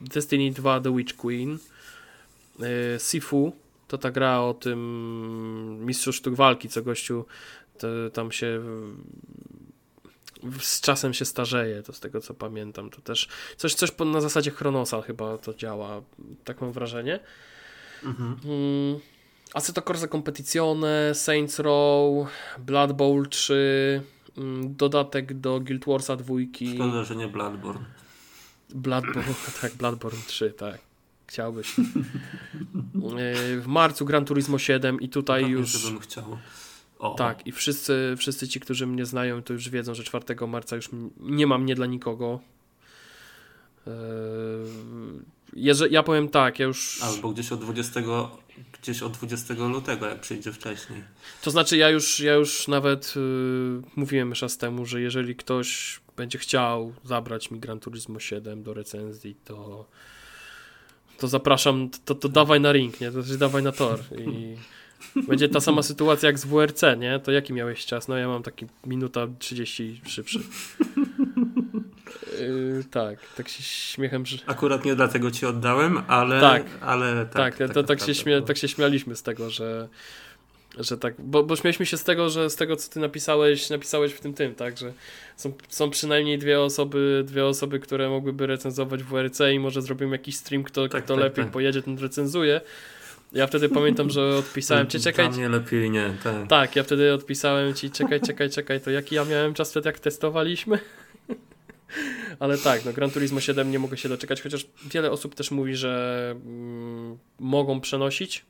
[0.00, 1.58] Destiny 2 The Witch Queen,
[2.60, 3.52] e, Sifu,
[3.88, 7.24] to ta gra o tym mistrzu sztuk walki, co gościu
[8.12, 8.60] tam się
[10.60, 14.50] z czasem się starzeje, to z tego co pamiętam, to też coś, coś na zasadzie
[14.50, 16.02] Chronosa chyba to działa,
[16.44, 17.20] tak mam wrażenie.
[18.04, 18.36] Mhm.
[18.44, 19.00] Mm,
[19.54, 22.28] Assetto Corsa Competizione, Saints Row,
[22.58, 23.54] Blood Bowl 3,
[23.94, 24.13] mm,
[24.64, 26.34] dodatek do Guild Warsa 2,
[26.74, 27.84] Szkoda, że nie Bloodborne.
[28.74, 30.80] Bloodborne, tak, Bloodborne 3, tak.
[31.26, 31.78] Chciałbyś.
[31.78, 35.68] Yy, W marcu Gran Turismo 7 i tutaj Pewnie, już...
[35.70, 36.38] żebym chciał.
[36.98, 40.76] O, Tak, i wszyscy, wszyscy ci, którzy mnie znają, to już wiedzą, że 4 marca
[40.76, 40.88] już
[41.20, 42.40] nie mam nie dla nikogo.
[45.52, 47.02] Jeżeli, ja powiem tak, ja już.
[47.02, 48.00] Albo gdzieś od 20,
[48.82, 51.02] gdzieś od 20 lutego, jak przyjdzie wcześniej.
[51.42, 56.38] To znaczy, ja już, ja już nawet yy, mówiłem czas temu, że jeżeli ktoś będzie
[56.38, 59.86] chciał zabrać mi Gran Turismo 7 do recenzji, to.
[61.18, 63.12] To zapraszam, to, to dawaj na ring, nie?
[63.12, 64.00] To znaczy dawaj na tor.
[64.18, 64.56] I
[65.28, 67.18] będzie ta sama sytuacja jak z WRC, nie?
[67.18, 68.08] To jaki miałeś czas?
[68.08, 70.40] No ja mam taki minuta 30 szybszy.
[72.46, 74.38] Yy, tak, tak się śmiechem, że.
[74.46, 76.62] Akurat nie dlatego ci oddałem, ale Tak.
[76.80, 77.72] ale Tak, tak.
[77.74, 79.88] to, tak, się śmia, tak się śmialiśmy z tego, że,
[80.78, 84.12] że tak, bo, bo śmialiśmy się z tego, że z tego, co ty napisałeś, napisałeś
[84.12, 84.92] w tym tym, tak, że
[85.36, 90.36] są, są przynajmniej dwie osoby, dwie osoby, które mogłyby recenzować WRC i może zrobimy jakiś
[90.36, 91.52] stream, kto, Tak, kto tak, lepiej tak.
[91.52, 92.60] pojedzie, ten recenzuje.
[93.32, 96.48] Ja wtedy pamiętam, że odpisałem ci, czekaj, mnie lepiej nie, tak.
[96.48, 99.98] tak, ja wtedy odpisałem ci, czekaj, czekaj, czekaj, to jaki ja miałem czas wtedy, jak
[99.98, 100.78] testowaliśmy?
[102.38, 105.76] Ale tak, no Gran Turismo 7 nie mogę się doczekać, chociaż wiele osób też mówi,
[105.76, 108.44] że mm, mogą przenosić.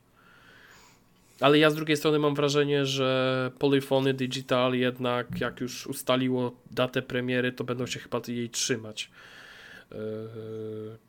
[1.40, 7.02] Ale ja z drugiej strony mam wrażenie, że Polyphony Digital jednak jak już ustaliło datę
[7.02, 9.10] premiery, to będą się chyba jej trzymać.
[9.90, 9.98] Yy,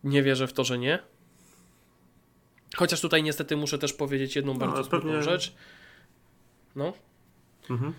[0.04, 1.00] nie wierzę w to, że nie.
[2.76, 5.54] Chociaż tutaj niestety muszę też powiedzieć jedną No, bardzo pewnie- rzecz.
[6.76, 6.94] No.
[7.70, 7.94] Mhm.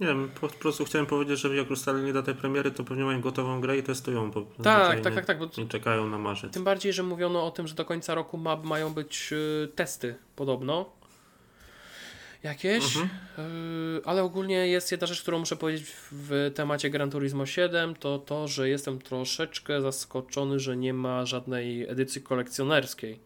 [0.00, 3.60] Nie wiem, po prostu chciałem powiedzieć, że jak ustalili datę premiery, to pewnie mają gotową
[3.60, 4.30] grę i testują.
[4.30, 5.38] Bo Tak, tak, tak, tak.
[5.38, 6.52] Bo Nie czekają na marzec.
[6.52, 10.14] tym bardziej, że mówiono o tym, że do końca roku ma, mają być y, testy
[10.36, 10.86] podobno.
[12.42, 12.96] Jakieś.
[12.96, 13.08] Mhm.
[13.98, 17.94] Y, ale ogólnie jest jedna rzecz, którą muszę powiedzieć w, w temacie Gran Turismo 7,
[17.94, 23.20] to to, że jestem troszeczkę zaskoczony, że nie ma żadnej edycji kolekcjonerskiej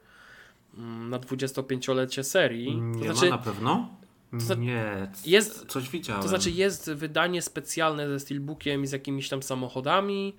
[0.78, 2.76] mm, na 25-lecie serii.
[2.76, 3.88] Nie to znaczy, ma na pewno?
[4.40, 6.22] Zna- nie, jest- coś widziałem.
[6.22, 10.34] To znaczy jest wydanie specjalne ze steelbookiem i z jakimiś tam samochodami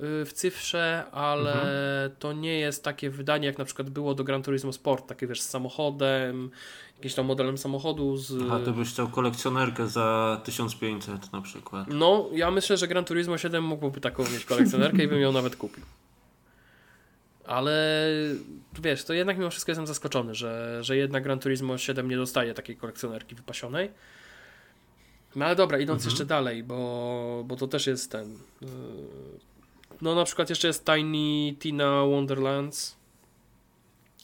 [0.00, 2.10] y, w cyfrze, ale Mhm.
[2.18, 5.40] to nie jest takie wydanie jak na przykład było do Gran Turismo Sport, takie wiesz
[5.40, 6.50] z samochodem,
[6.96, 8.32] jakimś tam modelem samochodu z...
[8.46, 11.86] Aha, ty byś chciał kolekcjonerkę za 1500 na przykład.
[11.90, 15.56] No, ja myślę, że Gran Turismo 7 mógłby taką mieć kolekcjonerkę i bym ją nawet
[15.56, 15.84] kupił.
[17.46, 18.08] Ale
[18.82, 22.54] wiesz, to jednak mimo wszystko jestem zaskoczony, że, że jednak Gran Turismo 7 nie dostaje
[22.54, 23.90] takiej kolekcjonerki wypasionej.
[25.36, 26.10] No ale dobra, idąc Mhm.
[26.10, 28.32] jeszcze dalej, bo, bo to też jest ten.
[28.60, 28.68] yy,
[30.02, 32.96] No na przykład jeszcze jest Tiny Tina Wonderlands,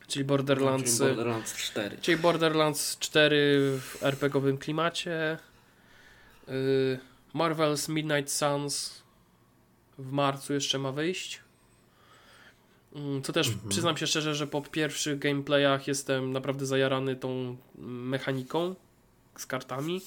[0.07, 0.97] czyli Borderlands.
[0.99, 1.99] Czyli Borderlands 4.
[2.01, 5.39] Czyli Borderlands 4 w RPGowym klimacie.
[6.49, 6.99] Yy,
[7.35, 9.03] Marvel's Midnight Suns
[9.99, 11.41] w marcu jeszcze ma wyjść.
[12.95, 13.69] Mm, Co też Mhm.
[13.69, 18.75] przyznam się szczerze, że po pierwszych gameplayach jestem naprawdę zajarany tą mechaniką
[19.37, 20.01] z kartami.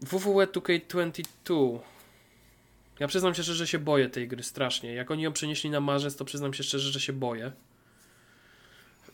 [0.00, 1.78] WWE 2K22.
[3.00, 4.94] Ja przyznam się szczerze, że się boję tej gry strasznie.
[4.94, 7.52] Jak oni ją przenieśli na marzec, to przyznam się szczerze, że się boję.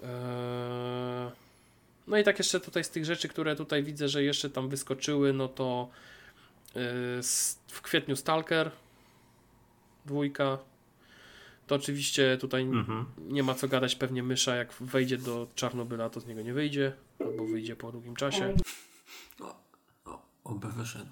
[0.03, 1.31] Eee,
[2.07, 5.33] no i tak jeszcze tutaj z tych rzeczy, które tutaj widzę, że jeszcze tam wyskoczyły,
[5.33, 5.89] no to
[6.75, 6.83] yy,
[7.69, 8.71] w kwietniu Stalker
[10.07, 10.59] dwójka.
[11.67, 13.07] To oczywiście tutaj mhm.
[13.19, 16.93] nie ma co gadać, pewnie mysza jak wejdzie do Czarnobyla, to z niego nie wyjdzie,
[17.21, 18.55] albo wyjdzie po długim czasie.
[19.41, 19.57] O,
[20.05, 21.11] o, oby wyszedł.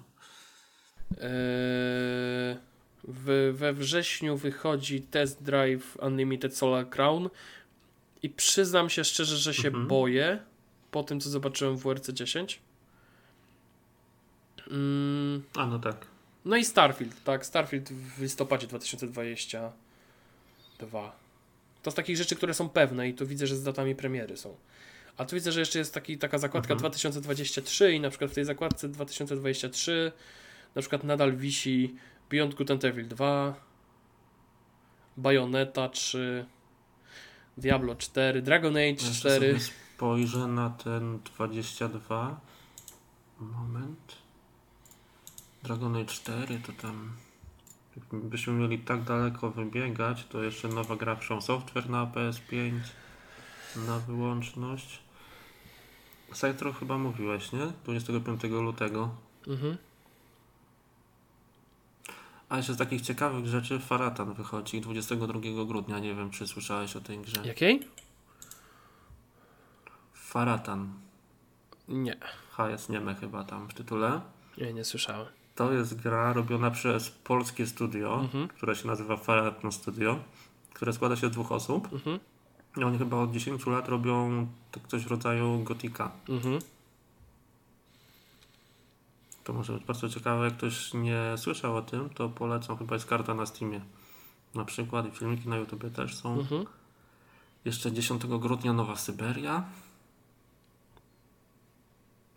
[1.11, 2.57] Eee,
[3.03, 7.29] w, we wrześniu wychodzi Test Drive Unlimited Solar Crown
[8.23, 9.87] i przyznam się szczerze, że się mhm.
[9.87, 10.39] boję
[10.91, 12.61] po tym, co zobaczyłem w WRC 10.
[14.71, 15.43] Mm.
[15.55, 16.07] A no tak.
[16.45, 18.67] No i Starfield, tak, Starfield w listopadzie
[20.77, 21.15] 2022.
[21.83, 24.55] To z takich rzeczy, które są pewne i tu widzę, że z datami premiery są.
[25.17, 26.79] A tu widzę, że jeszcze jest taki, taka zakładka mhm.
[26.79, 30.11] 2023 i na przykład w tej zakładce 2023
[30.75, 31.95] na przykład nadal wisi
[32.29, 33.53] Beyond Good and Evil 2,
[35.17, 36.45] Bayonetta 3,
[37.57, 39.53] Diablo 4, Dragon Age 4.
[39.53, 39.59] Ja
[39.95, 42.39] spojrzę na ten 22.
[43.39, 44.15] Moment.
[45.63, 47.13] Dragon Age 4 to tam
[48.11, 52.71] byśmy mieli tak daleko wybiegać, to jeszcze nowa gra From Software na PS5
[53.75, 54.99] na wyłączność.
[56.33, 57.71] Saitro chyba mówiłeś, nie?
[57.83, 59.09] 25 lutego.
[59.47, 59.77] Mhm.
[62.49, 65.99] A jeszcze z takich ciekawych rzeczy Faratan wychodzi 22 grudnia.
[65.99, 67.41] Nie wiem, czy słyszałeś o tej grze.
[67.45, 67.87] Jakiej?
[70.13, 70.93] Faratan.
[71.87, 72.17] Nie.
[72.51, 74.21] H jest nieme chyba tam w tytule.
[74.57, 75.27] Nie, nie słyszałem.
[75.55, 78.47] To jest gra robiona przez polskie studio, mhm.
[78.47, 80.19] które się nazywa Faratan Studio,
[80.73, 81.93] które składa się z dwóch osób.
[81.93, 82.19] Mhm.
[82.77, 84.47] I oni chyba od 10 lat robią
[84.87, 86.11] coś w rodzaju gotika.
[86.29, 86.59] Mhm.
[89.43, 90.45] To może być bardzo ciekawe.
[90.45, 92.77] Jak ktoś nie słyszał o tym, to polecam.
[92.77, 93.81] Chyba jest karta na Steamie.
[94.55, 96.39] Na przykład i filmiki na YouTube też są.
[96.39, 96.65] Mhm.
[97.65, 99.63] Jeszcze 10 grudnia Nowa Syberia.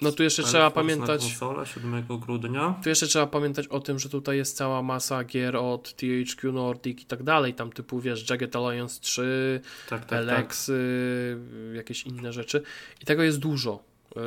[0.00, 1.22] No tu jeszcze trzeba pamiętać.
[1.22, 2.74] Na konsolę 7 grudnia.
[2.82, 7.02] Tu jeszcze trzeba pamiętać o tym, że tutaj jest cała masa gier od THQ Nordic
[7.02, 7.54] i tak dalej.
[7.54, 11.76] Tam typu wiesz, Jagged Alliance 3, tak, tak, Alex, tak.
[11.76, 12.62] jakieś inne rzeczy.
[13.02, 13.82] I tego jest dużo.
[14.16, 14.22] Yy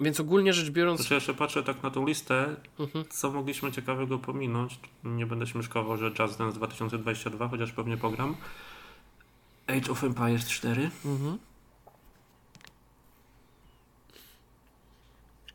[0.00, 1.00] więc ogólnie rzecz biorąc.
[1.00, 3.04] Znaczy, ja jeszcze patrzę tak na tą listę, mhm.
[3.10, 4.78] co mogliśmy ciekawego pominąć.
[5.04, 8.36] Nie będę śmieszkował, że Just Dance 2022, chociaż pewnie pogram.
[9.66, 10.90] Age of Empires 4.
[11.04, 11.38] Mhm.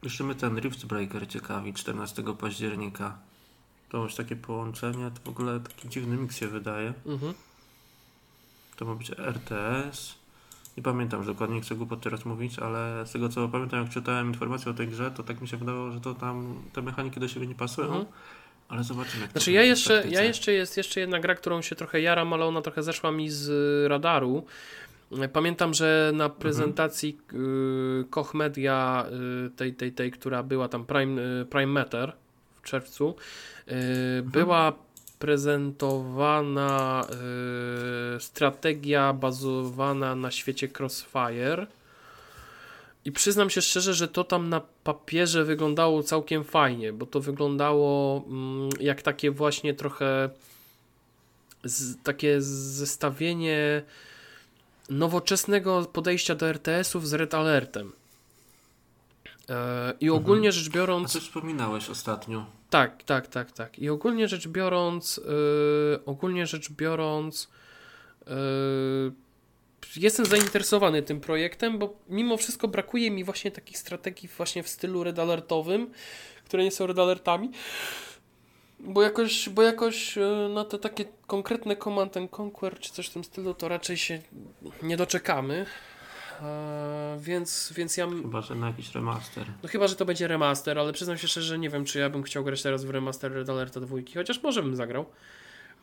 [0.06, 3.18] Jeszcze my ten Riftbreaker ciekawi 14 października.
[3.90, 6.94] To już takie połączenie, to w ogóle taki dziwny miks się wydaje.
[7.06, 7.34] Mhm.
[8.76, 10.16] To ma być RTS.
[10.78, 13.90] Nie pamiętam, że dokładnie nie chcę głupot teraz mówić, ale z tego co pamiętam, jak
[13.90, 17.20] czytałem informacje o tej grze, to tak mi się wydawało, że to tam te mechaniki
[17.20, 17.88] do siebie nie pasują.
[17.88, 18.06] Mhm.
[18.70, 19.22] Ale zobaczymy.
[19.22, 22.46] Jak znaczy ja jeszcze, ja jeszcze jest jeszcze jedna gra, którą się trochę jaram, ale
[22.46, 23.50] ona trochę zeszła mi z
[23.88, 24.46] radaru.
[25.34, 26.42] Pamiętam, że na mhm.
[26.42, 28.06] prezentacji mhm.
[28.10, 29.06] Koch Media,
[29.48, 32.14] y, tej, tej, tej, która była tam Prime, y, Prime Matter
[32.52, 33.16] w czerwcu,
[33.68, 34.32] mhm.
[34.32, 34.74] była
[35.20, 37.08] prezentowana
[38.20, 41.68] strategia bazowana na świecie Crossfire.
[43.06, 48.24] I przyznam się szczerze, że to tam na papierze wyglądało całkiem fajnie, bo to wyglądało
[48.28, 50.30] mm, jak takie właśnie trochę
[51.64, 53.84] z, takie zestawienie
[54.90, 57.92] nowoczesnego podejścia do RTS-ów z Red Alertem.
[59.50, 60.64] E, I ogólnie mhm.
[60.64, 61.10] rzecz biorąc.
[61.10, 62.46] A co wspominałeś ostatnio?
[62.70, 63.80] Tak, tak, tak, tak.
[63.80, 67.48] I ogólnie rzecz biorąc, yy, ogólnie rzecz biorąc,
[68.28, 68.34] yy,
[69.96, 75.04] jestem zainteresowany tym projektem, bo mimo wszystko brakuje mi właśnie takich strategii właśnie w stylu
[75.04, 75.92] red alertowym,
[76.46, 77.52] które nie są red alertami.
[78.80, 83.14] Bo jakoś, bo jakoś yy, na te takie konkretne Command and Conquer czy coś w
[83.14, 84.22] tym stylu to raczej się
[84.84, 85.66] nie doczekamy.
[86.42, 88.08] E, więc, więc ja.
[88.08, 89.46] Chyba, że na jakiś remaster.
[89.64, 92.10] No chyba, że to będzie remaster, ale przyznam się szczerze, że nie wiem, czy ja
[92.10, 95.06] bym chciał grać teraz w remaster Red Alerta 2, chociaż może bym zagrał.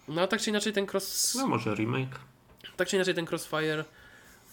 [0.08, 1.34] No a tak czy inaczej ten cross.
[1.34, 2.18] No może remake.
[2.76, 3.84] Tak czy inaczej ten Crossfire.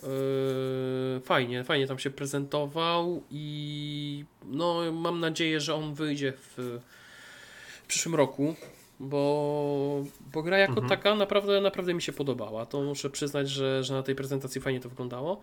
[0.03, 6.79] Yy, fajnie, fajnie tam się prezentował i no mam nadzieję, że on wyjdzie w
[7.89, 8.55] przyszłym roku,
[8.99, 10.89] bo, bo gra jako mhm.
[10.89, 12.65] taka naprawdę, naprawdę mi się podobała.
[12.65, 15.41] To muszę przyznać, że, że na tej prezentacji fajnie to wyglądało.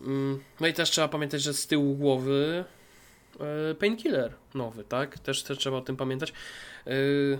[0.00, 2.64] Mm, no i też trzeba pamiętać, że z tyłu głowy
[3.70, 5.18] e, Painkiller nowy, tak?
[5.18, 6.32] Też, też trzeba o tym pamiętać.
[6.86, 6.92] E,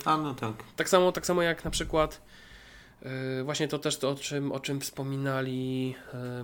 [0.04, 0.52] A no tak.
[0.76, 2.22] Tak samo, tak samo jak na przykład
[3.02, 5.94] e, właśnie to też to, o czym, o czym wspominali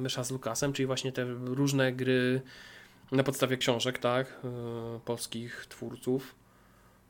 [0.00, 2.42] Mysza z Lukasem, czyli właśnie te różne gry
[3.12, 4.40] na podstawie książek, tak?
[5.04, 6.41] Polskich twórców.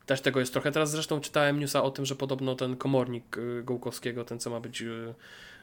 [0.06, 0.72] Też tego jest trochę.
[0.72, 4.60] Teraz zresztą czytałem newsa o tym, że podobno ten komornik y, Gołkowskiego, ten co ma
[4.60, 5.14] być, y,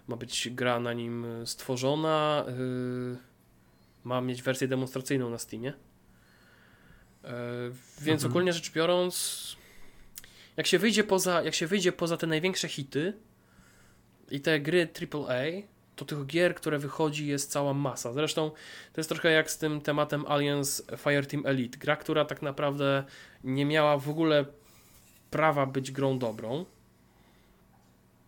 [0.08, 3.18] ma być gra na nim stworzona, y,
[4.04, 5.74] ma mieć wersję demonstracyjną na Steamie.
[8.02, 8.32] Więc mhm.
[8.32, 9.56] ogólnie rzecz biorąc,
[10.58, 13.14] jak się wyjdzie poza, jak się wyjdzie poza te największe hity
[14.32, 15.44] i te gry AAA,
[16.00, 18.14] to tych gier, które wychodzi jest cała masa.
[18.14, 18.50] Zresztą
[18.94, 21.78] to jest trochę jak z tym tematem Alliance Fireteam Elite.
[21.78, 23.04] Gra, która tak naprawdę
[23.44, 24.46] nie miała w ogóle
[25.32, 26.66] prawa być grą dobrą.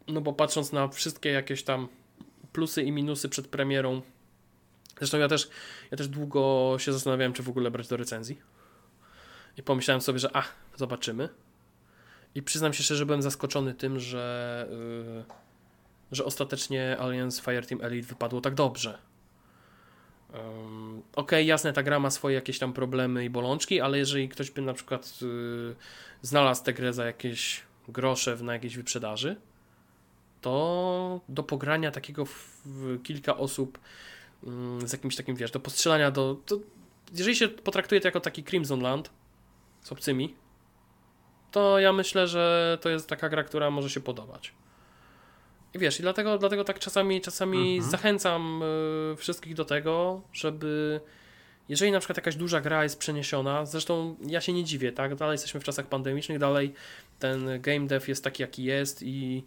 [0.08, 1.88] No bo patrząc na wszystkie jakieś tam
[2.54, 4.02] plusy i minusy przed premierą.
[4.98, 5.50] Zresztą ja też,
[5.92, 8.42] ja też długo się zastanawiałem, czy w ogóle brać do recenzji.
[9.58, 10.44] I pomyślałem sobie, że a,
[10.76, 11.30] zobaczymy.
[12.36, 15.24] I przyznam się szczerze, że byłem zaskoczony tym, że, yy,
[16.12, 18.98] że ostatecznie Alliance Fireteam Elite wypadło tak dobrze.
[20.34, 24.52] Um, okay, jasne, ta gra ma swoje jakieś tam problemy i bolączki, ale jeżeli ktoś
[24.52, 25.76] by na przykład yy,
[26.22, 29.36] znalazł tę grę za jakieś grosze na jakiejś wyprzedaży,
[30.42, 33.80] to do pogrania takiego w, w kilka osób
[34.44, 36.60] yy, z jakimś takim, wiesz, do postrzelania, do, to,
[37.14, 39.10] jeżeli się potraktuje to jako taki Crimson Land
[39.82, 40.36] z obcymi,
[41.52, 44.54] to ja myślę, że to jest taka gra, która może się podobać.
[45.74, 47.92] I wiesz, i dlatego, dlatego tak czasami, czasami mhm.
[47.92, 48.64] zachęcam
[49.14, 51.02] y, wszystkich do tego, żeby
[51.70, 55.16] jeżeli na przykład jakaś duża gra jest przeniesiona, zresztą ja się nie dziwię, tak?
[55.16, 56.74] Dalej jesteśmy w czasach pandemicznych, dalej
[57.20, 59.44] ten game dev jest taki, jaki jest i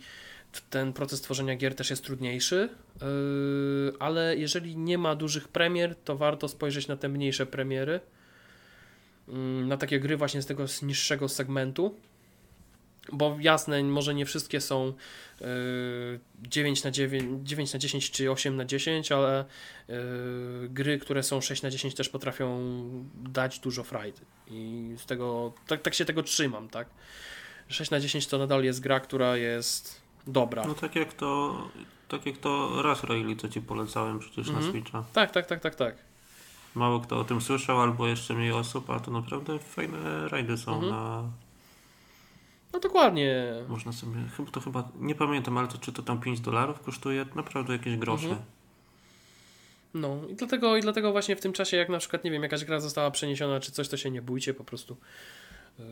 [0.70, 2.68] ten proces tworzenia gier też jest trudniejszy,
[3.00, 8.00] yy, ale jeżeli nie ma dużych premier, to warto spojrzeć na te mniejsze premiery
[9.28, 11.94] Mm, na takie gry właśnie z tego niższego segmentu.
[13.12, 14.92] Bo jasne, może nie wszystkie są
[16.42, 19.94] 9 y, na 9, 9 na 10 czy 8 na 10, ale y,
[20.68, 22.60] gry, które są 6 na 10 też potrafią
[23.14, 24.20] dać dużo frajdy.
[24.50, 26.88] I z tego, tak, tak się tego trzymam, tak?
[27.68, 30.64] 6 na 10 to nadal jest gra, która jest dobra.
[30.66, 31.58] No tak jak to,
[32.08, 34.66] tak jak to Rush Rally, co ci polecałem przecież mhm.
[34.66, 35.04] na Switcha.
[35.12, 35.96] Tak, tak, tak, tak, tak
[36.74, 40.74] mało kto o tym słyszał, albo jeszcze mniej osób, a to naprawdę fajne rajdy są
[40.74, 40.92] mhm.
[40.92, 41.22] na.
[42.74, 43.52] No dokładnie.
[43.68, 44.16] Można sobie,
[44.52, 48.28] to chyba, nie pamiętam, ale to czy to tam 5 dolarów kosztuje, naprawdę jakieś grosze.
[48.28, 48.42] Mhm.
[49.94, 52.64] No i dlatego, i dlatego właśnie w tym czasie, jak na przykład, nie wiem, jakaś
[52.64, 54.96] gra została przeniesiona, czy coś, to się nie bójcie, po prostu
[55.78, 55.84] yy,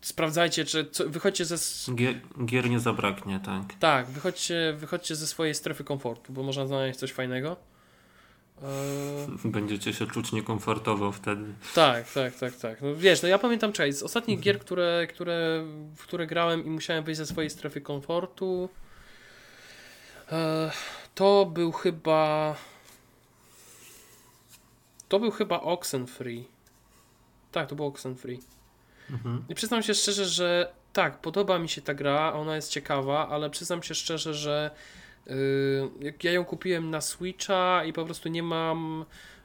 [0.00, 1.56] sprawdzajcie, czy co, wychodźcie ze...
[1.94, 2.14] Gier,
[2.44, 3.74] gier nie zabraknie, tak.
[3.74, 7.56] Tak, wychodźcie, wychodźcie ze swojej strefy komfortu, bo można znaleźć coś fajnego.
[8.62, 11.44] Eee, Będziecie się czuć niekomfortowo wtedy.
[11.74, 12.82] Tak, tak, tak, tak.
[12.82, 15.64] No wiesz, no ja pamiętam, czekaj, z ostatnich gier, które, które,
[15.96, 18.68] w które grałem i musiałem wyjść ze swojej strefy komfortu,
[20.32, 20.70] eee,
[21.14, 22.56] to był chyba
[25.08, 26.44] to był chyba Oxenfree.
[27.52, 28.40] Tak, to był Oxenfree.
[29.10, 29.44] Mhm.
[29.48, 33.50] I przyznam się szczerze, że tak, podoba mi się ta gra, ona jest ciekawa, ale
[33.50, 35.01] przyznam się szczerze, że Yy,
[36.22, 39.04] ja ją kupiłem na Switcha i po prostu nie mam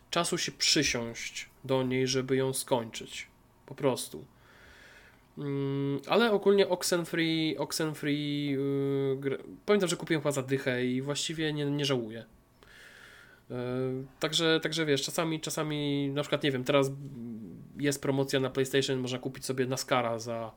[0.10, 3.28] czasu się przysiąść do niej, żeby ją skończyć.
[3.66, 4.26] Po prostu.
[5.38, 5.46] Yy,
[6.08, 11.86] ale ogólnie Oxenfree, Oxenfree yy, pamiętam, że kupiłem chyba za dychę i właściwie nie, nie
[11.86, 12.26] żałuję.
[14.20, 16.92] Także, także wiesz, czasami, czasami na przykład nie wiem, teraz
[17.80, 20.52] jest promocja na PlayStation, można kupić sobie NASCARa za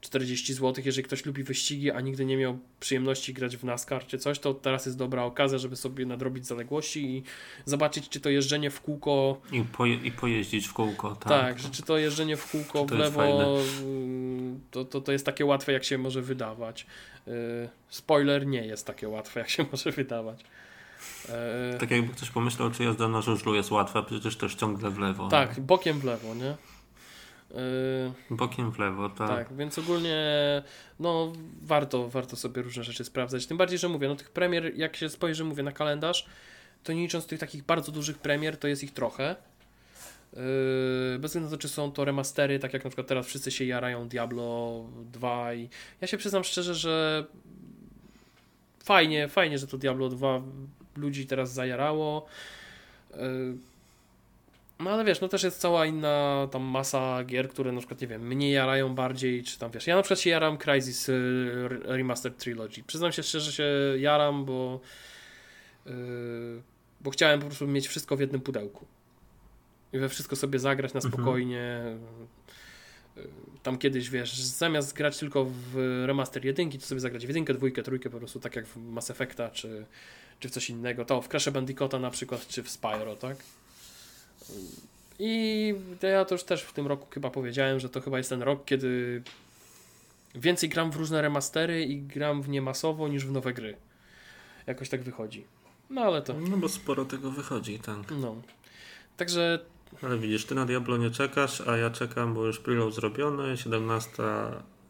[0.00, 4.18] 40 zł, jeżeli ktoś lubi wyścigi, a nigdy nie miał przyjemności grać w NASCAR czy
[4.18, 7.22] coś, to teraz jest dobra okazja, żeby sobie nadrobić zaległości i
[7.64, 9.40] zobaczyć, czy to jeżdżenie w kółko...
[9.52, 11.28] I, poje, i pojeździć w kółko, tak.
[11.28, 13.22] Tak, że czy to jeżdżenie w kółko w lewo
[13.82, 16.86] mm, to, to, to jest takie łatwe, jak się może wydawać.
[17.28, 17.32] Y,
[17.88, 20.44] spoiler, nie jest takie łatwe, jak się może wydawać.
[21.74, 24.98] Y, tak jakby ktoś pomyślał, czy jazda na żużlu jest łatwa, przecież też ciągle w
[24.98, 25.28] lewo.
[25.28, 26.54] Tak, bokiem w lewo, nie?
[27.50, 29.28] Yy, Bokiem w lewo, tak.
[29.28, 30.22] Tak, więc ogólnie
[31.00, 31.32] no
[31.62, 33.46] warto, warto sobie różne rzeczy sprawdzać.
[33.46, 36.26] Tym bardziej, że mówię, no tych premier, jak się spojrzy, mówię, na kalendarz,
[36.84, 39.36] to nie licząc tych takich bardzo dużych premier, to jest ich trochę.
[40.32, 43.50] Yy, bez względu na to, czy są to remastery, tak jak na przykład teraz wszyscy
[43.50, 45.68] się jarają Diablo 2 i
[46.00, 47.24] ja się przyznam szczerze, że
[48.84, 50.42] fajnie, fajnie, że to Diablo 2
[50.96, 52.26] ludzi teraz zajarało.
[53.10, 53.69] Yy,
[54.80, 58.06] no ale wiesz, no też jest cała inna tam masa gier, które na przykład, nie
[58.06, 62.38] wiem, mnie jarają bardziej, czy tam wiesz, ja na przykład się jaram Crysis y, Remastered
[62.38, 62.82] Trilogy.
[62.86, 64.80] Przyznam się szczerze, że się jaram, bo
[65.86, 65.92] yy,
[67.00, 68.86] bo chciałem po prostu mieć wszystko w jednym pudełku.
[69.92, 71.12] I we wszystko sobie zagrać na mhm.
[71.14, 71.82] spokojnie.
[71.84, 72.28] Mhm.
[73.62, 77.82] Tam kiedyś, wiesz, zamiast grać tylko w remaster jedynki, to sobie zagrać w jedynkę, dwójkę,
[77.82, 79.86] trójkę, po prostu tak jak w Mass Effecta, czy,
[80.40, 81.04] czy w coś innego.
[81.04, 83.36] To w Crash Bandicoota na przykład, czy w Spyro, tak?
[85.18, 88.42] I ja to już też w tym roku chyba powiedziałem, że to chyba jest ten
[88.42, 89.22] rok, kiedy
[90.34, 93.76] więcej gram w różne remastery i gram w nie masowo niż w nowe gry.
[94.66, 95.44] Jakoś tak wychodzi.
[95.90, 96.34] No ale to.
[96.34, 97.96] No bo sporo tego wychodzi, tak.
[98.20, 98.36] No.
[99.16, 99.58] Także.
[100.02, 104.12] Ale widzisz, ty na Diablo nie czekasz, a ja czekam, bo już preload zrobiony, 17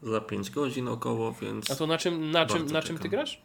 [0.02, 1.70] za 5 godzin około, więc.
[1.70, 3.40] A to na czym, na czym, na czym ty grasz?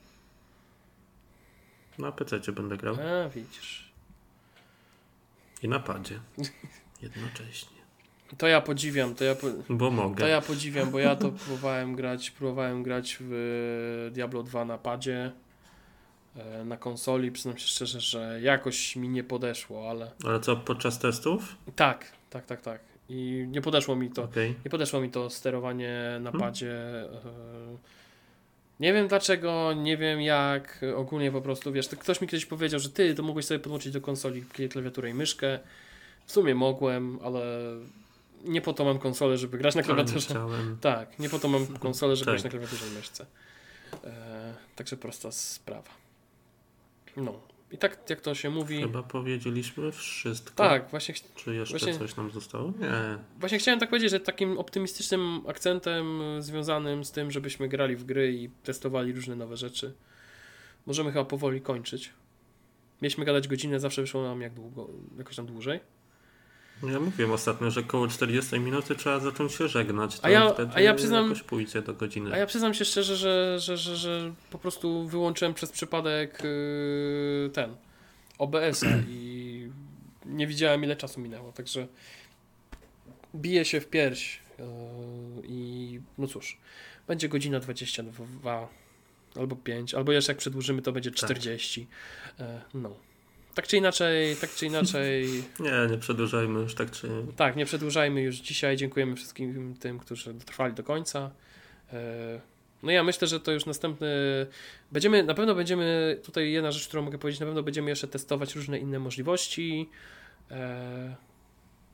[1.98, 2.96] Na PC będę grał.
[2.96, 3.85] A, widzisz.
[5.66, 6.20] I na padzie.
[7.02, 7.76] Jednocześnie.
[8.38, 10.20] To ja podziwiam, to ja, po, Bo mogę.
[10.20, 15.32] to ja podziwiam, bo ja to próbowałem grać, próbowałem grać w Diablo 2 na padzie,
[16.36, 21.00] e, na konsoli, przyznam się szczerze, że jakoś mi nie podeszło, ale Ale co, podczas
[21.00, 21.56] testów?
[21.76, 22.82] tak, tak, tak, tak.
[23.10, 24.24] I nie podeszło mi to.
[24.24, 24.56] Okej.
[24.66, 26.48] Nie podeszło mi to sterowanie na Hmm.
[26.48, 26.72] padzie.
[26.74, 27.08] e,
[28.80, 30.82] Nie wiem dlaczego, nie wiem jak.
[30.96, 33.94] Ogólnie po prostu wiesz, to ktoś mi kiedyś powiedział, że ty to mogłeś sobie podłączyć
[33.94, 35.60] do konsoli klawiaturę i myszkę.
[36.26, 37.42] W sumie mogłem, ale
[38.44, 40.20] nie po to mam konsolę, żeby grać na nie klawiaturze.
[40.30, 40.78] chciałem.
[40.82, 42.34] Tak, nie po to mam konsolę, żeby Tak.
[42.34, 43.26] grać na klawiaturze i myszce.
[44.04, 45.90] E, także prosta sprawa.
[47.18, 47.40] No.
[47.72, 48.82] I tak jak to się mówi.
[48.82, 50.56] Chyba powiedzieliśmy wszystko.
[50.56, 52.74] Tak, właśnie Czy jeszcze Właśnie- coś nam zostało?
[52.80, 53.18] Nie.
[53.40, 58.04] Właśnie chciałem tak powiedzieć, że takim optymistycznym akcentem y, związanym z tym, żebyśmy grali w
[58.04, 59.94] gry i testowali różne nowe rzeczy,
[60.86, 62.14] możemy chyba powoli kończyć.
[63.02, 65.80] Mieliśmy gadać godzinę, zawsze wyszło nam jak długo, jakoś tam dłużej.
[66.84, 70.20] Ja mówiłem ostatnio, że koło 40 minuty trzeba zacząć się żegnać.
[70.20, 72.34] To A ja- wtedy a ja przyznam- jakoś pójdzie do godziny.
[72.34, 77.50] A ja przyznam się szczerze, że, że, że, że po prostu wyłączyłem przez przypadek yy,
[77.54, 77.76] ten
[78.38, 79.70] OBS-a i
[80.26, 81.88] nie widziałem ile czasu minęło, także
[83.36, 84.66] bije się w pierś yy,
[85.48, 86.58] i no cóż,
[87.08, 88.68] będzie godzina 22
[89.36, 91.88] albo 5, albo jeszcze jak przedłużymy to będzie 40.
[92.40, 92.96] Yy, no.
[93.56, 95.28] Tak czy inaczej, tak czy inaczej,
[95.60, 97.10] Nie, nie przedłużajmy już tak czy...
[97.36, 98.78] tak, nie przedłużajmy już dzisiaj.
[98.78, 101.32] Dziękujemy wszystkim tym, którzy dotrwali do końca.
[101.94, 102.42] E,
[102.84, 104.08] No ja myślę, że to już następny.
[104.92, 108.56] Będziemy, na pewno będziemy, tutaj jedna rzecz, którą mogę powiedzieć, na pewno będziemy jeszcze testować
[108.56, 109.90] różne inne możliwości.
[110.52, 111.16] E,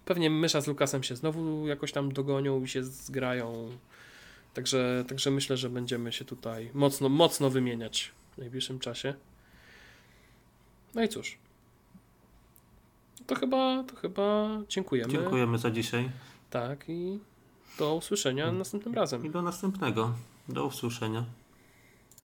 [0.05, 3.77] Pewnie Mysza z Lukasem się znowu jakoś tam dogonią i się zgrają.
[4.53, 9.13] Także, także myślę, że będziemy się tutaj mocno, mocno wymieniać w najbliższym czasie.
[10.95, 11.37] No i cóż.
[13.27, 15.11] To chyba, to chyba dziękujemy.
[15.11, 16.09] Dziękujemy za dzisiaj
[16.49, 17.19] Tak i
[17.79, 19.25] do usłyszenia następnym razem.
[19.25, 20.13] i do następnego.
[20.49, 21.23] Do usłyszenia.